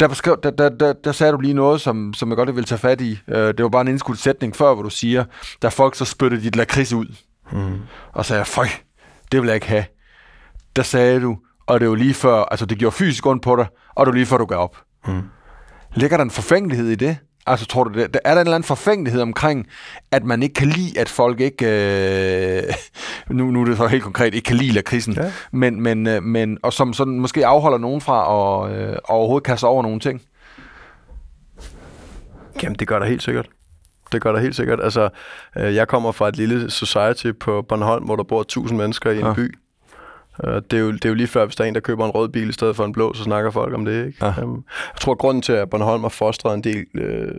Der, 0.00 0.08
beskrev, 0.08 0.36
der, 0.42 0.50
der, 0.50 0.68
der, 0.68 0.92
der 0.92 1.12
sagde 1.12 1.32
du 1.32 1.40
lige 1.40 1.54
noget, 1.54 1.80
som, 1.80 2.14
som 2.14 2.28
jeg 2.28 2.36
godt 2.36 2.56
vil 2.56 2.64
tage 2.64 2.78
fat 2.78 3.00
i. 3.00 3.18
Øh, 3.28 3.36
det 3.36 3.62
var 3.62 3.68
bare 3.68 3.82
en 3.82 3.88
indskudt 3.88 4.18
sætning 4.18 4.56
før, 4.56 4.74
hvor 4.74 4.82
du 4.82 4.90
siger, 4.90 5.24
der 5.62 5.70
folk 5.70 5.94
så 5.94 6.04
spyttede 6.04 6.42
dit 6.42 6.56
lakrids 6.56 6.92
ud. 6.92 7.06
Mm. 7.52 7.80
Og 8.12 8.24
sagde, 8.24 8.44
føj, 8.44 8.66
det 9.32 9.40
vil 9.40 9.46
jeg 9.46 9.54
ikke 9.54 9.68
have. 9.68 9.84
Der 10.76 10.82
sagde 10.82 11.20
du, 11.20 11.36
og 11.66 11.80
det 11.80 11.88
var 11.88 11.94
lige 11.94 12.14
før, 12.14 12.42
altså 12.42 12.66
det 12.66 12.78
gjorde 12.78 12.96
fysisk 12.96 13.26
ondt 13.26 13.42
på 13.42 13.56
dig, 13.56 13.66
og 13.94 14.06
det 14.06 14.12
var 14.12 14.16
lige 14.16 14.26
før 14.26 14.36
du 14.36 14.44
gav 14.44 14.58
op. 14.58 14.76
Mm. 15.06 15.22
Ligger 15.94 16.16
der 16.16 16.24
en 16.24 16.30
forfængelighed 16.30 16.88
i 16.88 16.94
det? 16.94 17.16
Altså 17.46 17.66
tror 17.66 17.84
du, 17.84 17.98
det, 17.98 18.16
er 18.24 18.30
der 18.30 18.32
en 18.32 18.38
eller 18.38 18.54
anden 18.54 18.66
forfængelighed 18.66 19.20
omkring, 19.20 19.66
at 20.10 20.24
man 20.24 20.42
ikke 20.42 20.54
kan 20.54 20.68
lide, 20.68 21.00
at 21.00 21.08
folk 21.08 21.40
ikke, 21.40 21.66
øh, 21.66 22.74
nu, 23.36 23.50
nu 23.50 23.60
er 23.60 23.64
det 23.64 23.76
så 23.76 23.86
helt 23.86 24.02
konkret, 24.02 24.34
ikke 24.34 24.46
kan 24.46 24.56
lide 24.56 24.82
krisen, 24.82 25.14
ja. 25.14 25.32
men, 25.52 25.80
men, 25.80 26.06
øh, 26.06 26.22
men, 26.22 26.58
og 26.62 26.72
som 26.72 26.92
sådan 26.92 27.20
måske 27.20 27.46
afholder 27.46 27.78
nogen 27.78 28.00
fra 28.00 28.20
at 28.64 28.76
øh, 28.76 28.96
overhovedet 29.04 29.46
kaste 29.46 29.64
over 29.64 29.82
nogle 29.82 30.00
ting? 30.00 30.22
Jamen, 32.62 32.76
det 32.78 32.88
gør 32.88 32.98
der 32.98 33.06
helt 33.06 33.22
sikkert 33.22 33.48
det 34.14 34.22
gør 34.22 34.32
der 34.32 34.40
helt 34.40 34.56
sikkert. 34.56 34.80
Altså, 34.82 35.08
øh, 35.56 35.74
jeg 35.74 35.88
kommer 35.88 36.12
fra 36.12 36.28
et 36.28 36.36
lille 36.36 36.70
society 36.70 37.32
på 37.40 37.62
Bornholm, 37.62 38.04
hvor 38.04 38.16
der 38.16 38.22
bor 38.22 38.40
1000 38.40 38.78
mennesker 38.78 39.10
i 39.10 39.18
en 39.18 39.26
ja. 39.26 39.32
by. 39.32 39.58
Uh, 40.44 40.54
det, 40.54 40.72
er 40.72 40.78
jo, 40.78 40.92
det 40.92 41.04
er 41.04 41.08
jo 41.08 41.14
lige 41.14 41.26
før, 41.26 41.44
hvis 41.44 41.56
der 41.56 41.64
er 41.64 41.68
en, 41.68 41.74
der 41.74 41.80
køber 41.80 42.04
en 42.04 42.10
rød 42.10 42.28
bil 42.28 42.48
i 42.48 42.52
stedet 42.52 42.76
for 42.76 42.84
en 42.84 42.92
blå, 42.92 43.14
så 43.14 43.22
snakker 43.22 43.50
folk 43.50 43.74
om 43.74 43.84
det. 43.84 44.06
Ikke? 44.06 44.26
Ja. 44.26 44.42
Um, 44.42 44.64
jeg 44.94 45.00
tror, 45.00 45.12
at 45.12 45.18
grunden 45.18 45.42
til, 45.42 45.52
at 45.52 45.70
Bornholm 45.70 46.02
har 46.02 46.08
fostret 46.08 46.54
en 46.54 46.64
del 46.64 46.86
øh, 46.94 47.30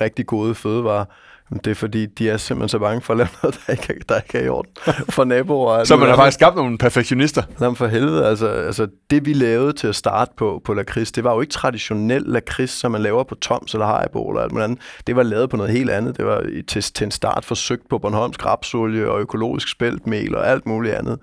rigtig 0.00 0.26
gode 0.26 0.54
fødevarer, 0.54 1.04
det 1.50 1.70
er 1.70 1.74
fordi, 1.74 2.06
de 2.06 2.30
er 2.30 2.36
simpelthen 2.36 2.68
så 2.68 2.78
bange 2.78 3.00
for 3.00 3.12
at 3.12 3.16
lave 3.16 3.28
noget, 3.42 3.60
der 3.66 3.72
ikke, 3.72 3.94
der 4.08 4.16
ikke 4.16 4.38
er 4.38 4.44
i 4.44 4.48
orden 4.48 4.70
for 5.08 5.24
naboer. 5.24 5.84
så 5.84 5.96
man 5.96 6.08
har 6.08 6.16
faktisk 6.16 6.34
skabt 6.34 6.56
nogle 6.56 6.78
perfektionister? 6.78 7.42
Jamen 7.60 7.76
for 7.76 7.86
helvede, 7.86 8.26
altså, 8.26 8.48
altså 8.48 8.88
det 9.10 9.26
vi 9.26 9.32
lavede 9.32 9.72
til 9.72 9.86
at 9.86 9.94
starte 9.94 10.32
på, 10.36 10.62
på 10.64 10.74
lakrids, 10.74 11.12
det 11.12 11.24
var 11.24 11.34
jo 11.34 11.40
ikke 11.40 11.52
traditionel 11.52 12.22
lakrids, 12.26 12.70
som 12.70 12.92
man 12.92 13.02
laver 13.02 13.24
på 13.24 13.34
Toms 13.34 13.74
eller 13.74 13.86
Haribo 13.86 14.28
eller 14.28 14.42
alt 14.42 14.58
andet. 14.58 14.78
Det 15.06 15.16
var 15.16 15.22
lavet 15.22 15.50
på 15.50 15.56
noget 15.56 15.72
helt 15.72 15.90
andet. 15.90 16.16
Det 16.16 16.26
var 16.26 16.44
til, 16.68 16.82
til 16.82 17.04
en 17.04 17.10
start 17.10 17.44
forsøgt 17.44 17.88
på 17.88 17.98
Bornholms 17.98 18.44
rapsolie 18.44 19.10
og 19.10 19.20
økologisk 19.20 19.68
spæltmel 19.68 20.34
og 20.34 20.48
alt 20.48 20.66
muligt 20.66 20.94
andet. 20.94 21.18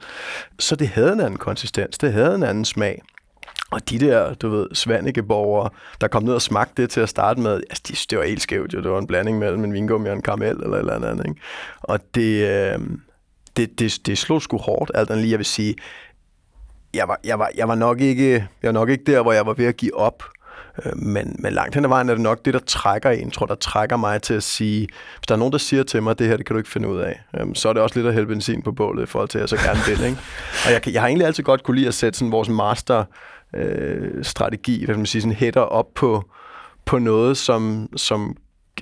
Så 0.59 0.75
det 0.75 0.87
havde 0.87 1.13
en 1.13 1.19
anden 1.19 1.37
konsistens, 1.37 1.97
det 1.97 2.13
havde 2.13 2.35
en 2.35 2.43
anden 2.43 2.65
smag. 2.65 3.01
Og 3.71 3.89
de 3.89 3.99
der, 3.99 4.33
du 4.33 4.49
ved, 4.49 4.67
Svanikeborgere, 4.73 5.69
der 6.01 6.07
kom 6.07 6.23
ned 6.23 6.33
og 6.33 6.41
smagte 6.41 6.81
det 6.81 6.89
til 6.89 6.99
at 6.99 7.09
starte 7.09 7.39
med, 7.39 7.55
altså, 7.55 7.83
de, 7.87 7.95
det 8.09 8.17
var 8.17 8.25
helt 8.25 8.41
skævt 8.41 8.73
jo. 8.73 8.81
Det 8.81 8.91
var 8.91 8.99
en 8.99 9.07
blanding 9.07 9.39
mellem 9.39 9.63
en 9.63 9.73
vingummi 9.73 10.09
og 10.09 10.15
en 10.15 10.21
karamel 10.21 10.55
eller 10.63 10.73
et 10.73 10.79
eller 10.79 11.09
andet. 11.09 11.25
Ikke? 11.27 11.41
Og 11.79 11.99
det, 12.15 12.47
øh, 12.47 12.79
det, 13.57 13.79
det, 13.79 13.97
det 14.05 14.17
slog 14.17 14.41
sgu 14.41 14.57
hårdt, 14.57 14.91
alt 14.95 15.09
andet 15.09 15.21
lige. 15.21 15.31
Jeg 15.31 15.39
vil 15.39 15.45
sige, 15.45 15.75
jeg 16.93 17.07
var, 17.07 17.19
jeg, 17.23 17.39
var, 17.39 17.49
jeg, 17.55 17.67
var 17.67 17.75
nok 17.75 18.01
ikke, 18.01 18.33
jeg 18.33 18.67
var 18.67 18.71
nok 18.71 18.89
ikke 18.89 19.03
der, 19.03 19.21
hvor 19.21 19.33
jeg 19.33 19.45
var 19.45 19.53
ved 19.53 19.65
at 19.65 19.77
give 19.77 19.97
op. 19.97 20.23
Øh, 20.85 20.97
men, 20.97 21.35
men 21.39 21.53
langt 21.53 21.75
hen 21.75 21.85
ad 21.85 21.89
vejen 21.89 22.09
er 22.09 22.13
det 22.13 22.23
nok 22.23 22.45
det, 22.45 22.53
der 22.53 22.59
trækker 22.59 23.09
en, 23.09 23.31
tror 23.31 23.45
der 23.45 23.55
trækker 23.55 23.97
mig 23.97 24.21
til 24.21 24.33
at 24.33 24.43
sige, 24.43 24.87
hvis 25.17 25.27
der 25.27 25.35
er 25.35 25.39
nogen, 25.39 25.51
der 25.51 25.57
siger 25.57 25.83
til 25.83 26.03
mig, 26.03 26.19
det 26.19 26.27
her 26.27 26.37
det 26.37 26.45
kan 26.45 26.53
du 26.53 26.57
ikke 26.57 26.69
finde 26.69 26.87
ud 26.87 26.99
af, 26.99 27.21
øhm, 27.39 27.55
så 27.55 27.69
er 27.69 27.73
det 27.73 27.81
også 27.81 27.95
lidt 27.99 28.07
at 28.07 28.13
hælde 28.13 28.27
benzin 28.27 28.61
på 28.61 28.71
bålet 28.71 29.03
i 29.03 29.05
forhold 29.05 29.29
til, 29.29 29.37
at 29.37 29.41
jeg 29.41 29.49
så 29.49 29.67
gerne 29.67 29.79
vil. 29.87 30.05
Ikke? 30.05 30.17
Og 30.65 30.71
jeg, 30.71 30.93
jeg 30.93 31.01
har 31.01 31.07
egentlig 31.07 31.27
altid 31.27 31.43
godt 31.43 31.63
kunne 31.63 31.75
lide 31.75 31.87
at 31.87 31.93
sætte 31.93 32.19
sådan 32.19 32.31
vores 32.31 32.49
master 32.49 33.03
øh, 33.55 34.23
strategi, 34.23 34.85
hvad 34.85 34.95
man 34.95 35.05
sige, 35.05 35.21
sådan 35.21 35.35
hætter 35.35 35.61
op 35.61 35.85
på, 35.95 36.23
på 36.85 36.99
noget, 36.99 37.37
som, 37.37 37.89
som, 37.95 38.37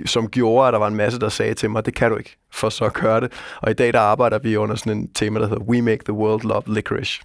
som 0.05 0.29
gjorde, 0.29 0.67
at 0.67 0.73
der 0.73 0.79
var 0.79 0.87
en 0.87 0.95
masse, 0.95 1.19
der 1.19 1.29
sagde 1.29 1.53
til 1.53 1.69
mig, 1.69 1.85
det 1.85 1.95
kan 1.95 2.11
du 2.11 2.17
ikke, 2.17 2.37
for 2.53 2.69
så 2.69 2.85
at 2.85 2.93
gøre 2.93 3.21
det. 3.21 3.31
Og 3.61 3.71
i 3.71 3.73
dag, 3.73 3.93
der 3.93 3.99
arbejder 3.99 4.39
vi 4.39 4.57
under 4.57 4.75
sådan 4.75 4.97
en 4.97 5.13
tema, 5.13 5.39
der 5.39 5.47
hedder 5.47 5.63
We 5.63 5.81
Make 5.81 6.03
the 6.05 6.13
World 6.13 6.43
Love 6.43 6.63
Licorice. 6.67 7.21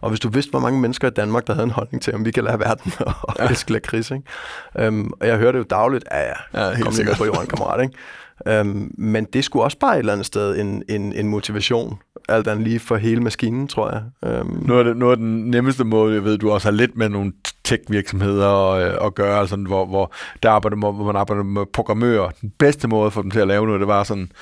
Og 0.00 0.08
hvis 0.08 0.20
du 0.20 0.28
vidste, 0.28 0.50
hvor 0.50 0.60
mange 0.60 0.80
mennesker 0.80 1.08
i 1.08 1.10
Danmark, 1.10 1.46
der 1.46 1.52
havde 1.54 1.64
en 1.64 1.70
holdning 1.70 2.02
til, 2.02 2.14
om 2.14 2.24
vi 2.24 2.30
kan 2.30 2.44
lade 2.44 2.58
verden 2.58 2.92
og 3.00 3.14
ja. 3.38 3.48
elske 3.48 3.72
lakrids, 3.72 4.10
ikke? 4.10 4.88
Um, 4.88 5.12
og 5.20 5.26
jeg 5.26 5.38
hører 5.38 5.52
det 5.52 5.58
jo 5.58 5.64
dagligt, 5.70 6.04
ja, 6.12 6.20
ja, 6.20 6.68
ja 6.68 6.82
kom 6.82 6.92
lige 6.96 7.16
på 7.16 7.24
jorden, 7.24 7.46
kammerat, 7.46 7.82
ikke? 7.82 7.98
Øhm, 8.46 8.94
men 8.98 9.24
det 9.24 9.44
skulle 9.44 9.64
også 9.64 9.78
bare 9.78 9.94
et 9.94 9.98
eller 9.98 10.12
andet 10.12 10.26
sted 10.26 10.60
en, 10.60 10.82
en, 10.88 11.12
en 11.12 11.28
motivation, 11.28 11.98
alt 12.28 12.48
andet 12.48 12.64
lige 12.64 12.80
for 12.80 12.96
hele 12.96 13.20
maskinen, 13.20 13.68
tror 13.68 13.90
jeg. 13.90 14.30
Øhm. 14.30 14.62
nu, 14.66 14.78
er 14.78 14.82
det, 14.82 14.96
nu 14.96 15.10
er 15.10 15.14
den 15.14 15.50
nemmeste 15.50 15.84
måde, 15.84 16.14
jeg 16.14 16.24
ved, 16.24 16.38
du 16.38 16.50
også 16.50 16.66
har 16.66 16.72
lidt 16.72 16.96
med 16.96 17.08
nogle 17.08 17.32
tech-virksomheder 17.64 18.72
at, 18.72 18.92
øh, 18.92 19.06
at 19.06 19.14
gøre, 19.14 19.40
altså, 19.40 19.56
hvor, 19.56 19.86
hvor, 19.86 20.14
der 20.42 20.50
arbejder, 20.50 20.76
hvor 20.76 20.92
man 20.92 21.16
arbejder 21.16 21.42
med 21.42 21.66
programmører. 21.72 22.30
Den 22.40 22.52
bedste 22.58 22.88
måde 22.88 23.10
for 23.10 23.22
dem 23.22 23.30
til 23.30 23.40
at 23.40 23.48
lave 23.48 23.66
noget, 23.66 23.80
det 23.80 23.88
var 23.88 24.04
sådan, 24.04 24.32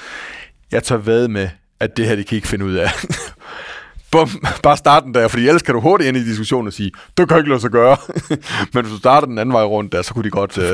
jeg 0.73 0.83
tør 0.83 0.97
ved 0.97 1.29
med, 1.29 1.49
at 1.81 1.97
det 1.97 2.07
her, 2.07 2.17
de 2.17 2.25
kan 2.25 2.37
ikke 2.37 2.49
finde 2.49 2.65
ud 2.65 2.75
af. 2.75 2.89
bum, 4.11 4.29
bare 4.63 4.77
start 4.77 5.05
den 5.05 5.15
der, 5.15 5.29
fordi 5.29 5.49
ellers 5.49 5.63
kan 5.63 5.75
du 5.75 5.81
hurtigt 5.81 6.09
ind 6.09 6.17
i 6.17 6.25
diskussionen 6.25 6.67
og 6.67 6.73
sige, 6.73 6.91
det 7.17 7.29
kan 7.29 7.39
ikke 7.39 7.49
lade 7.49 7.61
sig 7.61 7.71
gøre. 7.71 7.97
Men 8.75 8.85
hvis 8.85 8.93
du 8.93 8.99
starter 8.99 9.27
den 9.27 9.39
anden 9.39 9.53
vej 9.53 9.65
rundt 9.65 9.93
der, 9.93 10.03
så 10.03 10.15
kunne 10.15 10.25
de 10.25 10.31
godt, 10.31 10.59
øh, 10.59 10.65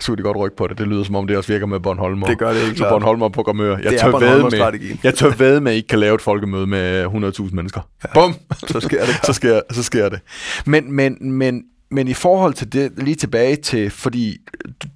så 0.00 0.06
kunne 0.06 0.16
de 0.16 0.22
godt 0.22 0.36
rykke 0.36 0.56
på 0.56 0.66
det. 0.66 0.78
Det 0.78 0.88
lyder 0.88 1.04
som 1.04 1.14
om, 1.14 1.26
det 1.26 1.36
også 1.36 1.52
virker 1.52 1.66
med 1.66 1.80
Bornholm. 1.80 2.22
Det 2.22 2.38
gør 2.38 2.52
det 2.52 2.62
ikke 2.62 2.76
Så 2.84 2.88
Bornholm 2.88 3.22
og 3.22 3.32
programmør. 3.32 3.76
Jeg 3.76 3.92
det 3.92 4.00
tør 4.00 4.18
ved 4.18 4.42
med, 4.42 4.96
jeg 5.04 5.14
tør 5.14 5.30
ved 5.30 5.60
med, 5.60 5.72
at 5.72 5.74
I 5.74 5.76
ikke 5.76 5.88
kan 5.88 5.98
lave 5.98 6.14
et 6.14 6.22
folkemøde 6.22 6.66
med 6.66 7.06
100.000 7.06 7.54
mennesker. 7.54 7.80
Ja. 8.04 8.08
Bum! 8.14 8.34
Så 8.66 8.80
sker 8.80 9.04
det. 9.04 9.20
så, 9.26 9.32
sker, 9.32 9.60
så 9.70 9.82
sker 9.82 10.08
det. 10.08 10.20
Men, 10.64 10.92
men, 10.92 11.32
men, 11.32 11.62
men 11.90 12.08
i 12.08 12.14
forhold 12.14 12.54
til 12.54 12.72
det, 12.72 12.92
lige 12.96 13.14
tilbage 13.14 13.56
til, 13.56 13.90
fordi 13.90 14.36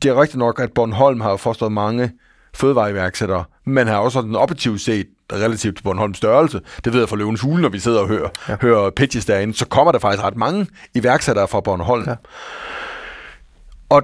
det 0.02 0.08
er 0.08 0.20
rigtigt 0.20 0.38
nok, 0.38 0.60
at 0.60 0.72
Bornholm 0.72 1.20
har 1.20 1.36
forstået 1.36 1.72
mange 1.72 2.10
fødevareiværksættere, 2.54 3.44
men 3.66 3.86
har 3.86 3.96
også 3.96 4.22
den 4.22 4.36
objektivt 4.36 4.80
set 4.80 5.06
relativt 5.32 5.76
til 5.76 5.82
Bornholms 5.82 6.16
størrelse, 6.16 6.60
det 6.84 6.92
ved 6.92 7.00
jeg 7.00 7.08
fra 7.08 7.16
Løvens 7.16 7.40
Hule, 7.40 7.62
når 7.62 7.68
vi 7.68 7.78
sidder 7.78 8.00
og 8.00 8.08
hører, 8.08 8.28
ja. 8.48 8.56
hører 8.60 8.90
pitches 8.90 9.24
derinde, 9.24 9.54
så 9.54 9.66
kommer 9.66 9.92
der 9.92 9.98
faktisk 9.98 10.24
ret 10.24 10.36
mange 10.36 10.66
iværksættere 10.94 11.48
fra 11.48 11.60
Bornholm. 11.60 12.08
Ja. 12.08 12.14
Og 13.88 14.02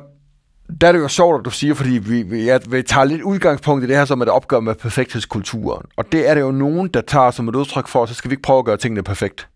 der 0.80 0.88
er 0.88 0.92
det 0.92 0.98
jo 0.98 1.08
sjovt, 1.08 1.38
at 1.38 1.44
du 1.44 1.50
siger, 1.50 1.74
fordi 1.74 1.90
vi, 1.90 2.22
vi, 2.22 2.44
ja, 2.44 2.58
vi 2.68 2.82
tager 2.82 3.04
lidt 3.04 3.22
udgangspunkt 3.22 3.84
i 3.84 3.86
det 3.86 3.96
her 3.96 4.04
som 4.04 4.22
et 4.22 4.28
opgør 4.28 4.60
med 4.60 4.74
perfekthedskulturen. 4.74 5.86
Og 5.96 6.12
det 6.12 6.28
er 6.28 6.34
det 6.34 6.40
jo 6.40 6.50
nogen, 6.50 6.88
der 6.88 7.00
tager 7.00 7.30
som 7.30 7.48
et 7.48 7.56
udtryk 7.56 7.88
for, 7.88 8.06
så 8.06 8.14
skal 8.14 8.30
vi 8.30 8.32
ikke 8.32 8.42
prøve 8.42 8.58
at 8.58 8.64
gøre 8.64 8.76
tingene 8.76 9.02
perfekt. 9.02 9.48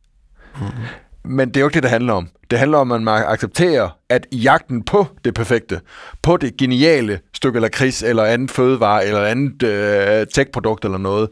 Mm-hmm. 0.57 0.85
Men 1.25 1.49
det 1.49 1.57
er 1.57 1.61
jo 1.61 1.67
ikke 1.67 1.75
det, 1.75 1.83
det 1.83 1.91
handler 1.91 2.13
om. 2.13 2.29
Det 2.51 2.59
handler 2.59 2.79
om, 2.79 2.93
at 2.93 3.03
man 3.03 3.25
accepterer, 3.27 3.89
at 4.09 4.27
jagten 4.33 4.83
på 4.83 5.07
det 5.25 5.35
perfekte, 5.35 5.81
på 6.23 6.37
det 6.37 6.57
geniale 6.57 7.21
stykke 7.35 7.61
lakrids, 7.61 8.03
eller 8.03 8.25
andet 8.25 8.51
fødevare, 8.51 9.07
eller 9.07 9.25
andet 9.25 9.63
øh, 9.63 10.27
tech-produkt 10.35 10.85
eller 10.85 10.99
noget, 10.99 11.29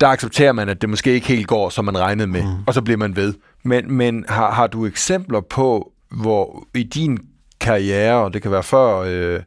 der 0.00 0.08
accepterer 0.08 0.52
man, 0.52 0.68
at 0.68 0.80
det 0.80 0.90
måske 0.90 1.12
ikke 1.12 1.28
helt 1.28 1.46
går, 1.46 1.68
som 1.68 1.84
man 1.84 1.98
regnede 1.98 2.26
med, 2.28 2.42
mm. 2.42 2.64
og 2.66 2.74
så 2.74 2.82
bliver 2.82 2.98
man 2.98 3.16
ved. 3.16 3.34
Men, 3.64 3.92
men 3.92 4.24
har, 4.28 4.50
har 4.50 4.66
du 4.66 4.86
eksempler 4.86 5.40
på, 5.40 5.92
hvor 6.10 6.66
i 6.74 6.82
din 6.82 7.18
karriere, 7.60 8.14
og 8.14 8.34
det 8.34 8.42
kan 8.42 8.50
være 8.50 8.62
før, 8.62 8.98
øh, 8.98 9.40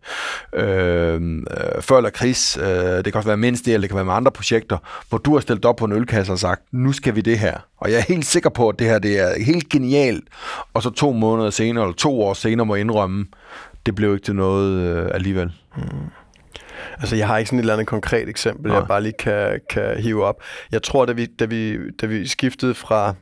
øh, 0.53 1.43
før 1.81 1.97
eller 1.97 2.09
kris, 2.09 2.57
øh, 2.57 2.65
det 2.65 3.05
kan 3.05 3.15
også 3.15 3.29
være 3.29 3.37
mindst 3.37 3.65
det, 3.65 3.73
eller 3.73 3.81
det 3.81 3.89
kan 3.89 3.95
være 3.95 4.05
med 4.05 4.13
andre 4.13 4.31
projekter, 4.31 4.77
hvor 5.09 5.17
du 5.17 5.33
har 5.33 5.39
stillet 5.39 5.65
op 5.65 5.75
på 5.75 5.85
en 5.85 5.91
ølkasse 5.91 6.31
og 6.31 6.39
sagt, 6.39 6.61
nu 6.71 6.91
skal 6.91 7.15
vi 7.15 7.21
det 7.21 7.39
her. 7.39 7.57
Og 7.77 7.91
jeg 7.91 7.97
er 7.97 8.05
helt 8.07 8.25
sikker 8.25 8.49
på, 8.49 8.69
at 8.69 8.79
det 8.79 8.87
her 8.87 8.99
det 8.99 9.19
er 9.19 9.43
helt 9.43 9.69
genialt. 9.69 10.23
Og 10.73 10.83
så 10.83 10.89
to 10.89 11.11
måneder 11.11 11.49
senere, 11.49 11.85
eller 11.85 11.95
to 11.95 12.21
år 12.21 12.33
senere, 12.33 12.65
må 12.65 12.75
jeg 12.75 12.81
indrømme, 12.81 13.25
det 13.85 13.95
blev 13.95 14.13
ikke 14.13 14.25
til 14.25 14.35
noget 14.35 14.81
øh, 14.81 15.09
alligevel. 15.13 15.51
Hmm. 15.75 16.09
Altså, 16.99 17.15
jeg 17.15 17.27
har 17.27 17.37
ikke 17.37 17.47
sådan 17.47 17.59
et 17.59 17.63
eller 17.63 17.73
andet 17.73 17.87
konkret 17.87 18.29
eksempel, 18.29 18.67
Nej. 18.67 18.77
jeg 18.77 18.87
bare 18.87 19.03
lige 19.03 19.13
kan, 19.19 19.59
kan 19.69 19.97
hive 19.97 20.25
op. 20.25 20.35
Jeg 20.71 20.83
tror, 20.83 21.05
da 21.05 21.11
vi, 21.11 21.25
da 21.25 21.45
vi, 21.45 21.77
da 21.91 22.05
vi 22.05 22.27
skiftede 22.27 22.73
fra 22.73 23.15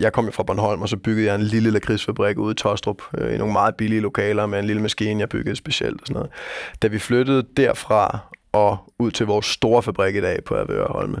jeg 0.00 0.12
kom 0.12 0.24
jo 0.24 0.30
fra 0.30 0.42
Bornholm, 0.42 0.82
og 0.82 0.88
så 0.88 0.96
byggede 0.96 1.26
jeg 1.26 1.34
en 1.34 1.42
lille 1.42 1.70
lakridsfabrik 1.70 2.38
ude 2.38 2.52
i 2.52 2.54
Tostrup, 2.54 3.02
øh, 3.18 3.34
i 3.34 3.38
nogle 3.38 3.52
meget 3.52 3.74
billige 3.74 4.00
lokaler 4.00 4.46
med 4.46 4.58
en 4.58 4.64
lille 4.64 4.82
maskine, 4.82 5.20
jeg 5.20 5.28
byggede 5.28 5.56
specielt 5.56 6.00
og 6.00 6.06
sådan 6.06 6.14
noget. 6.14 6.30
Da 6.82 6.88
vi 6.88 6.98
flyttede 6.98 7.46
derfra 7.56 8.18
og 8.52 8.78
ud 8.98 9.10
til 9.10 9.26
vores 9.26 9.46
store 9.46 9.82
fabrik 9.82 10.16
i 10.16 10.20
dag 10.20 10.44
på 10.44 10.54
Avørholme, 10.54 11.18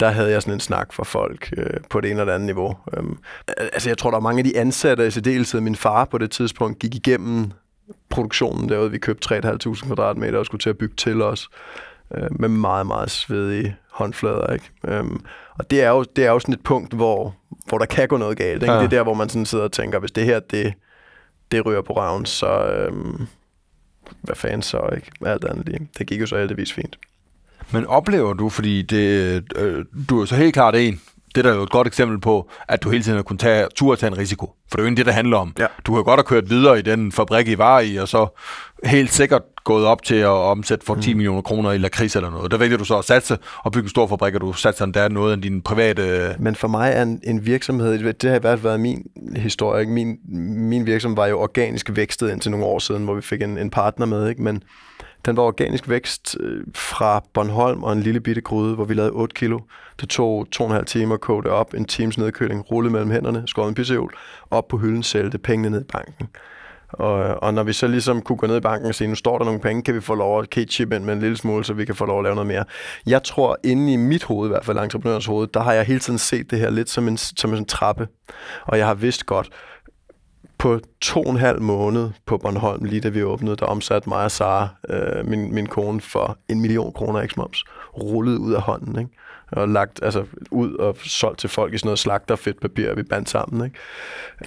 der 0.00 0.10
havde 0.10 0.30
jeg 0.30 0.42
sådan 0.42 0.54
en 0.54 0.60
snak 0.60 0.92
for 0.92 1.04
folk 1.04 1.52
øh, 1.56 1.80
på 1.90 2.00
det 2.00 2.10
ene 2.10 2.20
eller 2.20 2.34
andet 2.34 2.46
niveau. 2.46 2.76
Øhm, 2.96 3.18
altså, 3.58 3.90
jeg 3.90 3.98
tror, 3.98 4.10
der 4.10 4.16
er 4.16 4.22
mange 4.22 4.38
af 4.38 4.44
de 4.44 4.58
ansatte, 4.58 5.06
i 5.06 5.10
særdeleshed 5.10 5.60
min 5.60 5.76
far 5.76 6.04
på 6.04 6.18
det 6.18 6.30
tidspunkt, 6.30 6.78
gik 6.78 6.94
igennem 6.94 7.50
produktionen 8.10 8.68
derude. 8.68 8.90
Vi 8.90 8.98
købte 8.98 9.34
3.500 9.38 9.86
kvadratmeter 9.86 10.38
og 10.38 10.46
skulle 10.46 10.60
til 10.60 10.70
at 10.70 10.78
bygge 10.78 10.94
til 10.96 11.22
os 11.22 11.48
øh, 12.14 12.40
med 12.40 12.48
meget, 12.48 12.86
meget 12.86 13.10
svedige 13.10 13.76
håndflader. 13.92 14.52
Ikke? 14.52 14.70
Øhm, 14.88 15.24
og 15.58 15.70
det 15.70 15.82
er, 15.82 15.90
jo, 15.90 16.04
det 16.16 16.24
er 16.24 16.30
jo 16.30 16.38
sådan 16.38 16.54
et 16.54 16.64
punkt, 16.64 16.94
hvor, 16.94 17.34
hvor 17.66 17.78
der 17.78 17.86
kan 17.86 18.08
gå 18.08 18.16
noget 18.16 18.38
galt. 18.38 18.62
Ikke? 18.62 18.72
Ja. 18.72 18.78
Det 18.78 18.84
er 18.84 18.88
der, 18.88 19.02
hvor 19.02 19.14
man 19.14 19.28
sådan 19.28 19.46
sidder 19.46 19.64
og 19.64 19.72
tænker, 19.72 19.98
hvis 19.98 20.12
det 20.12 20.24
her, 20.24 20.40
det, 20.40 20.74
det 21.50 21.66
ryger 21.66 21.82
på 21.82 21.92
røven, 21.92 22.26
så 22.26 22.66
øhm, 22.66 23.26
hvad 24.20 24.36
fanden 24.36 24.62
så, 24.62 24.88
ikke? 24.96 25.10
Alt 25.26 25.44
andet 25.44 25.66
lige. 25.66 25.88
Det 25.98 26.06
gik 26.06 26.20
jo 26.20 26.26
så 26.26 26.38
heldigvis 26.38 26.72
fint. 26.72 26.98
Men 27.72 27.86
oplever 27.86 28.32
du, 28.32 28.48
fordi 28.48 28.82
det, 28.82 29.44
øh, 29.56 29.84
du 30.08 30.20
er 30.20 30.24
så 30.24 30.36
helt 30.36 30.54
klart 30.54 30.74
en, 30.76 31.00
det 31.34 31.46
er 31.46 31.50
der 31.50 31.56
jo 31.56 31.62
et 31.62 31.70
godt 31.70 31.86
eksempel 31.86 32.20
på, 32.20 32.50
at 32.68 32.82
du 32.82 32.90
hele 32.90 33.04
tiden 33.04 33.16
har 33.16 33.22
kunnet 33.22 33.40
tage, 33.40 33.66
tur 33.74 33.94
tage 33.94 34.12
en 34.12 34.18
risiko. 34.18 34.46
For 34.46 34.76
det 34.76 34.78
er 34.78 34.82
jo 34.82 34.86
ikke 34.86 34.96
det, 34.96 35.06
det 35.06 35.14
handler 35.14 35.36
om. 35.36 35.54
Ja. 35.58 35.66
Du 35.86 35.94
har 35.94 36.02
godt 36.02 36.18
have 36.18 36.24
kørt 36.24 36.50
videre 36.50 36.78
i 36.78 36.82
den 36.82 37.12
fabrik, 37.12 37.48
I 37.48 37.58
var 37.58 37.80
i, 37.80 37.96
og 37.96 38.08
så 38.08 38.26
helt 38.84 39.12
sikkert 39.12 39.42
gået 39.64 39.86
op 39.86 40.02
til 40.02 40.14
at 40.14 40.28
omsætte 40.28 40.86
for 40.86 40.94
10 40.94 41.12
mm. 41.12 41.16
millioner 41.16 41.42
kroner 41.42 41.72
i 41.72 41.78
lakrids 41.78 42.16
eller 42.16 42.30
noget. 42.30 42.50
Der 42.50 42.56
vælger 42.56 42.76
du 42.76 42.84
så 42.84 42.98
at 42.98 43.04
satse 43.04 43.38
og 43.64 43.72
bygge 43.72 43.84
en 43.84 43.90
stor 43.90 44.06
fabrik, 44.06 44.34
og 44.34 44.40
du 44.40 44.52
satser 44.52 44.86
der 44.86 45.08
noget 45.08 45.32
af 45.32 45.42
din 45.42 45.62
private... 45.62 46.36
Men 46.38 46.54
for 46.54 46.68
mig 46.68 46.92
er 46.94 47.02
en, 47.02 47.20
en 47.24 47.46
virksomhed, 47.46 48.12
det 48.12 48.30
har 48.30 48.36
i 48.36 48.40
hvert 48.40 48.58
fald 48.58 48.62
været 48.62 48.80
min 48.80 49.06
historie, 49.36 49.80
ikke? 49.80 49.92
Min, 49.92 50.16
min 50.68 50.86
virksomhed 50.86 51.16
var 51.16 51.26
jo 51.26 51.40
organisk 51.40 51.90
vækstet 51.96 52.30
indtil 52.30 52.50
nogle 52.50 52.66
år 52.66 52.78
siden, 52.78 53.04
hvor 53.04 53.14
vi 53.14 53.22
fik 53.22 53.42
en, 53.42 53.58
en 53.58 53.70
partner 53.70 54.06
med, 54.06 54.28
ikke? 54.28 54.42
men 54.42 54.62
den 55.26 55.36
var 55.36 55.42
organisk 55.42 55.88
vækst 55.88 56.36
øh, 56.40 56.64
fra 56.74 57.24
Bornholm 57.34 57.82
og 57.82 57.92
en 57.92 58.00
lille 58.00 58.20
bitte 58.20 58.40
gryde, 58.40 58.74
hvor 58.74 58.84
vi 58.84 58.94
lavede 58.94 59.12
8 59.12 59.34
kilo. 59.34 59.60
Det 60.00 60.08
tog 60.08 60.46
to 60.52 60.64
og 60.64 60.70
en 60.70 60.74
halv 60.74 60.86
time 60.86 61.14
at 61.14 61.20
koge 61.20 61.42
det 61.42 61.50
op, 61.50 61.74
en 61.74 61.84
times 61.84 62.18
nedkøling, 62.18 62.70
rulle 62.70 62.90
mellem 62.90 63.10
hænderne, 63.10 63.42
skåret 63.46 63.68
en 63.68 63.74
pizzahjul, 63.74 64.12
op 64.50 64.68
på 64.68 64.78
hylden, 64.78 65.02
sælge 65.02 65.30
det, 65.30 65.42
pengene 65.42 65.70
ned 65.70 65.80
i 65.80 65.84
banken. 65.92 66.28
Og, 66.92 67.42
og 67.42 67.54
når 67.54 67.62
vi 67.62 67.72
så 67.72 67.86
ligesom 67.86 68.22
kunne 68.22 68.36
gå 68.36 68.46
ned 68.46 68.56
i 68.56 68.60
banken 68.60 68.88
og 68.88 68.94
sige, 68.94 69.08
nu 69.08 69.14
står 69.14 69.38
der 69.38 69.44
nogle 69.44 69.60
penge, 69.60 69.82
kan 69.82 69.94
vi 69.94 70.00
få 70.00 70.14
lov 70.14 70.40
at 70.40 70.50
ketchup 70.50 70.92
ind 70.92 71.04
med 71.04 71.14
en 71.14 71.20
lille 71.20 71.36
smule, 71.36 71.64
så 71.64 71.72
vi 71.72 71.84
kan 71.84 71.94
få 71.94 72.06
lov 72.06 72.18
at 72.18 72.24
lave 72.24 72.34
noget 72.34 72.46
mere. 72.46 72.64
Jeg 73.06 73.22
tror, 73.22 73.56
inde 73.64 73.92
i 73.92 73.96
mit 73.96 74.24
hoved, 74.24 74.48
i 74.48 74.52
hvert 74.52 74.64
fald 74.64 74.78
entreprenørens 74.78 75.26
hoved, 75.26 75.48
der 75.54 75.60
har 75.60 75.72
jeg 75.72 75.84
hele 75.84 76.00
tiden 76.00 76.18
set 76.18 76.50
det 76.50 76.58
her 76.58 76.70
lidt 76.70 76.90
som 76.90 77.08
en, 77.08 77.16
som 77.16 77.54
en 77.54 77.64
trappe. 77.64 78.08
Og 78.66 78.78
jeg 78.78 78.86
har 78.86 78.94
vidst 78.94 79.26
godt, 79.26 79.48
på 80.58 80.80
to 81.00 81.22
og 81.22 81.30
en 81.30 81.36
halv 81.36 81.62
måned 81.62 82.10
på 82.26 82.38
Bornholm, 82.38 82.84
lige 82.84 83.00
da 83.00 83.08
vi 83.08 83.22
åbnede, 83.22 83.56
der 83.56 83.66
omsatte 83.66 84.08
mig 84.08 84.24
og 84.24 84.30
Sara, 84.30 84.68
øh, 84.88 85.26
min, 85.26 85.54
min 85.54 85.66
kone, 85.66 86.00
for 86.00 86.38
en 86.48 86.60
million 86.60 86.92
kroner 86.92 87.20
eksmoms. 87.20 87.64
Rullet 88.02 88.38
ud 88.38 88.52
af 88.52 88.62
hånden, 88.62 88.98
ikke? 88.98 89.10
Og 89.52 89.68
lagt 89.68 90.00
altså, 90.02 90.24
ud 90.50 90.74
og 90.74 90.96
solgt 91.04 91.38
til 91.38 91.48
folk 91.48 91.74
i 91.74 91.78
sådan 91.78 91.86
noget 91.86 91.98
slagter 91.98 92.36
fedt 92.36 92.60
papir, 92.60 92.94
vi 92.94 93.02
bandt 93.02 93.30
sammen. 93.30 93.64
Ikke? 93.64 93.78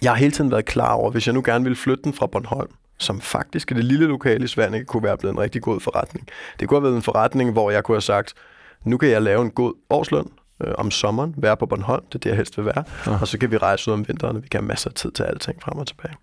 Jeg 0.02 0.12
har 0.12 0.18
hele 0.18 0.32
tiden 0.32 0.52
været 0.52 0.66
klar 0.66 0.94
over, 0.94 1.12
hvis 1.12 1.28
jeg 1.28 1.34
nu 1.34 1.42
gerne 1.46 1.64
ville 1.64 1.76
flytte 1.76 2.04
den 2.04 2.14
fra 2.14 2.28
Bornholm, 2.28 2.72
som 2.98 3.22
faktisk 3.22 3.72
i 3.72 3.74
det 3.74 3.84
lille 3.84 4.06
lokale 4.06 4.44
i 4.44 4.48
Sverige 4.48 4.86
kunne 4.86 5.04
være 5.04 5.18
blevet 5.18 5.34
en 5.34 5.40
rigtig 5.40 5.62
god 5.62 5.80
forretning. 5.80 6.28
Det 6.60 6.68
kunne 6.68 6.78
have 6.78 6.84
været 6.84 6.96
en 6.96 7.02
forretning, 7.02 7.52
hvor 7.52 7.72
jeg 7.72 7.84
kunne 7.84 7.96
have 7.96 8.02
sagt, 8.02 8.34
nu 8.84 8.98
kan 8.98 9.10
jeg 9.10 9.22
lave 9.22 9.42
en 9.42 9.52
god 9.52 9.74
årsløn, 9.90 10.30
øh, 10.64 10.74
om 10.78 10.92
sommeren, 10.92 11.36
være 11.38 11.58
på 11.58 11.66
Bornholm, 11.66 12.06
det 12.06 12.16
er 12.16 12.20
det, 12.20 12.30
jeg 12.30 12.36
helst 12.36 12.58
vil 12.58 12.66
være. 12.66 12.84
Ja. 13.08 13.18
Og 13.22 13.28
så 13.28 13.38
kan 13.38 13.52
vi 13.52 13.58
rejse 13.58 13.92
ud 13.92 13.94
om 13.94 14.08
vinteren, 14.08 14.36
og 14.36 14.44
vi 14.44 14.48
kan 14.48 14.60
have 14.60 14.68
masser 14.68 14.90
af 14.90 14.94
tid 14.94 15.12
til 15.12 15.24
alting 15.24 15.62
frem 15.62 15.78
og 15.78 15.88
tilbage. 15.88 16.14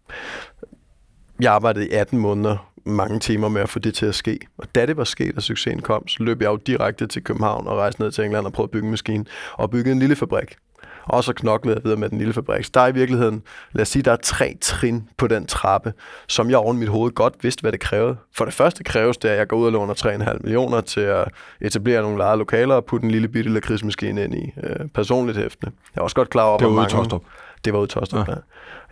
Jeg 1.40 1.52
arbejdede 1.52 1.88
i 1.88 1.90
18 1.90 2.18
måneder, 2.18 2.71
mange 2.84 3.18
timer 3.18 3.48
med 3.48 3.62
at 3.62 3.68
få 3.68 3.78
det 3.78 3.94
til 3.94 4.06
at 4.06 4.14
ske. 4.14 4.38
Og 4.58 4.74
da 4.74 4.86
det 4.86 4.96
var 4.96 5.04
sket, 5.04 5.36
og 5.36 5.42
succesen 5.42 5.82
kom, 5.82 6.08
så 6.08 6.22
løb 6.22 6.42
jeg 6.42 6.48
jo 6.48 6.56
direkte 6.56 7.06
til 7.06 7.24
København 7.24 7.66
og 7.66 7.76
rejste 7.76 8.02
ned 8.02 8.10
til 8.10 8.24
England 8.24 8.46
og 8.46 8.52
prøvede 8.52 8.68
at 8.68 8.72
bygge 8.72 8.84
en 8.84 8.90
maskine. 8.90 9.24
Og 9.52 9.70
bygge 9.70 9.92
en 9.92 9.98
lille 9.98 10.16
fabrik 10.16 10.56
og 11.04 11.24
så 11.24 11.32
knoklede 11.32 11.76
jeg 11.76 11.84
videre 11.84 11.98
med 12.00 12.08
den 12.08 12.18
lille 12.18 12.32
fabrik. 12.32 12.64
Så 12.64 12.70
der 12.74 12.80
er 12.80 12.88
i 12.88 12.92
virkeligheden, 12.92 13.42
lad 13.72 13.82
os 13.82 13.88
sige, 13.88 14.02
der 14.02 14.12
er 14.12 14.16
tre 14.22 14.56
trin 14.60 15.08
på 15.16 15.26
den 15.26 15.46
trappe, 15.46 15.92
som 16.28 16.50
jeg 16.50 16.58
oven 16.58 16.78
mit 16.78 16.88
hoved 16.88 17.12
godt 17.12 17.34
vidste, 17.42 17.60
hvad 17.60 17.72
det 17.72 17.80
krævede. 17.80 18.16
For 18.36 18.44
det 18.44 18.54
første 18.54 18.84
kræves 18.84 19.16
det, 19.16 19.28
at 19.28 19.38
jeg 19.38 19.48
går 19.48 19.56
ud 19.56 19.66
og 19.66 19.72
låner 19.72 19.94
3,5 19.94 20.38
millioner 20.40 20.80
til 20.80 21.00
at 21.00 21.28
etablere 21.60 22.02
nogle 22.02 22.18
lejre 22.18 22.38
lokaler 22.38 22.74
og 22.74 22.84
putte 22.84 23.04
en 23.04 23.10
lille 23.10 23.28
bitte 23.28 23.50
lakridsmaskine 23.50 24.24
ind 24.24 24.34
i. 24.34 24.52
Øh, 24.62 24.88
personligt 24.94 25.38
hæftende. 25.38 25.72
Jeg 25.94 26.00
er 26.00 26.02
også 26.02 26.16
godt 26.16 26.30
klar 26.30 26.44
over, 26.44 26.58
hvor 26.58 26.70
mange... 26.70 27.20
Det 27.64 27.72
var 27.72 27.87
Tostrup, 27.87 28.29
ja. 28.29 28.35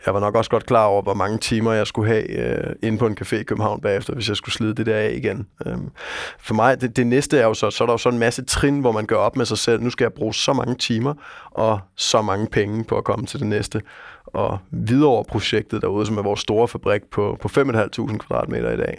Jeg 0.07 0.15
var 0.15 0.21
nok 0.21 0.35
også 0.35 0.51
godt 0.51 0.67
klar 0.67 0.85
over, 0.85 1.03
hvor 1.03 1.15
mange 1.15 1.39
timer 1.39 1.73
jeg 1.73 1.87
skulle 1.87 2.09
have 2.09 2.31
øh, 2.31 2.77
inde 2.83 2.99
på 2.99 3.07
en 3.07 3.17
café 3.21 3.37
i 3.37 3.43
København 3.43 3.81
bagefter, 3.81 4.15
hvis 4.15 4.29
jeg 4.29 4.37
skulle 4.37 4.55
slide 4.55 4.75
det 4.75 4.87
der 4.87 4.97
af 4.97 5.13
igen. 5.13 5.47
Øhm, 5.67 5.91
for 6.39 6.55
mig, 6.55 6.81
det, 6.81 6.97
det 6.97 7.07
næste 7.07 7.39
er 7.39 7.47
jo 7.47 7.55
så, 7.55 7.71
så 7.71 7.85
er 7.85 7.87
der 7.87 7.93
jo 7.93 7.99
så 7.99 8.09
en 8.09 8.19
masse 8.19 8.45
trin, 8.45 8.81
hvor 8.81 8.93
man 8.93 9.07
gør 9.07 9.17
op 9.17 9.37
med 9.37 9.47
sig 9.47 9.59
selv. 9.59 9.83
Nu 9.83 9.91
skal 9.91 10.05
jeg 10.05 10.13
bruge 10.13 10.35
så 10.35 10.53
mange 10.53 10.75
timer 10.75 11.15
og 11.51 11.81
så 11.97 12.23
mange 12.23 12.47
penge 12.47 12.85
på 12.85 12.99
at 12.99 13.05
komme 13.05 13.27
til 13.27 13.41
det 13.41 13.47
næste. 13.47 13.83
Og 14.27 14.59
videre 14.71 15.09
over 15.09 15.23
projektet 15.23 15.83
derude, 15.83 16.07
som 16.07 16.19
er 16.19 16.23
vores 16.23 16.41
store 16.41 16.69
fabrik 16.69 17.03
på, 17.11 17.39
på 17.41 17.49
5.500 17.49 18.19
kvadratmeter 18.19 18.71
i 18.71 18.77
dag. 18.77 18.99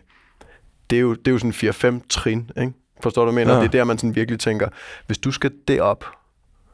Det 0.90 0.96
er 0.96 1.02
jo, 1.02 1.14
det 1.14 1.28
er 1.28 1.32
jo 1.32 1.38
sådan 1.38 1.98
4-5 2.00 2.08
trin, 2.10 2.52
ikke? 2.58 2.74
Forstår 3.04 3.26
du, 3.26 3.32
mener? 3.32 3.54
Ja. 3.54 3.60
Det 3.60 3.66
er 3.66 3.72
der, 3.72 3.84
man 3.84 3.98
sådan 3.98 4.16
virkelig 4.16 4.40
tænker, 4.40 4.70
hvis 5.08 5.18
du 5.18 5.32
skal 5.32 5.52
derop, 5.68 6.06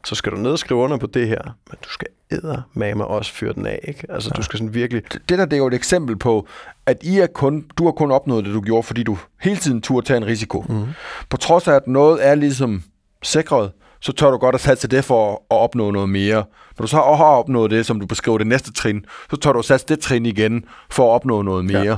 så 0.06 0.16
skal 0.16 0.32
du 0.32 0.38
ned 0.38 0.52
og 0.52 0.60
skrive 0.60 0.80
under 0.80 0.98
på 0.98 1.08
det 1.08 1.28
her, 1.28 1.42
men 1.44 1.78
du 1.84 1.90
skal 1.90 2.08
æder 2.32 2.62
mama 2.74 3.04
også 3.04 3.34
fyre 3.34 3.54
den 3.54 3.66
af. 3.66 3.80
Ikke? 3.88 4.06
Altså, 4.10 4.30
ja. 4.34 4.38
du 4.38 4.44
skal 4.44 4.58
sådan 4.58 4.74
virkelig... 4.74 5.04
Det 5.30 5.38
der 5.40 5.46
det 5.46 5.54
er 5.54 5.58
jo 5.58 5.68
et 5.68 5.74
eksempel 5.74 6.16
på, 6.16 6.48
at 6.86 6.98
I 7.04 7.20
er 7.20 7.28
kun, 7.28 7.66
du 7.78 7.86
har 7.86 7.92
kun 7.92 8.12
opnået 8.12 8.46
det, 8.46 8.54
du 8.54 8.62
gjorde, 8.62 8.84
fordi 8.84 9.04
du 9.04 9.18
hele 9.42 9.58
tiden 9.58 9.82
turde 9.82 10.08
tage 10.08 10.18
en 10.18 10.26
risiko. 10.26 10.66
Mm. 10.70 10.86
På 11.30 11.38
trods 11.38 11.68
af, 11.68 11.74
at 11.74 11.88
noget 11.88 12.28
er 12.28 12.36
ligesom 12.36 12.84
sikret, 13.24 13.72
så 14.02 14.12
tør 14.12 14.32
du 14.32 14.38
godt 14.38 14.56
at 14.56 14.62
satse 14.62 14.88
det 14.88 15.06
for 15.06 15.32
at 15.32 15.58
opnå 15.58 15.92
noget 15.92 16.10
mere. 16.10 16.44
Når 16.78 16.82
du 16.82 16.88
så 16.88 16.98
har 16.98 17.26
opnået 17.26 17.72
det, 17.72 17.86
som 17.86 18.00
du 18.00 18.06
beskriver 18.06 18.38
det 18.38 18.48
næste 18.48 18.74
trin, 18.74 19.06
så 19.30 19.38
tør 19.38 19.54
du 19.54 19.62
satse 19.62 19.86
det 19.88 20.00
trin 20.00 20.26
igen 20.26 20.66
for 20.90 21.12
at 21.12 21.16
opnå 21.16 21.42
noget 21.42 21.66
mere. 21.66 21.82
Ja. 21.82 21.98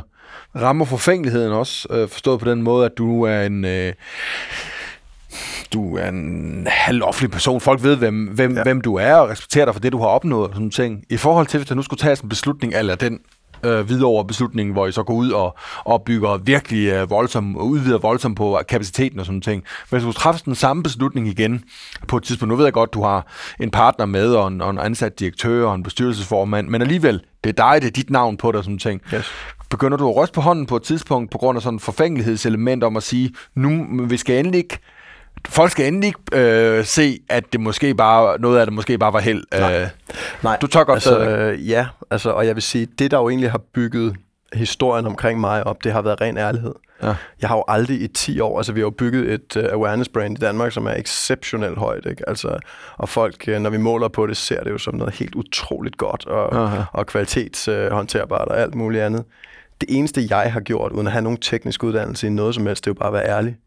Rammer 0.55 0.85
forfængeligheden 0.85 1.51
også, 1.51 1.87
øh, 1.91 2.09
forstået 2.09 2.39
på 2.39 2.49
den 2.49 2.61
måde, 2.61 2.85
at 2.85 2.91
du 2.97 3.23
er 3.23 3.41
en... 3.41 3.65
Øh, 3.65 3.93
du 5.73 5.97
er 5.97 6.09
en 6.09 6.67
halv 6.69 7.03
offentlig 7.03 7.31
person. 7.31 7.61
Folk 7.61 7.83
ved, 7.83 7.95
hvem, 7.95 8.25
hvem, 8.25 8.55
ja. 8.55 8.63
hvem 8.63 8.81
du 8.81 8.95
er, 8.95 9.15
og 9.15 9.29
respekterer 9.29 9.65
dig 9.65 9.73
for 9.73 9.81
det, 9.81 9.91
du 9.91 9.99
har 9.99 10.07
opnået. 10.07 10.49
Og 10.49 10.53
sådan 10.53 10.71
ting. 10.71 11.03
I 11.09 11.17
forhold 11.17 11.47
til, 11.47 11.57
hvis 11.57 11.67
der 11.67 11.75
nu 11.75 11.81
skulle 11.81 11.99
tages 11.99 12.19
en 12.19 12.29
beslutning, 12.29 12.73
eller 12.73 12.95
den 12.95 13.19
øh, 13.63 13.89
videre 13.89 14.05
over 14.05 14.23
beslutningen, 14.23 14.73
hvor 14.73 14.87
I 14.87 14.91
så 14.91 15.03
går 15.03 15.13
ud 15.13 15.31
og 15.31 15.57
opbygger 15.85 16.37
virkelig 16.37 16.87
øh, 16.87 17.09
voldsomt, 17.09 17.57
og 17.57 17.67
udvider 17.67 17.97
voldsomt 17.97 18.37
på 18.37 18.59
kapaciteten 18.69 19.19
og 19.19 19.25
sådan 19.25 19.41
ting. 19.41 19.63
Hvis 19.89 20.03
du 20.03 20.11
træffer 20.11 20.43
den 20.43 20.55
samme 20.55 20.83
beslutning 20.83 21.27
igen 21.27 21.63
på 22.07 22.17
et 22.17 22.23
tidspunkt, 22.23 22.49
nu 22.49 22.55
ved 22.55 22.65
jeg 22.65 22.73
godt, 22.73 22.93
du 22.93 23.03
har 23.03 23.27
en 23.59 23.71
partner 23.71 24.05
med, 24.05 24.33
og 24.33 24.47
en, 24.47 24.61
og 24.61 24.69
en 24.69 24.79
ansat 24.79 25.19
direktør, 25.19 25.65
og 25.65 25.75
en 25.75 25.83
bestyrelsesformand, 25.83 26.67
men 26.67 26.81
alligevel, 26.81 27.21
det 27.43 27.49
er 27.49 27.71
dig, 27.71 27.81
det 27.81 27.87
er 27.87 27.91
dit 27.91 28.09
navn 28.09 28.37
på 28.37 28.51
og 28.51 28.63
sådan 28.63 28.77
ting. 28.77 29.01
Yes. 29.13 29.31
Begynder 29.69 29.97
du 29.97 30.09
at 30.09 30.15
ryste 30.15 30.33
på 30.33 30.41
hånden 30.41 30.65
på 30.65 30.75
et 30.75 30.83
tidspunkt, 30.83 31.31
på 31.31 31.37
grund 31.37 31.55
af 31.55 31.61
sådan 31.61 31.75
en 31.75 31.79
forfængelighedselement 31.79 32.83
om 32.83 32.97
at 32.97 33.03
sige, 33.03 33.33
nu, 33.55 33.85
vi 34.05 34.17
skal 34.17 34.39
endelig 34.39 34.57
ikke 34.57 34.79
folk 35.47 35.71
skal 35.71 35.87
endelig 35.87 36.07
ikke 36.07 36.19
øh, 36.33 36.85
se, 36.85 37.19
at 37.29 37.43
det 37.53 37.61
måske 37.61 37.95
bare, 37.95 38.39
noget 38.39 38.59
af 38.59 38.65
det 38.65 38.73
måske 38.73 38.97
bare 38.97 39.13
var 39.13 39.19
held. 39.19 39.43
Nej. 39.51 39.81
Øh, 39.81 39.87
Nej. 40.43 40.57
Du 40.61 40.67
tager 40.67 40.83
godt 40.83 40.95
altså, 40.95 41.19
øh, 41.19 41.69
Ja, 41.69 41.87
altså, 42.11 42.29
og 42.29 42.47
jeg 42.47 42.55
vil 42.55 42.63
sige, 42.63 42.87
det 42.99 43.11
der 43.11 43.17
jo 43.17 43.29
egentlig 43.29 43.51
har 43.51 43.61
bygget 43.73 44.15
historien 44.53 45.05
omkring 45.05 45.39
mig 45.39 45.67
op, 45.67 45.83
det 45.83 45.91
har 45.91 46.01
været 46.01 46.21
ren 46.21 46.37
ærlighed. 46.37 46.73
Ja. 47.03 47.13
Jeg 47.41 47.49
har 47.49 47.55
jo 47.55 47.63
aldrig 47.67 48.01
i 48.01 48.07
10 48.07 48.39
år, 48.39 48.57
altså 48.57 48.73
vi 48.73 48.79
har 48.79 48.85
jo 48.85 48.89
bygget 48.89 49.33
et 49.33 49.55
uh, 49.55 49.63
awareness 49.71 50.09
brand 50.09 50.37
i 50.37 50.41
Danmark, 50.41 50.71
som 50.71 50.85
er 50.85 50.91
exceptionelt 50.91 51.77
højt, 51.77 52.05
ikke? 52.05 52.29
Altså, 52.29 52.59
og 52.97 53.09
folk, 53.09 53.43
uh, 53.47 53.53
når 53.53 53.69
vi 53.69 53.77
måler 53.77 54.07
på 54.07 54.27
det, 54.27 54.37
ser 54.37 54.63
det 54.63 54.71
jo 54.71 54.77
som 54.77 54.95
noget 54.95 55.13
helt 55.13 55.35
utroligt 55.35 55.97
godt 55.97 56.25
og, 56.25 56.49
og 56.93 57.05
kvalitetshåndterbart 57.07 58.47
uh, 58.47 58.51
og 58.51 58.59
alt 58.61 58.75
muligt 58.75 59.03
andet. 59.03 59.23
Det 59.81 59.89
eneste, 59.97 60.27
jeg 60.29 60.53
har 60.53 60.59
gjort, 60.59 60.91
uden 60.91 61.07
at 61.07 61.13
have 61.13 61.21
nogen 61.23 61.37
teknisk 61.37 61.83
uddannelse 61.83 62.27
i 62.27 62.29
noget 62.29 62.55
som 62.55 62.65
helst, 62.65 62.85
det 62.85 62.91
er 62.91 62.93
jo 62.95 62.99
bare 62.99 63.07
at 63.07 63.13
være 63.13 63.37
ærlig. 63.37 63.57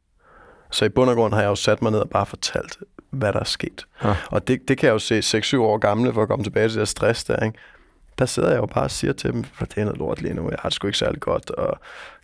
Så 0.73 0.85
i 0.85 0.89
bund 0.89 1.11
og 1.11 1.17
grund 1.17 1.35
har 1.35 1.41
jeg 1.41 1.49
jo 1.49 1.55
sat 1.55 1.83
mig 1.83 1.93
ned 1.93 2.01
og 2.01 2.11
bare 2.11 2.27
fortalt, 2.27 2.79
hvad 3.11 3.33
der 3.33 3.41
er 3.41 3.45
sket. 3.45 3.87
Ja. 4.05 4.17
Og 4.31 4.49
det, 4.49 4.69
det 4.69 4.79
kan 4.79 4.87
jeg 4.87 4.93
jo 4.93 4.99
se 4.99 5.39
6-7 5.39 5.59
år 5.59 5.79
gamle, 5.79 6.13
for 6.13 6.23
at 6.23 6.29
komme 6.29 6.45
tilbage 6.45 6.69
til 6.69 6.81
det 6.81 6.89
stress 6.89 7.25
der, 7.25 7.45
ikke? 7.45 7.59
Der 8.19 8.27
sidder 8.27 8.51
jeg 8.51 8.59
jo 8.59 8.67
bare 8.67 8.85
og 8.85 8.91
siger 8.91 9.13
til 9.13 9.33
dem, 9.33 9.45
for 9.45 9.65
det 9.65 9.79
er 9.79 9.85
noget 9.85 9.99
lort 9.99 10.23
lige 10.23 10.35
nu, 10.35 10.51
jeg 10.51 10.59
har 10.61 10.69
det 10.69 10.75
sgu 10.75 10.87
ikke 10.87 10.99
særlig 10.99 11.21
godt, 11.21 11.51
og 11.51 11.79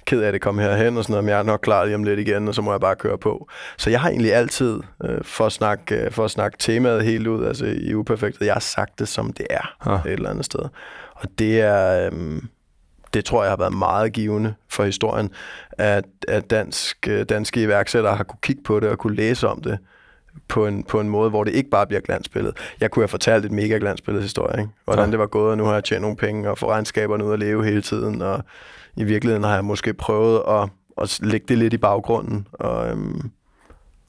ked 0.06 0.22
af 0.22 0.32
det 0.32 0.40
komme 0.40 0.62
herhen 0.62 0.96
og 0.96 1.04
sådan 1.04 1.12
noget, 1.12 1.24
men 1.24 1.30
jeg 1.30 1.38
er 1.38 1.42
nok 1.42 1.60
klar 1.60 1.84
lige 1.84 1.94
om 1.94 2.04
lidt 2.04 2.20
igen, 2.20 2.48
og 2.48 2.54
så 2.54 2.62
må 2.62 2.70
jeg 2.70 2.80
bare 2.80 2.96
køre 2.96 3.18
på. 3.18 3.48
Så 3.76 3.90
jeg 3.90 4.00
har 4.00 4.08
egentlig 4.08 4.34
altid, 4.34 4.80
øh, 5.04 5.24
for, 5.24 5.46
at 5.46 5.52
snakke, 5.52 5.96
øh, 5.96 6.12
for 6.12 6.24
at 6.24 6.30
snakke 6.30 6.58
temaet 6.58 7.04
helt 7.04 7.26
ud, 7.26 7.46
altså 7.46 7.66
i 7.66 7.94
Uperfektet, 7.94 8.46
jeg 8.46 8.54
har 8.54 8.60
sagt 8.60 8.98
det, 8.98 9.08
som 9.08 9.32
det 9.32 9.46
er 9.50 9.76
ja. 9.86 9.94
et 9.94 10.12
eller 10.12 10.30
andet 10.30 10.44
sted. 10.44 10.60
Og 11.14 11.28
det 11.38 11.60
er... 11.60 12.10
Øh, 12.12 12.42
det 13.14 13.24
tror 13.24 13.42
jeg 13.42 13.50
har 13.50 13.56
været 13.56 13.72
meget 13.72 14.12
givende 14.12 14.54
for 14.68 14.84
historien, 14.84 15.30
at, 15.72 16.04
at 16.28 16.50
dansk, 16.50 17.08
øh, 17.08 17.24
danske 17.24 17.62
iværksættere 17.62 18.16
har 18.16 18.24
kunne 18.24 18.38
kigge 18.42 18.62
på 18.62 18.80
det 18.80 18.88
og 18.88 18.98
kunne 18.98 19.16
læse 19.16 19.48
om 19.48 19.62
det 19.62 19.78
på 20.48 20.66
en, 20.66 20.84
på 20.84 21.00
en 21.00 21.08
måde, 21.08 21.30
hvor 21.30 21.44
det 21.44 21.54
ikke 21.54 21.70
bare 21.70 21.86
bliver 21.86 22.00
glansbillede. 22.00 22.54
Jeg 22.80 22.90
kunne 22.90 23.02
have 23.02 23.08
fortalt 23.08 23.44
et 23.44 23.52
mega 23.52 23.76
glansbillede 23.76 24.22
historie, 24.22 24.60
ikke? 24.60 24.72
hvordan 24.84 25.04
ja. 25.04 25.10
det 25.10 25.18
var 25.18 25.26
gået, 25.26 25.50
og 25.50 25.58
nu 25.58 25.64
har 25.64 25.74
jeg 25.74 25.84
tjent 25.84 26.02
nogle 26.02 26.16
penge 26.16 26.50
og 26.50 26.58
få 26.58 26.70
regnskaberne 26.70 27.24
ud 27.24 27.32
at 27.32 27.38
leve 27.38 27.64
hele 27.64 27.82
tiden, 27.82 28.22
og 28.22 28.44
i 28.96 29.04
virkeligheden 29.04 29.44
har 29.44 29.54
jeg 29.54 29.64
måske 29.64 29.94
prøvet 29.94 30.42
at, 30.48 30.68
at 31.02 31.18
lægge 31.22 31.46
det 31.48 31.58
lidt 31.58 31.74
i 31.74 31.78
baggrunden, 31.78 32.46
og, 32.52 32.90
øhm, 32.90 33.30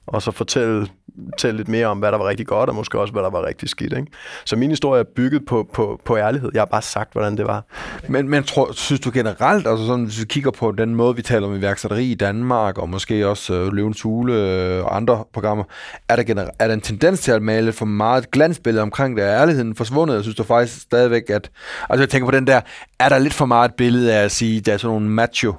og 0.06 0.22
så 0.22 0.30
fortælle, 0.30 0.88
fortælle 1.30 1.56
lidt 1.56 1.68
mere 1.68 1.86
om, 1.86 1.98
hvad 1.98 2.12
der 2.12 2.18
var 2.18 2.28
rigtig 2.28 2.46
godt, 2.46 2.68
og 2.68 2.74
måske 2.74 3.00
også, 3.00 3.12
hvad 3.12 3.22
der 3.22 3.30
var 3.30 3.46
rigtig 3.46 3.68
skidt. 3.68 3.92
Ikke? 3.92 4.06
Så 4.44 4.56
min 4.56 4.70
historie 4.70 5.00
er 5.00 5.04
bygget 5.16 5.42
på, 5.46 5.68
på, 5.72 6.00
på 6.04 6.16
ærlighed. 6.16 6.50
Jeg 6.54 6.60
har 6.60 6.66
bare 6.66 6.82
sagt, 6.82 7.12
hvordan 7.12 7.36
det 7.36 7.46
var. 7.46 7.64
Men, 8.08 8.28
men 8.28 8.42
tror, 8.42 8.72
synes 8.72 9.00
du 9.00 9.10
generelt, 9.14 9.66
altså 9.66 9.86
sådan, 9.86 10.04
hvis 10.04 10.20
vi 10.20 10.24
kigger 10.24 10.50
på 10.50 10.72
den 10.72 10.94
måde, 10.94 11.16
vi 11.16 11.22
taler 11.22 11.46
om 11.46 11.54
iværksætteri 11.54 12.04
i 12.04 12.14
Danmark, 12.14 12.78
og 12.78 12.88
måske 12.88 13.28
også 13.28 13.54
øh, 13.54 13.72
Løvens 13.72 14.02
Hule 14.02 14.34
øh, 14.34 14.84
og 14.84 14.96
andre 14.96 15.24
programmer, 15.32 15.64
er 16.08 16.16
der, 16.16 16.22
gener- 16.22 16.50
er 16.58 16.66
der 16.66 16.74
en 16.74 16.80
tendens 16.80 17.20
til 17.20 17.32
at 17.32 17.42
male 17.42 17.72
for 17.72 17.86
meget 17.86 18.30
glansbillede 18.30 18.82
omkring 18.82 19.16
det? 19.16 19.24
Er 19.24 19.40
ærligheden 19.40 19.74
forsvundet? 19.74 20.14
Jeg 20.14 20.22
synes 20.22 20.36
du 20.36 20.42
faktisk 20.42 20.80
stadigvæk, 20.80 21.30
at... 21.30 21.50
Altså 21.90 22.02
jeg 22.02 22.08
tænker 22.08 22.26
på 22.26 22.36
den 22.36 22.46
der, 22.46 22.60
er 23.00 23.08
der 23.08 23.18
lidt 23.18 23.34
for 23.34 23.46
meget 23.46 23.74
billede 23.74 24.14
af 24.14 24.24
at 24.24 24.30
sige, 24.30 24.60
der 24.60 24.72
er 24.72 24.76
sådan 24.76 24.92
nogle 24.94 25.08
macho 25.08 25.54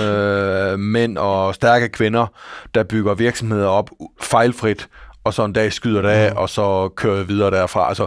øh, 0.00 0.78
mænd 0.78 1.18
og 1.18 1.54
stærke 1.54 1.88
kvinder, 1.88 2.26
der 2.74 2.82
bygger 2.82 3.14
virksomheder 3.14 3.66
op 3.66 3.90
fejlfrit, 4.20 4.88
og 5.24 5.34
så 5.34 5.44
en 5.44 5.52
dag 5.52 5.72
skyder 5.72 6.02
det 6.02 6.08
af, 6.08 6.30
mm. 6.30 6.36
og 6.36 6.48
så 6.48 6.88
kører 6.96 7.24
videre 7.24 7.50
derfra. 7.50 7.88
Altså, 7.88 8.06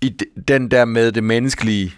i 0.00 0.14
den 0.48 0.70
der 0.70 0.84
med 0.84 1.12
det 1.12 1.24
menneskelige 1.24 1.94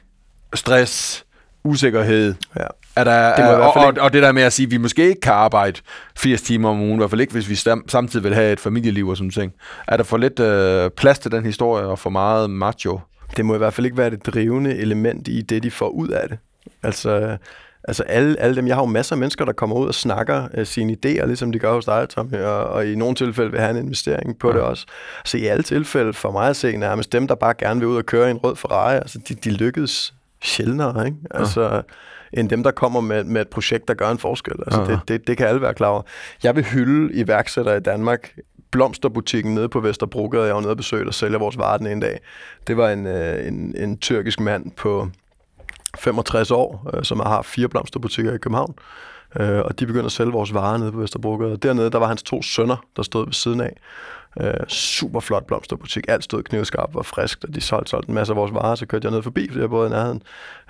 stress, 0.55 1.25
usikkerhed, 1.65 2.35
ja. 2.57 2.67
er 2.97 3.05
der, 3.05 3.37
det 3.37 3.45
og, 3.45 3.77
og, 3.77 3.95
og 4.01 4.13
det 4.13 4.23
der 4.23 4.33
med 4.33 4.43
at 4.43 4.53
sige, 4.53 4.67
at 4.67 4.71
vi 4.71 4.77
måske 4.77 5.09
ikke 5.09 5.21
kan 5.21 5.33
arbejde 5.33 5.81
80 6.17 6.43
timer 6.43 6.71
om 6.71 6.81
ugen, 6.81 6.95
i 6.95 6.97
hvert 6.97 7.11
fald 7.11 7.21
ikke, 7.21 7.33
hvis 7.33 7.49
vi 7.49 7.55
samtidig 7.89 8.25
vil 8.25 8.35
have 8.35 8.53
et 8.53 8.61
familieliv 8.61 9.09
og 9.09 9.17
sådan 9.17 9.31
ting. 9.31 9.53
Er 9.89 9.97
der 9.97 10.05
for 10.05 10.17
lidt 10.17 10.41
øh, 10.41 10.91
plads 10.91 11.19
til 11.19 11.31
den 11.31 11.45
historie, 11.45 11.87
og 11.87 11.99
for 11.99 12.11
meget 12.11 12.51
macho? 12.51 13.01
Det 13.37 13.45
må 13.45 13.55
i 13.55 13.59
hvert 13.59 13.75
fald 13.75 13.85
ikke 13.85 13.97
være 13.97 14.11
det 14.11 14.27
drivende 14.27 14.77
element 14.77 15.29
i 15.29 15.43
det, 15.43 15.63
de 15.63 15.71
får 15.71 15.89
ud 15.89 16.09
af 16.09 16.29
det. 16.29 16.39
Altså, 16.83 17.37
Altså 17.89 18.03
alle, 18.03 18.41
alle 18.41 18.57
dem, 18.57 18.67
jeg 18.67 18.77
har 18.77 18.83
jo 18.83 18.87
masser 18.87 19.15
af 19.15 19.19
mennesker, 19.19 19.45
der 19.45 19.53
kommer 19.53 19.77
ud 19.77 19.87
og 19.87 19.95
snakker 19.95 20.49
uh, 20.59 20.65
sine 20.65 20.93
idéer, 20.93 21.27
ligesom 21.27 21.53
de 21.53 21.59
gør 21.59 21.73
hos 21.73 21.85
dig, 21.85 22.09
Tommy, 22.09 22.37
og, 22.39 22.65
og 22.65 22.87
i 22.87 22.95
nogle 22.95 23.15
tilfælde 23.15 23.51
vil 23.51 23.61
have 23.61 23.71
en 23.71 23.85
investering 23.85 24.39
på 24.39 24.49
ja. 24.49 24.55
det 24.55 24.63
også. 24.63 24.87
Så 25.25 25.39
i 25.39 25.47
alle 25.47 25.63
tilfælde, 25.63 26.13
for 26.13 26.31
mig 26.31 26.49
at 26.49 26.57
se 26.57 26.77
nærmest 26.77 27.13
dem, 27.13 27.29
der 27.29 27.35
bare 27.35 27.55
gerne 27.59 27.81
vil 27.81 27.89
ud 27.89 27.97
og 27.97 28.07
køre 28.07 28.29
i 28.29 28.31
en 28.31 28.37
rød 28.37 28.57
Ferrari, 28.57 28.95
altså 28.95 29.19
de, 29.29 29.35
de 29.35 29.51
lykkedes 29.51 30.15
sjældnere, 30.43 31.07
ikke? 31.07 31.19
Altså, 31.31 31.75
ja. 31.75 31.81
end 32.41 32.49
dem, 32.49 32.63
der 32.63 32.71
kommer 32.71 33.01
med, 33.01 33.25
med 33.25 33.41
et 33.41 33.49
projekt, 33.49 33.89
der 33.89 33.95
gør 33.95 34.11
en 34.11 34.19
forskel. 34.19 34.55
Altså, 34.67 34.81
ja. 34.81 34.87
det, 34.87 35.01
det, 35.09 35.27
det 35.27 35.37
kan 35.37 35.47
alle 35.47 35.61
være 35.61 35.75
klar 35.75 35.89
over. 35.89 36.03
Jeg 36.43 36.57
vil 36.57 36.65
hylde 36.65 37.15
iværksættere 37.15 37.77
i 37.77 37.81
Danmark, 37.81 38.35
blomsterbutikken 38.71 39.55
nede 39.55 39.69
på 39.69 39.81
Vesterbrogade, 39.81 40.45
jeg 40.45 40.55
var 40.55 40.61
nede 40.61 40.71
og 40.71 40.77
besøgte 40.77 41.09
og 41.09 41.15
sælger 41.15 41.39
vores 41.39 41.59
varer 41.59 41.79
den 41.79 41.87
ene 41.87 42.01
dag. 42.01 42.21
Det 42.67 42.77
var 42.77 42.91
en, 42.91 43.07
øh, 43.07 43.47
en, 43.47 43.75
en 43.77 43.99
tyrkisk 43.99 44.41
mand 44.41 44.71
på 44.71 45.09
65 45.99 46.51
år, 46.51 46.91
øh, 46.95 47.05
som 47.05 47.21
har 47.21 47.43
fire 47.43 47.69
blomsterbutikker 47.69 48.35
i 48.35 48.39
København. 48.39 48.75
Øh, 49.41 49.59
og 49.59 49.81
de 49.81 49.87
begyndte 49.87 50.07
at 50.07 50.13
sælge 50.13 50.33
vores 50.33 50.55
varer 50.55 50.77
nede 50.77 50.93
på 50.93 50.99
Vesterbrogade. 50.99 51.57
Dernede, 51.57 51.91
der 51.91 51.99
var 51.99 52.07
hans 52.07 52.23
to 52.23 52.43
sønner, 52.43 52.77
der 52.97 53.03
stod 53.03 53.25
ved 53.25 53.33
siden 53.33 53.61
af. 53.61 53.77
Øh, 54.41 54.67
super 54.69 55.21
flot 55.21 55.47
blomsterbutik. 55.47 56.05
Alt 56.09 56.25
stod 56.25 56.43
knivskarpt, 56.43 56.95
var 56.95 57.03
frisk, 57.03 57.45
og 57.49 57.55
de 57.55 57.61
solgte, 57.61 57.91
solgte 57.91 58.09
en 58.09 58.15
masse 58.15 58.33
af 58.33 58.37
vores 58.37 58.55
varer, 58.55 58.75
så 58.75 58.87
kørte 58.87 59.07
jeg 59.07 59.13
ned 59.13 59.23
forbi, 59.23 59.49
fordi 59.49 59.61
jeg 59.61 59.71
boede 59.71 59.87
i 59.87 59.91
nærheden. 59.91 60.23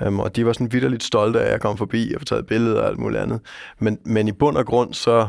Øhm, 0.02 0.20
og 0.20 0.36
de 0.36 0.46
var 0.46 0.52
sådan 0.52 0.72
vidderligt 0.72 1.04
stolte 1.04 1.40
af, 1.40 1.46
at 1.46 1.52
jeg 1.52 1.60
kom 1.60 1.76
forbi 1.76 2.12
og 2.14 2.20
få 2.20 2.24
taget 2.24 2.46
billeder 2.46 2.80
og 2.80 2.88
alt 2.88 2.98
muligt 2.98 3.22
andet. 3.22 3.40
Men, 3.78 3.98
men 4.04 4.28
i 4.28 4.32
bund 4.32 4.56
og 4.56 4.66
grund, 4.66 4.94
så 4.94 5.28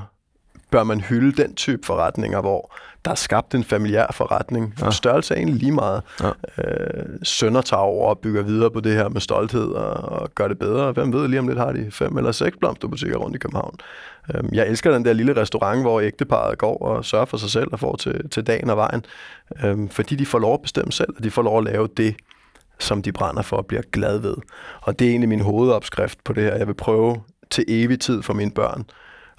bør 0.71 0.83
man 0.83 1.01
hylde 1.01 1.43
den 1.43 1.55
type 1.55 1.85
forretninger, 1.85 2.41
hvor 2.41 2.75
der 3.05 3.11
er 3.11 3.15
skabt 3.15 3.55
en 3.55 3.63
familiær 3.63 4.07
forretning. 4.11 4.73
Ja. 4.81 4.91
Størrelse 4.91 5.33
er 5.33 5.37
egentlig 5.37 5.59
lige 5.59 5.71
meget. 5.71 6.01
Ja. 6.21 6.29
Øh, 6.57 7.05
sønner 7.23 7.61
tager 7.61 7.81
over 7.81 8.09
og 8.09 8.19
bygger 8.19 8.41
videre 8.41 8.71
på 8.71 8.79
det 8.79 8.93
her 8.93 9.09
med 9.09 9.21
stolthed 9.21 9.67
og, 9.67 9.93
og 9.93 10.29
gør 10.35 10.47
det 10.47 10.59
bedre. 10.59 10.91
Hvem 10.91 11.13
ved, 11.13 11.27
lige 11.27 11.39
om 11.39 11.47
lidt 11.47 11.59
har 11.59 11.71
de 11.71 11.91
fem 11.91 12.17
eller 12.17 12.31
seks 12.31 12.57
blomsterbutikker 12.59 13.17
rundt 13.17 13.35
i 13.35 13.39
København. 13.39 13.75
Øh, 14.33 14.43
jeg 14.53 14.67
elsker 14.67 14.91
den 14.91 15.05
der 15.05 15.13
lille 15.13 15.35
restaurant, 15.35 15.81
hvor 15.81 16.01
ægteparet 16.01 16.57
går 16.57 16.77
og 16.77 17.05
sørger 17.05 17.25
for 17.25 17.37
sig 17.37 17.49
selv 17.49 17.67
og 17.71 17.79
får 17.79 17.95
til, 17.95 18.29
til 18.29 18.43
dagen 18.47 18.69
og 18.69 18.77
vejen. 18.77 19.05
Øh, 19.63 19.89
fordi 19.91 20.15
de 20.15 20.25
får 20.25 20.39
lov 20.39 20.53
at 20.53 20.61
bestemme 20.61 20.91
selv, 20.91 21.13
og 21.17 21.23
de 21.23 21.31
får 21.31 21.41
lov 21.41 21.57
at 21.57 21.63
lave 21.63 21.87
det, 21.97 22.15
som 22.79 23.01
de 23.01 23.11
brænder 23.11 23.41
for 23.41 23.57
og 23.57 23.65
bliver 23.65 23.83
glad 23.91 24.19
ved. 24.19 24.35
Og 24.81 24.99
det 24.99 25.05
er 25.05 25.09
egentlig 25.09 25.29
min 25.29 25.41
hovedopskrift 25.41 26.23
på 26.23 26.33
det 26.33 26.43
her. 26.43 26.55
Jeg 26.55 26.67
vil 26.67 26.73
prøve 26.73 27.21
til 27.49 27.65
evig 27.67 27.99
tid 27.99 28.21
for 28.21 28.33
mine 28.33 28.51
børn 28.51 28.85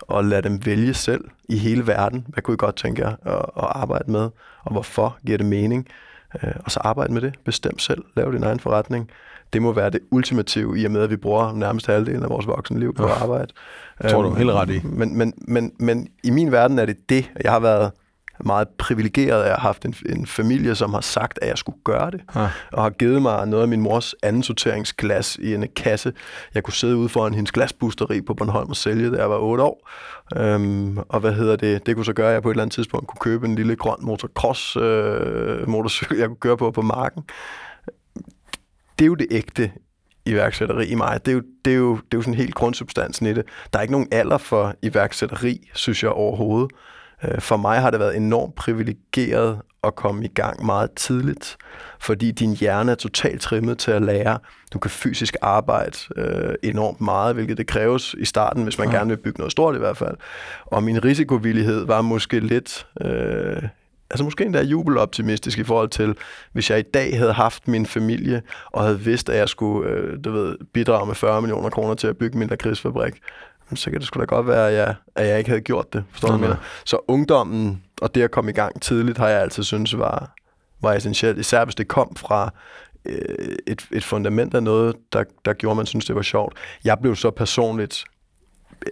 og 0.03 0.25
lade 0.25 0.43
dem 0.43 0.67
vælge 0.67 0.95
selv 0.95 1.25
i 1.49 1.57
hele 1.57 1.87
verden. 1.87 2.27
Hvad 2.29 2.43
kunne 2.43 2.55
I 2.55 2.57
godt 2.57 2.77
tænke 2.77 3.03
jer 3.03 3.11
at, 3.23 3.35
at 3.35 3.69
arbejde 3.71 4.11
med, 4.11 4.31
og 4.65 4.73
hvorfor 4.73 5.19
giver 5.27 5.39
det 5.39 5.47
mening? 5.47 5.89
Øh, 6.43 6.53
og 6.65 6.71
så 6.71 6.81
arbejde 6.81 7.13
med 7.13 7.21
det. 7.21 7.35
Bestem 7.45 7.79
selv. 7.79 8.05
Lav 8.17 8.33
din 8.33 8.43
egen 8.43 8.61
forretning. 8.61 9.11
Det 9.53 9.63
må 9.63 9.73
være 9.73 9.91
det 9.91 10.01
ultimative, 10.11 10.79
i 10.79 10.85
og 10.85 10.91
med, 10.91 11.03
at 11.03 11.11
vi 11.11 11.17
bruger 11.17 11.53
nærmest 11.53 11.87
halvdelen 11.87 12.23
af 12.23 12.29
vores 12.29 12.47
voksne 12.47 12.81
liv 12.81 12.95
på 12.95 13.07
arbejde. 13.07 13.53
Det 14.03 14.11
tror 14.11 14.23
du 14.23 14.35
helt 14.35 14.51
ret 14.51 14.71
i. 14.71 14.81
Men, 14.85 15.19
men, 15.19 15.33
men, 15.49 15.73
men 15.79 16.09
i 16.25 16.31
min 16.31 16.53
verden 16.53 16.79
er 16.79 16.87
det 16.87 16.97
det. 17.09 17.31
Jeg 17.45 17.53
har 17.53 17.61
været 17.61 17.91
meget 18.45 18.69
privilegeret 18.79 19.43
at 19.43 19.49
jeg 19.49 19.55
har 19.55 19.61
haft 19.61 19.85
en, 19.85 19.95
en 20.07 20.27
familie, 20.27 20.75
som 20.75 20.95
har 20.95 21.01
sagt, 21.01 21.39
at 21.43 21.49
jeg 21.49 21.59
skulle 21.59 21.79
gøre 21.85 22.11
det. 22.11 22.21
Ja. 22.35 22.49
Og 22.73 22.83
har 22.83 22.91
givet 22.91 23.23
mig 23.23 23.47
noget 23.47 23.63
af 23.63 23.69
min 23.69 23.81
mors 23.81 24.15
anden 24.23 24.43
sorteringsglas 24.43 25.37
i 25.37 25.55
en 25.55 25.69
kasse. 25.77 26.13
Jeg 26.55 26.63
kunne 26.63 26.75
sidde 26.75 26.97
ude 26.97 27.09
foran 27.09 27.35
hendes 27.35 27.53
glasbusteri 27.53 28.21
på 28.21 28.35
Bornholm 28.35 28.71
og 28.71 28.77
sælge, 28.77 29.11
da 29.11 29.17
jeg 29.17 29.31
var 29.31 29.39
8 29.39 29.65
år. 29.65 29.89
Øhm, 30.37 30.99
og 30.99 31.21
hvad 31.21 31.33
hedder 31.33 31.57
det? 31.57 31.87
Det 31.87 31.95
kunne 31.95 32.05
så 32.05 32.13
gøre, 32.13 32.29
at 32.29 32.35
jeg 32.35 32.43
på 32.43 32.49
et 32.49 32.53
eller 32.53 32.63
andet 32.63 32.75
tidspunkt 32.75 33.07
kunne 33.09 33.21
købe 33.21 33.47
en 33.47 33.55
lille 33.55 33.77
grøn 33.77 33.99
motocross 34.01 34.77
øh, 34.77 35.69
motorcykel, 35.69 36.19
jeg 36.19 36.29
kunne 36.29 36.37
køre 36.37 36.57
på 36.57 36.71
på 36.71 36.83
marken. 36.83 37.23
Det 38.99 39.05
er 39.05 39.07
jo 39.07 39.15
det 39.15 39.27
ægte 39.31 39.71
iværksætteri 40.27 40.87
i 40.87 40.95
mig. 40.95 41.21
Det 41.25 41.31
er, 41.31 41.35
jo, 41.35 41.43
det, 41.65 41.73
er 41.73 41.77
jo, 41.77 41.95
det 41.95 42.15
er 42.15 42.19
jo 42.19 42.23
sådan 42.23 42.35
helt 42.35 42.55
grundsubstansen 42.55 43.27
i 43.27 43.35
det. 43.35 43.45
Der 43.73 43.79
er 43.79 43.83
ikke 43.83 43.93
nogen 43.93 44.09
alder 44.13 44.39
for 44.39 44.75
iværksætteri, 44.83 45.71
synes 45.75 46.03
jeg 46.03 46.11
overhovedet. 46.11 46.71
Øh, 47.27 47.41
for 47.41 47.57
mig 47.57 47.81
har 47.81 47.91
det 47.91 48.01
været 48.01 48.17
enormt 48.17 48.55
privilegeret 48.55 49.59
at 49.85 49.95
komme 49.95 50.25
i 50.25 50.29
gang 50.29 50.67
meget 50.67 50.91
tidligt, 50.93 51.57
fordi 52.01 52.31
din 52.31 52.53
hjerne 52.57 52.93
er 52.93 52.95
totalt 52.95 53.41
trimmet 53.41 53.79
til 53.79 53.91
at 53.91 54.03
lære. 54.03 54.39
Du 54.73 54.79
kan 54.79 54.91
fysisk 54.91 55.37
arbejde 55.43 55.99
øh, 56.17 56.55
enormt 56.63 57.01
meget, 57.01 57.35
hvilket 57.35 57.59
det 57.59 57.67
kræves 57.67 58.15
i 58.19 58.25
starten, 58.25 58.63
hvis 58.63 58.79
man 58.79 58.91
ja. 58.91 58.97
gerne 58.97 59.09
vil 59.09 59.17
bygge 59.17 59.39
noget 59.39 59.53
stort 59.53 59.75
i 59.75 59.79
hvert 59.79 59.97
fald. 59.97 60.17
Og 60.65 60.83
min 60.83 61.05
risikovillighed 61.05 61.87
var 61.87 62.03
måske 62.03 62.41
lidt... 62.41 62.87
Øh, 63.01 63.63
altså 64.11 64.25
måske 64.25 64.45
endda 64.45 64.63
jubeloptimistisk 64.63 65.59
i 65.59 65.65
forhold 65.65 65.89
til, 65.89 66.15
hvis 66.53 66.71
jeg 66.71 66.79
i 66.79 66.83
dag 66.83 67.19
havde 67.19 67.33
haft 67.33 67.69
min 67.69 67.87
familie, 67.87 68.43
og 68.73 68.83
havde 68.83 69.01
vidst, 69.01 69.29
at 69.29 69.39
jeg 69.39 69.49
skulle 69.49 69.91
øh, 69.91 70.25
du 70.25 70.33
ved, 70.33 70.57
bidrage 70.73 71.07
med 71.07 71.15
40 71.15 71.41
millioner 71.41 71.71
kroner 71.71 71.95
til 71.95 72.07
at 72.07 72.17
bygge 72.17 72.39
min 72.39 72.49
lakridsfabrik, 72.49 73.15
så 73.75 73.91
kan 73.91 73.99
det 74.01 74.07
sgu 74.07 74.21
da 74.21 74.25
godt 74.25 74.47
være, 74.47 74.69
at 74.69 74.75
jeg, 74.75 74.95
at 75.15 75.27
jeg 75.29 75.39
ikke 75.39 75.51
havde 75.51 75.61
gjort 75.61 75.93
det. 75.93 76.05
Forstår 76.11 76.29
du, 76.29 76.37
hvad 76.37 76.55
Så 76.85 76.99
ungdommen 77.09 77.83
og 78.03 78.15
det 78.15 78.23
at 78.23 78.31
komme 78.31 78.51
i 78.51 78.55
gang 78.55 78.83
tidligt, 78.83 79.19
har 79.19 79.29
jeg 79.29 79.41
altid 79.41 79.63
synes 79.63 79.99
var, 79.99 80.35
var 80.81 80.93
essentielt. 80.93 81.39
Især 81.39 81.65
hvis 81.65 81.75
det 81.75 81.89
kom 81.89 82.17
fra 82.17 82.53
øh, 83.05 83.57
et, 83.67 83.87
et 83.93 84.05
fundament 84.05 84.55
af 84.55 84.63
noget, 84.63 84.97
der, 85.13 85.25
der 85.45 85.53
gjorde, 85.53 85.73
at 85.73 85.77
man 85.77 85.87
synes, 85.87 86.05
det 86.05 86.17
var 86.17 86.23
sjovt. 86.23 86.57
Jeg 86.85 86.99
blev 86.99 87.17
så 87.17 87.31
personligt 87.31 88.05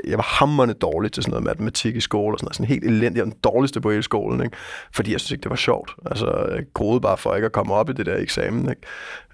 jeg 0.06 0.18
var 0.18 0.36
hammerne 0.38 0.72
dårlig 0.72 1.12
til 1.12 1.22
sådan 1.22 1.30
noget 1.30 1.44
matematik 1.44 1.96
i 1.96 2.00
skole 2.00 2.34
og 2.34 2.38
sådan 2.38 2.46
noget. 2.46 2.56
Sådan 2.56 2.68
helt 2.68 2.84
elendig. 2.84 3.20
Var 3.20 3.30
den 3.30 3.38
dårligste 3.44 3.80
på 3.80 3.90
hele 3.90 4.02
skolen, 4.02 4.44
ikke? 4.44 4.56
Fordi 4.94 5.12
jeg 5.12 5.20
synes 5.20 5.30
ikke, 5.30 5.42
det 5.42 5.50
var 5.50 5.56
sjovt. 5.56 5.94
Altså, 6.06 6.46
jeg 6.54 6.64
groede 6.74 7.00
bare 7.00 7.16
for 7.16 7.34
ikke 7.34 7.46
at 7.46 7.52
komme 7.52 7.74
op 7.74 7.90
i 7.90 7.92
det 7.92 8.06
der 8.06 8.16
eksamen, 8.16 8.70
ikke? 8.70 8.82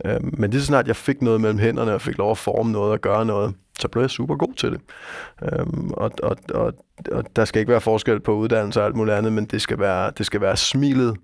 Øh, 0.05 0.39
men 0.39 0.51
lige 0.51 0.61
så 0.61 0.67
snart 0.67 0.87
jeg 0.87 0.97
fik 0.97 1.23
noget 1.23 1.41
mellem 1.41 1.59
hænderne 1.59 1.95
og 1.95 2.01
fik 2.01 2.19
lov 2.19 2.31
at 2.31 2.39
forme 2.39 2.73
noget 2.73 2.93
og 2.93 3.01
gøre 3.01 3.27
noget, 3.27 3.55
så 3.81 3.89
blev 3.89 4.03
jeg 4.03 4.11
super 4.11 4.37
god 4.37 4.55
til 4.55 4.73
det. 4.73 4.81
Øhm, 5.43 5.91
og, 5.91 6.11
og, 6.23 6.37
og, 6.55 6.73
og 7.13 7.25
der 7.37 7.45
skal 7.45 7.61
ikke 7.61 7.73
være 7.73 7.81
forskel 7.81 8.21
på 8.21 8.33
uddannelse 8.35 8.81
og 8.81 8.87
alt 8.87 8.97
muligt 8.97 9.17
andet, 9.17 9.33
men 9.33 9.45
det 9.45 9.63
skal 9.63 9.79
være, 9.79 10.13
det 10.19 10.27
skal 10.27 10.41
være 10.41 10.57
smilet, 10.57 11.17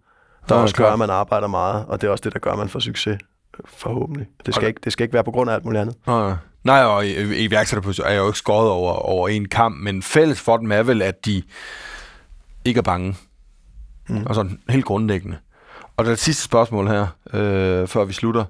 der 0.49 0.57
Ja, 0.57 0.63
også 0.63 0.77
gør, 0.77 0.91
at 0.91 0.99
man 0.99 1.11
arbejder 1.11 1.47
meget, 1.47 1.85
og 1.89 2.01
det 2.01 2.07
er 2.07 2.11
også 2.11 2.23
det, 2.25 2.33
der 2.33 2.39
gør, 2.39 2.53
at 2.53 2.59
man 2.59 2.69
får 2.69 2.81
succes. 2.81 3.19
Forhåbentlig. 3.65 4.27
Det 4.47 4.55
skal, 4.55 4.63
der- 4.63 4.69
ikke, 4.69 4.81
det 4.85 4.93
skal 4.93 5.05
ikke 5.05 5.15
være 5.15 5.25
på 5.25 5.31
grund 5.31 5.51
af 5.51 5.55
alt 5.55 5.65
muligt 5.65 5.81
andet. 5.81 5.97
Nej, 6.07 6.33
nej 6.65 6.83
og 6.85 7.07
iværksætterposition 7.39 8.09
er 8.09 8.15
jo 8.15 8.27
ikke 8.27 8.39
skåret 8.39 8.71
over, 8.71 8.93
over 8.93 9.29
en 9.29 9.49
kamp, 9.49 9.77
men 9.83 10.03
fælles 10.03 10.41
for 10.41 10.57
dem 10.57 10.73
er 10.73 10.83
vel, 10.83 11.03
at 11.03 11.27
de 11.27 11.43
ikke 12.65 12.79
er 12.79 12.83
bange. 12.83 13.17
Mm. 14.09 14.23
Og 14.27 14.35
sådan 14.35 14.59
helt 14.69 14.85
grundlæggende. 14.85 15.37
Og 15.97 16.05
det 16.05 16.19
sidste 16.19 16.43
spørgsmål 16.43 16.89
her, 16.89 17.07
øh, 17.33 17.89
før 17.89 18.05
vi 18.05 18.13
slutter. 18.13 18.45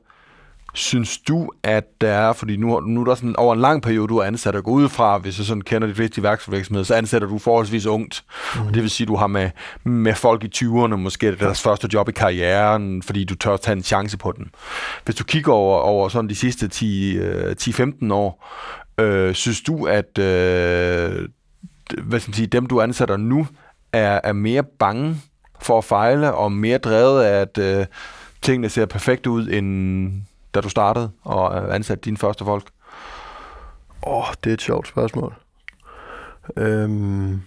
Synes 0.77 1.19
du, 1.19 1.51
at 1.63 1.85
der 2.01 2.09
er, 2.09 2.33
fordi 2.33 2.57
nu, 2.57 2.81
nu 2.81 3.01
er 3.01 3.05
der 3.05 3.15
sådan 3.15 3.37
over 3.37 3.55
en 3.55 3.61
lang 3.61 3.83
periode, 3.83 4.09
du 4.09 4.19
er 4.19 4.25
ansat 4.25 4.57
og 4.57 4.65
går 4.65 4.73
ud 4.73 4.89
fra, 4.89 5.19
hvis 5.19 5.39
jeg 5.39 5.47
sådan 5.47 5.61
kender 5.61 5.89
de 5.89 5.95
fleste 5.95 6.21
iværksættervirksomheder, 6.21 6.85
så 6.85 6.95
ansætter 6.95 7.29
du 7.29 7.39
forholdsvis 7.39 7.87
ungt. 7.87 8.25
Mm. 8.57 8.73
Det 8.73 8.83
vil 8.83 8.91
sige, 8.91 9.07
du 9.07 9.17
har 9.17 9.27
med, 9.27 9.51
med 9.85 10.15
folk 10.15 10.45
i 10.45 10.51
20'erne, 10.57 10.97
måske 10.97 11.27
er 11.27 11.31
det 11.31 11.41
deres 11.41 11.63
første 11.63 11.89
job 11.93 12.09
i 12.09 12.13
karrieren, 12.13 13.03
fordi 13.03 13.25
du 13.25 13.35
tør 13.35 13.57
tage 13.57 13.77
en 13.77 13.83
chance 13.83 14.19
på 14.19 14.33
den. 14.33 14.51
Hvis 15.05 15.17
du 15.17 15.25
kigger 15.25 15.53
over, 15.53 15.79
over 15.79 16.09
sådan 16.09 16.31
de 16.31 16.35
sidste 16.35 16.69
10, 16.69 17.17
øh, 17.17 17.55
10-15 17.61 18.13
år, 18.13 18.47
øh, 19.01 19.35
synes 19.35 19.61
du, 19.61 19.87
at 19.87 20.19
øh, 20.19 21.29
hvad 22.03 22.21
skal 22.21 22.31
man 22.31 22.35
sige, 22.35 22.47
dem, 22.47 22.67
du 22.67 22.81
ansætter 22.81 23.17
nu, 23.17 23.47
er, 23.93 24.21
er 24.25 24.33
mere 24.33 24.63
bange 24.79 25.17
for 25.61 25.79
at 25.79 25.85
fejle, 25.85 26.35
og 26.35 26.53
mere 26.53 26.79
drevet 26.79 27.23
af, 27.23 27.41
at 27.41 27.59
øh, 27.59 27.87
tingene 28.43 28.69
ser 28.69 28.87
perfekt 28.87 29.27
ud, 29.27 29.49
end 29.49 30.13
da 30.57 30.61
du 30.61 30.69
startede 30.69 31.11
og 31.23 31.57
øh, 31.63 31.75
ansatte 31.75 32.03
dine 32.05 32.17
første 32.17 32.45
folk? 32.45 32.65
Åh, 34.07 34.17
oh, 34.19 34.35
det 34.45 34.51
er 34.51 34.55
et 34.55 34.63
sjovt 34.63 34.89
spørgsmål. 34.89 35.35
Øhm, 36.57 37.41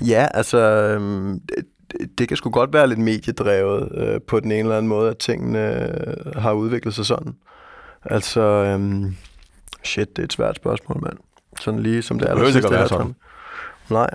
ja, 0.00 0.26
altså, 0.34 0.58
øhm, 0.58 1.40
det, 1.40 2.18
det 2.18 2.28
kan 2.28 2.36
sgu 2.36 2.50
godt 2.50 2.72
være 2.72 2.86
lidt 2.86 2.98
mediedrevet 2.98 3.92
øh, 3.94 4.20
på 4.20 4.40
den 4.40 4.50
ene 4.52 4.60
eller 4.60 4.76
anden 4.76 4.88
måde, 4.88 5.10
at 5.10 5.18
tingene 5.18 5.82
øh, 5.82 6.36
har 6.36 6.52
udviklet 6.52 6.94
sig 6.94 7.06
sådan. 7.06 7.34
Altså, 8.04 8.40
øhm, 8.40 9.16
shit, 9.84 10.16
det 10.16 10.22
er 10.22 10.24
et 10.24 10.32
svært 10.32 10.56
spørgsmål, 10.56 11.02
mand. 11.02 11.16
Sådan 11.60 11.80
lige 11.80 12.02
som 12.02 12.18
det, 12.18 12.26
Det 12.26 12.30
er. 12.30 12.34
behøver 12.34 12.56
ikke 12.56 12.66
at 12.68 12.72
være 12.74 12.88
sådan. 12.88 13.14
Nej. 13.90 14.10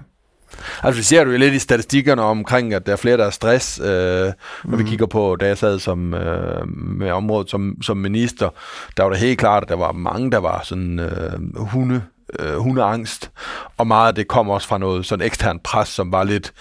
Altså, 0.84 1.00
vi 1.00 1.04
ser 1.04 1.24
du 1.24 1.32
jo 1.32 1.38
lidt 1.38 1.54
i 1.54 1.60
statistikkerne 1.60 2.22
omkring, 2.22 2.74
at 2.74 2.86
der 2.86 2.92
er 2.92 2.96
flere, 2.96 3.18
der 3.18 3.26
er 3.26 3.30
stress, 3.30 3.80
øh, 3.80 3.86
når 3.86 4.34
mm. 4.64 4.80
vi 4.80 4.84
kigger 4.84 5.06
på, 5.06 5.36
da 5.40 5.48
jeg 5.48 5.58
sad 5.58 5.80
som, 5.80 6.14
øh, 6.14 6.68
med 6.68 7.12
området 7.12 7.50
som, 7.50 7.78
som 7.82 7.98
minister, 7.98 8.50
der 8.98 9.04
var 9.04 9.10
det 9.10 9.20
helt 9.20 9.40
klart, 9.40 9.64
at 9.64 9.70
der 9.70 9.76
var 9.76 9.92
mange, 9.92 10.32
der 10.32 10.38
var 10.38 10.62
sådan 10.64 11.00
øh, 11.00 11.58
hunde, 11.58 12.02
øh, 12.40 12.56
hundeangst, 12.56 13.32
og 13.78 13.88
meget 13.88 14.08
af 14.08 14.16
det 14.16 14.28
kom 14.28 14.50
også 14.50 14.68
fra 14.68 14.78
noget 14.78 15.06
sådan 15.06 15.26
ekstern 15.26 15.60
pres, 15.64 15.88
som 15.88 16.12
var 16.12 16.24
lidt, 16.24 16.54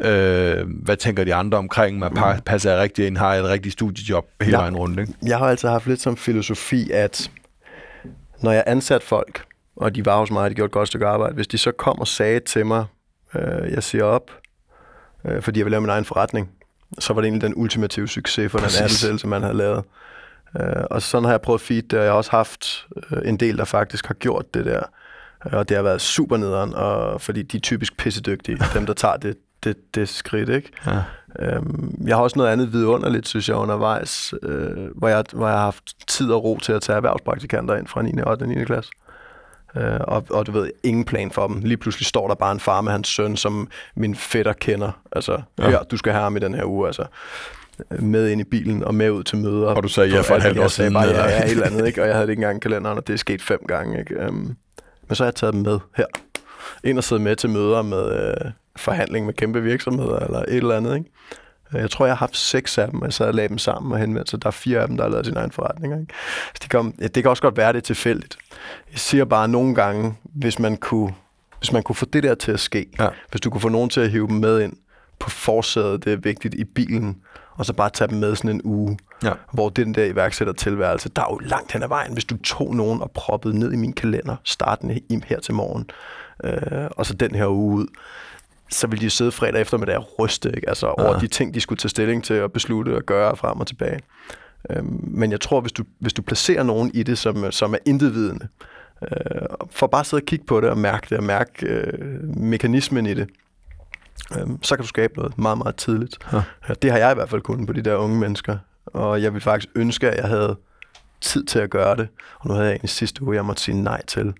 øh, 0.00 0.66
hvad 0.84 0.96
tænker 0.96 1.24
de 1.24 1.34
andre 1.34 1.58
omkring 1.58 1.98
mig, 1.98 2.10
mm. 2.10 2.42
passer 2.46 2.70
jeg 2.70 2.80
rigtig 2.80 3.06
ind, 3.06 3.16
har 3.16 3.34
jeg 3.34 3.42
et 3.42 3.48
rigtigt 3.48 3.72
studiejob 3.72 4.24
hele 4.42 4.56
vejen 4.56 4.76
rundt, 4.76 5.00
ikke? 5.00 5.12
Jeg 5.22 5.38
har 5.38 5.46
altid 5.46 5.68
haft 5.68 5.86
lidt 5.86 6.00
som 6.00 6.16
filosofi, 6.16 6.90
at 6.90 7.30
når 8.40 8.52
jeg 8.52 8.64
ansat 8.66 9.02
folk, 9.02 9.44
og 9.76 9.94
de 9.94 10.06
var 10.06 10.18
hos 10.18 10.30
mig, 10.30 10.42
og 10.42 10.50
de 10.50 10.54
gjorde 10.54 10.66
et 10.66 10.72
godt 10.72 10.88
stykke 10.88 11.06
arbejde, 11.06 11.34
hvis 11.34 11.46
de 11.46 11.58
så 11.58 11.72
kom 11.72 11.98
og 11.98 12.08
sagde 12.08 12.40
til 12.40 12.66
mig, 12.66 12.84
øh, 13.34 13.72
jeg 13.72 13.82
siger 13.82 14.04
op, 14.04 14.30
øh, 15.24 15.42
fordi 15.42 15.58
jeg 15.58 15.64
vil 15.66 15.70
lave 15.70 15.80
min 15.80 15.90
egen 15.90 16.04
forretning, 16.04 16.50
så 16.98 17.12
var 17.12 17.20
det 17.20 17.26
egentlig 17.26 17.42
den 17.48 17.54
ultimative 17.56 18.08
succes 18.08 18.50
for 18.52 18.58
Præcis. 18.58 18.76
den 18.78 18.84
ansættelse, 18.84 19.26
man 19.26 19.42
havde 19.42 19.56
lavet. 19.56 19.84
Øh, 20.60 20.84
og 20.90 21.02
sådan 21.02 21.24
har 21.24 21.32
jeg 21.32 21.40
prøvet 21.40 21.60
at 21.60 21.66
feed 21.66 21.82
det, 21.82 21.98
og 21.98 22.04
jeg 22.04 22.12
har 22.12 22.16
også 22.16 22.30
haft 22.30 22.86
øh, 23.10 23.18
en 23.28 23.36
del, 23.36 23.58
der 23.58 23.64
faktisk 23.64 24.06
har 24.06 24.14
gjort 24.14 24.54
det 24.54 24.64
der. 24.64 24.82
Øh, 25.46 25.52
Og 25.52 25.68
det 25.68 25.76
har 25.76 25.82
været 25.84 26.00
super 26.00 26.36
nederen, 26.36 26.74
og 26.74 27.20
fordi 27.20 27.42
de 27.42 27.56
er 27.56 27.60
typisk 27.60 27.96
pissedygtige, 27.96 28.58
dem 28.74 28.86
der 28.86 28.94
tager 28.94 29.16
det, 29.16 29.36
det, 29.64 29.94
det 29.94 30.08
skridt, 30.08 30.48
ikke? 30.48 30.70
Ja. 30.86 31.02
Øhm, 31.38 32.04
jeg 32.06 32.16
har 32.16 32.22
også 32.22 32.38
noget 32.38 32.50
andet 32.50 32.72
vidunderligt, 32.72 33.28
synes 33.28 33.48
jeg, 33.48 33.56
undervejs, 33.56 34.34
øh, 34.42 34.96
hvor, 34.96 35.08
jeg, 35.08 35.24
hvor 35.32 35.46
jeg 35.46 35.56
har 35.56 35.64
haft 35.64 35.84
tid 36.08 36.30
og 36.30 36.44
ro 36.44 36.58
til 36.62 36.72
at 36.72 36.82
tage 36.82 36.96
erhvervspraktikanter 36.96 37.76
ind 37.76 37.86
fra 37.86 38.02
9. 38.02 38.20
og 38.22 38.30
8. 38.30 38.42
og 38.42 38.48
9. 38.48 38.64
klasse. 38.64 38.90
Øh, 39.76 40.00
og, 40.00 40.24
og 40.30 40.46
du 40.46 40.52
ved, 40.52 40.70
ingen 40.82 41.04
plan 41.04 41.30
for 41.30 41.46
dem. 41.46 41.60
Lige 41.60 41.76
pludselig 41.76 42.06
står 42.06 42.28
der 42.28 42.34
bare 42.34 42.52
en 42.52 42.60
far 42.60 42.80
med 42.80 42.92
hans 42.92 43.08
søn, 43.08 43.36
som 43.36 43.68
min 43.96 44.14
fætter 44.14 44.52
kender. 44.52 45.00
Altså, 45.12 45.42
Ja. 45.58 45.70
hør, 45.70 45.82
du 45.82 45.96
skal 45.96 46.12
have 46.12 46.22
ham 46.22 46.36
i 46.36 46.40
den 46.40 46.54
her 46.54 46.64
uge, 46.64 46.86
altså 46.86 47.04
med 47.98 48.28
ind 48.28 48.40
i 48.40 48.44
bilen 48.44 48.84
og 48.84 48.94
med 48.94 49.10
ud 49.10 49.22
til 49.22 49.38
møder. 49.38 49.66
Og 49.68 49.82
du 49.82 49.88
sagde 49.88 50.10
ja 50.14 50.20
for 50.20 50.34
et 50.34 50.42
halvt 50.42 50.58
år 50.58 50.62
Jeg 50.62 50.70
sagde 50.70 50.90
siden, 50.90 50.94
bare 50.94 51.06
ja, 51.24 51.28
ja, 51.28 51.44
et 51.44 51.50
eller 51.50 51.66
andet, 51.66 51.86
ikke? 51.86 52.02
og 52.02 52.06
jeg 52.06 52.14
havde 52.14 52.26
det 52.26 52.32
ikke 52.32 52.40
engang 52.40 52.56
i 52.56 52.60
kalenderen, 52.60 52.98
og 52.98 53.06
det 53.06 53.12
er 53.12 53.16
sket 53.16 53.42
fem 53.42 53.58
gange. 53.68 53.98
Ikke? 53.98 54.28
Um, 54.28 54.56
men 55.08 55.14
så 55.16 55.22
har 55.22 55.28
jeg 55.28 55.34
taget 55.34 55.54
dem 55.54 55.62
med 55.62 55.78
her. 55.96 56.06
Ind 56.84 56.98
og 56.98 57.04
sidde 57.04 57.22
med 57.22 57.36
til 57.36 57.50
møder 57.50 57.82
med 57.82 58.30
øh, 58.44 58.50
forhandling 58.76 59.26
med 59.26 59.34
kæmpe 59.34 59.62
virksomheder, 59.62 60.18
eller 60.18 60.38
et 60.38 60.56
eller 60.56 60.76
andet. 60.76 60.96
Ikke? 60.96 61.10
Jeg 61.72 61.90
tror, 61.90 62.06
jeg 62.06 62.12
har 62.14 62.18
haft 62.18 62.36
seks 62.36 62.78
af 62.78 62.90
dem, 62.90 63.02
og 63.02 63.12
så 63.12 63.32
lagde 63.32 63.48
dem 63.48 63.58
sammen 63.58 63.92
og 63.92 63.98
henvendt, 63.98 64.30
så 64.30 64.36
der 64.36 64.46
er 64.46 64.50
fire 64.50 64.80
af 64.80 64.88
dem, 64.88 64.96
der 64.96 65.04
har 65.04 65.10
lavet 65.10 65.26
sin 65.26 65.36
egen 65.36 65.50
forretning. 65.50 66.00
Ikke? 66.00 66.14
Så 66.46 66.58
det, 66.62 66.70
kom, 66.70 66.94
ja, 67.00 67.06
det 67.06 67.22
kan 67.22 67.30
også 67.30 67.42
godt 67.42 67.56
være, 67.56 67.72
det 67.72 67.78
er 67.78 67.82
tilfældigt. 67.82 68.36
Jeg 68.92 68.98
siger 68.98 69.24
bare 69.24 69.48
nogle 69.48 69.74
gange, 69.74 70.14
hvis 70.22 70.58
man 70.58 70.76
kunne, 70.76 71.14
hvis 71.58 71.72
man 71.72 71.82
kunne 71.82 71.96
få 71.96 72.04
det 72.04 72.22
der 72.22 72.34
til 72.34 72.52
at 72.52 72.60
ske, 72.60 72.86
Ja. 73.00 73.08
hvis 73.30 73.40
du 73.40 73.50
kunne 73.50 73.60
få 73.60 73.68
nogen 73.68 73.90
til 73.90 74.00
at 74.00 74.10
hive 74.10 74.26
dem 74.28 74.36
med 74.36 74.60
ind 74.60 74.72
på 75.18 75.30
forsædet, 75.30 76.04
det 76.04 76.12
er 76.12 76.16
vigtigt, 76.16 76.54
i 76.54 76.64
bilen, 76.64 77.16
og 77.54 77.66
så 77.66 77.72
bare 77.72 77.90
tage 77.90 78.08
dem 78.08 78.18
med 78.18 78.36
sådan 78.36 78.50
en 78.50 78.60
uge, 78.64 78.98
Ja. 79.24 79.32
hvor 79.52 79.68
den 79.68 79.94
der 79.94 80.04
iværksættertilværelse, 80.04 81.08
der 81.08 81.22
er 81.22 81.26
jo 81.30 81.38
langt 81.38 81.72
hen 81.72 81.82
ad 81.82 81.88
vejen, 81.88 82.12
hvis 82.12 82.24
du 82.24 82.36
tog 82.36 82.74
nogen 82.76 83.02
og 83.02 83.10
proppede 83.10 83.58
ned 83.58 83.72
i 83.72 83.76
min 83.76 83.92
kalender, 83.92 84.36
starten 84.44 84.90
i- 84.90 85.20
her 85.26 85.40
til 85.40 85.54
morgen, 85.54 85.90
øh, 86.44 86.88
og 86.90 87.06
så 87.06 87.14
den 87.14 87.34
her 87.34 87.46
uge 87.46 87.76
ud, 87.76 87.86
så 88.70 88.86
ville 88.86 89.04
de 89.04 89.10
sidde 89.10 89.32
fredag 89.32 89.60
eftermiddag 89.60 89.96
og 89.96 90.18
ryste, 90.18 90.52
ikke? 90.56 90.68
Altså 90.68 90.86
over 90.86 91.18
de 91.18 91.26
ting, 91.26 91.54
de 91.54 91.60
skulle 91.60 91.78
tage 91.78 91.90
stilling 91.90 92.24
til 92.24 92.42
og 92.42 92.52
beslutte 92.52 92.96
og 92.96 93.02
gøre 93.02 93.36
frem 93.36 93.60
og 93.60 93.66
tilbage. 93.66 94.00
Øhm, 94.70 95.00
men 95.02 95.30
jeg 95.32 95.40
tror, 95.40 95.60
hvis 95.60 95.72
du, 95.72 95.84
hvis 95.98 96.12
du 96.12 96.22
placerer 96.22 96.62
nogen 96.62 96.90
i 96.94 97.02
det, 97.02 97.18
som, 97.18 97.52
som 97.52 97.74
er 97.74 97.78
intetvidende, 97.86 98.48
øh, 99.02 99.08
for 99.70 99.86
bare 99.86 100.00
at 100.00 100.06
sidde 100.06 100.20
og 100.20 100.26
kigge 100.26 100.44
på 100.44 100.60
det 100.60 100.70
og 100.70 100.78
mærke 100.78 101.06
det, 101.10 101.18
og 101.18 101.24
mærke 101.24 101.66
øh, 101.66 102.36
mekanismen 102.36 103.06
i 103.06 103.14
det, 103.14 103.28
øh, 104.38 104.46
så 104.62 104.76
kan 104.76 104.82
du 104.82 104.88
skabe 104.88 105.16
noget 105.16 105.38
meget, 105.38 105.58
meget 105.58 105.76
tidligt. 105.76 106.18
Ja. 106.32 106.42
Ja, 106.68 106.74
det 106.74 106.90
har 106.90 106.98
jeg 106.98 107.12
i 107.12 107.14
hvert 107.14 107.30
fald 107.30 107.42
kunnet 107.42 107.66
på 107.66 107.72
de 107.72 107.82
der 107.82 107.96
unge 107.96 108.18
mennesker. 108.18 108.58
Og 108.86 109.22
jeg 109.22 109.34
vil 109.34 109.40
faktisk 109.40 109.68
ønske, 109.74 110.10
at 110.10 110.16
jeg 110.16 110.28
havde 110.28 110.56
tid 111.20 111.44
til 111.44 111.58
at 111.58 111.70
gøre 111.70 111.96
det. 111.96 112.08
Og 112.38 112.48
nu 112.48 112.54
havde 112.54 112.66
jeg 112.66 112.72
egentlig 112.72 112.90
sidste 112.90 113.22
uge, 113.22 113.36
jeg 113.36 113.44
måtte 113.44 113.62
sige 113.62 113.82
nej 113.82 114.06
til 114.06 114.34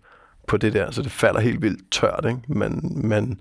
på 0.47 0.57
det 0.57 0.73
der, 0.73 0.91
så 0.91 1.03
det 1.03 1.13
falder 1.13 1.41
helt 1.41 1.63
vildt 1.63 1.93
tørt, 1.93 2.25
ikke? 2.29 2.41
Men, 2.49 2.93
men 3.09 3.41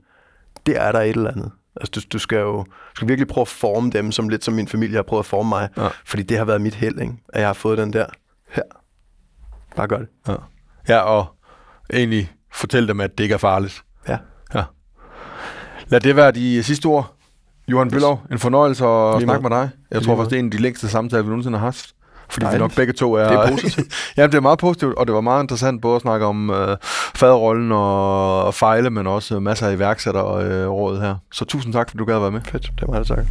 det 0.69 0.81
er 0.81 0.91
der 0.91 0.99
et 0.99 1.09
eller 1.09 1.31
andet. 1.31 1.51
Altså, 1.75 1.91
du, 1.95 2.01
du, 2.13 2.19
skal 2.19 2.37
jo 2.37 2.63
du 2.63 2.95
skal 2.95 3.07
virkelig 3.07 3.27
prøve 3.27 3.41
at 3.41 3.47
forme 3.47 3.91
dem, 3.91 4.11
som 4.11 4.29
lidt 4.29 4.43
som 4.43 4.53
min 4.53 4.67
familie 4.67 4.95
har 4.95 5.03
prøvet 5.03 5.21
at 5.21 5.25
forme 5.25 5.49
mig. 5.49 5.69
Ja. 5.77 5.87
Fordi 6.05 6.23
det 6.23 6.37
har 6.37 6.45
været 6.45 6.61
mit 6.61 6.75
held, 6.75 6.99
ikke? 6.99 7.13
At 7.29 7.39
jeg 7.39 7.49
har 7.49 7.53
fået 7.53 7.77
den 7.77 7.93
der, 7.93 8.05
her, 8.49 8.63
bare 9.75 9.87
gør 9.87 9.97
det. 9.97 10.07
Ja. 10.27 10.35
ja, 10.87 10.99
og 10.99 11.25
egentlig 11.93 12.31
fortælle 12.53 12.87
dem, 12.87 13.01
at 13.01 13.17
det 13.17 13.23
ikke 13.23 13.33
er 13.33 13.37
farligt. 13.37 13.83
Ja. 14.07 14.17
Ja. 14.53 14.63
Lad 15.87 15.99
det 15.99 16.15
være 16.15 16.31
de 16.31 16.63
sidste 16.63 16.85
ord. 16.85 17.15
Johan 17.67 17.91
Bøllov, 17.91 18.21
en 18.31 18.39
fornøjelse 18.39 18.85
at 18.85 19.15
Lige 19.15 19.23
snakke 19.23 19.41
med 19.41 19.49
dig. 19.49 19.69
Jeg 19.91 19.99
Lige 19.99 20.07
tror 20.07 20.15
faktisk, 20.15 20.29
det 20.29 20.35
er 20.35 20.39
en 20.39 20.45
af 20.45 20.51
de 20.51 20.57
længste 20.57 20.87
samtaler, 20.87 21.23
vi 21.23 21.29
nogensinde 21.29 21.57
har 21.57 21.65
haft. 21.65 21.95
Fordi 22.31 22.45
vi 22.45 22.47
Dejligt. 22.47 22.61
nok 22.61 22.75
begge 22.75 22.93
to 22.93 23.13
er... 23.13 23.27
Det 23.27 23.33
er 23.37 23.51
positivt. 23.51 23.87
ja, 24.17 24.23
det 24.27 24.35
er 24.35 24.39
meget 24.41 24.59
positivt, 24.59 24.95
og 24.95 25.07
det 25.07 25.15
var 25.15 25.21
meget 25.21 25.43
interessant 25.43 25.81
både 25.81 25.95
at 25.95 26.01
snakke 26.01 26.25
om 26.25 26.49
øh, 26.49 26.77
faderrollen 27.15 27.71
og, 27.71 28.43
og 28.43 28.53
fejle, 28.53 28.89
men 28.89 29.07
også 29.07 29.39
masser 29.39 29.67
af 29.67 29.73
iværksætterråd 29.73 30.43
øh, 30.45 30.69
råd 30.69 30.99
her. 30.99 31.15
Så 31.31 31.45
tusind 31.45 31.73
tak, 31.73 31.89
fordi 31.89 31.97
du 31.97 32.05
gad 32.05 32.15
at 32.15 32.21
være 32.21 32.31
med. 32.31 32.41
Fedt, 32.41 32.71
det 32.79 32.87
var 32.87 32.97
det, 32.97 33.07
tak. 33.07 33.25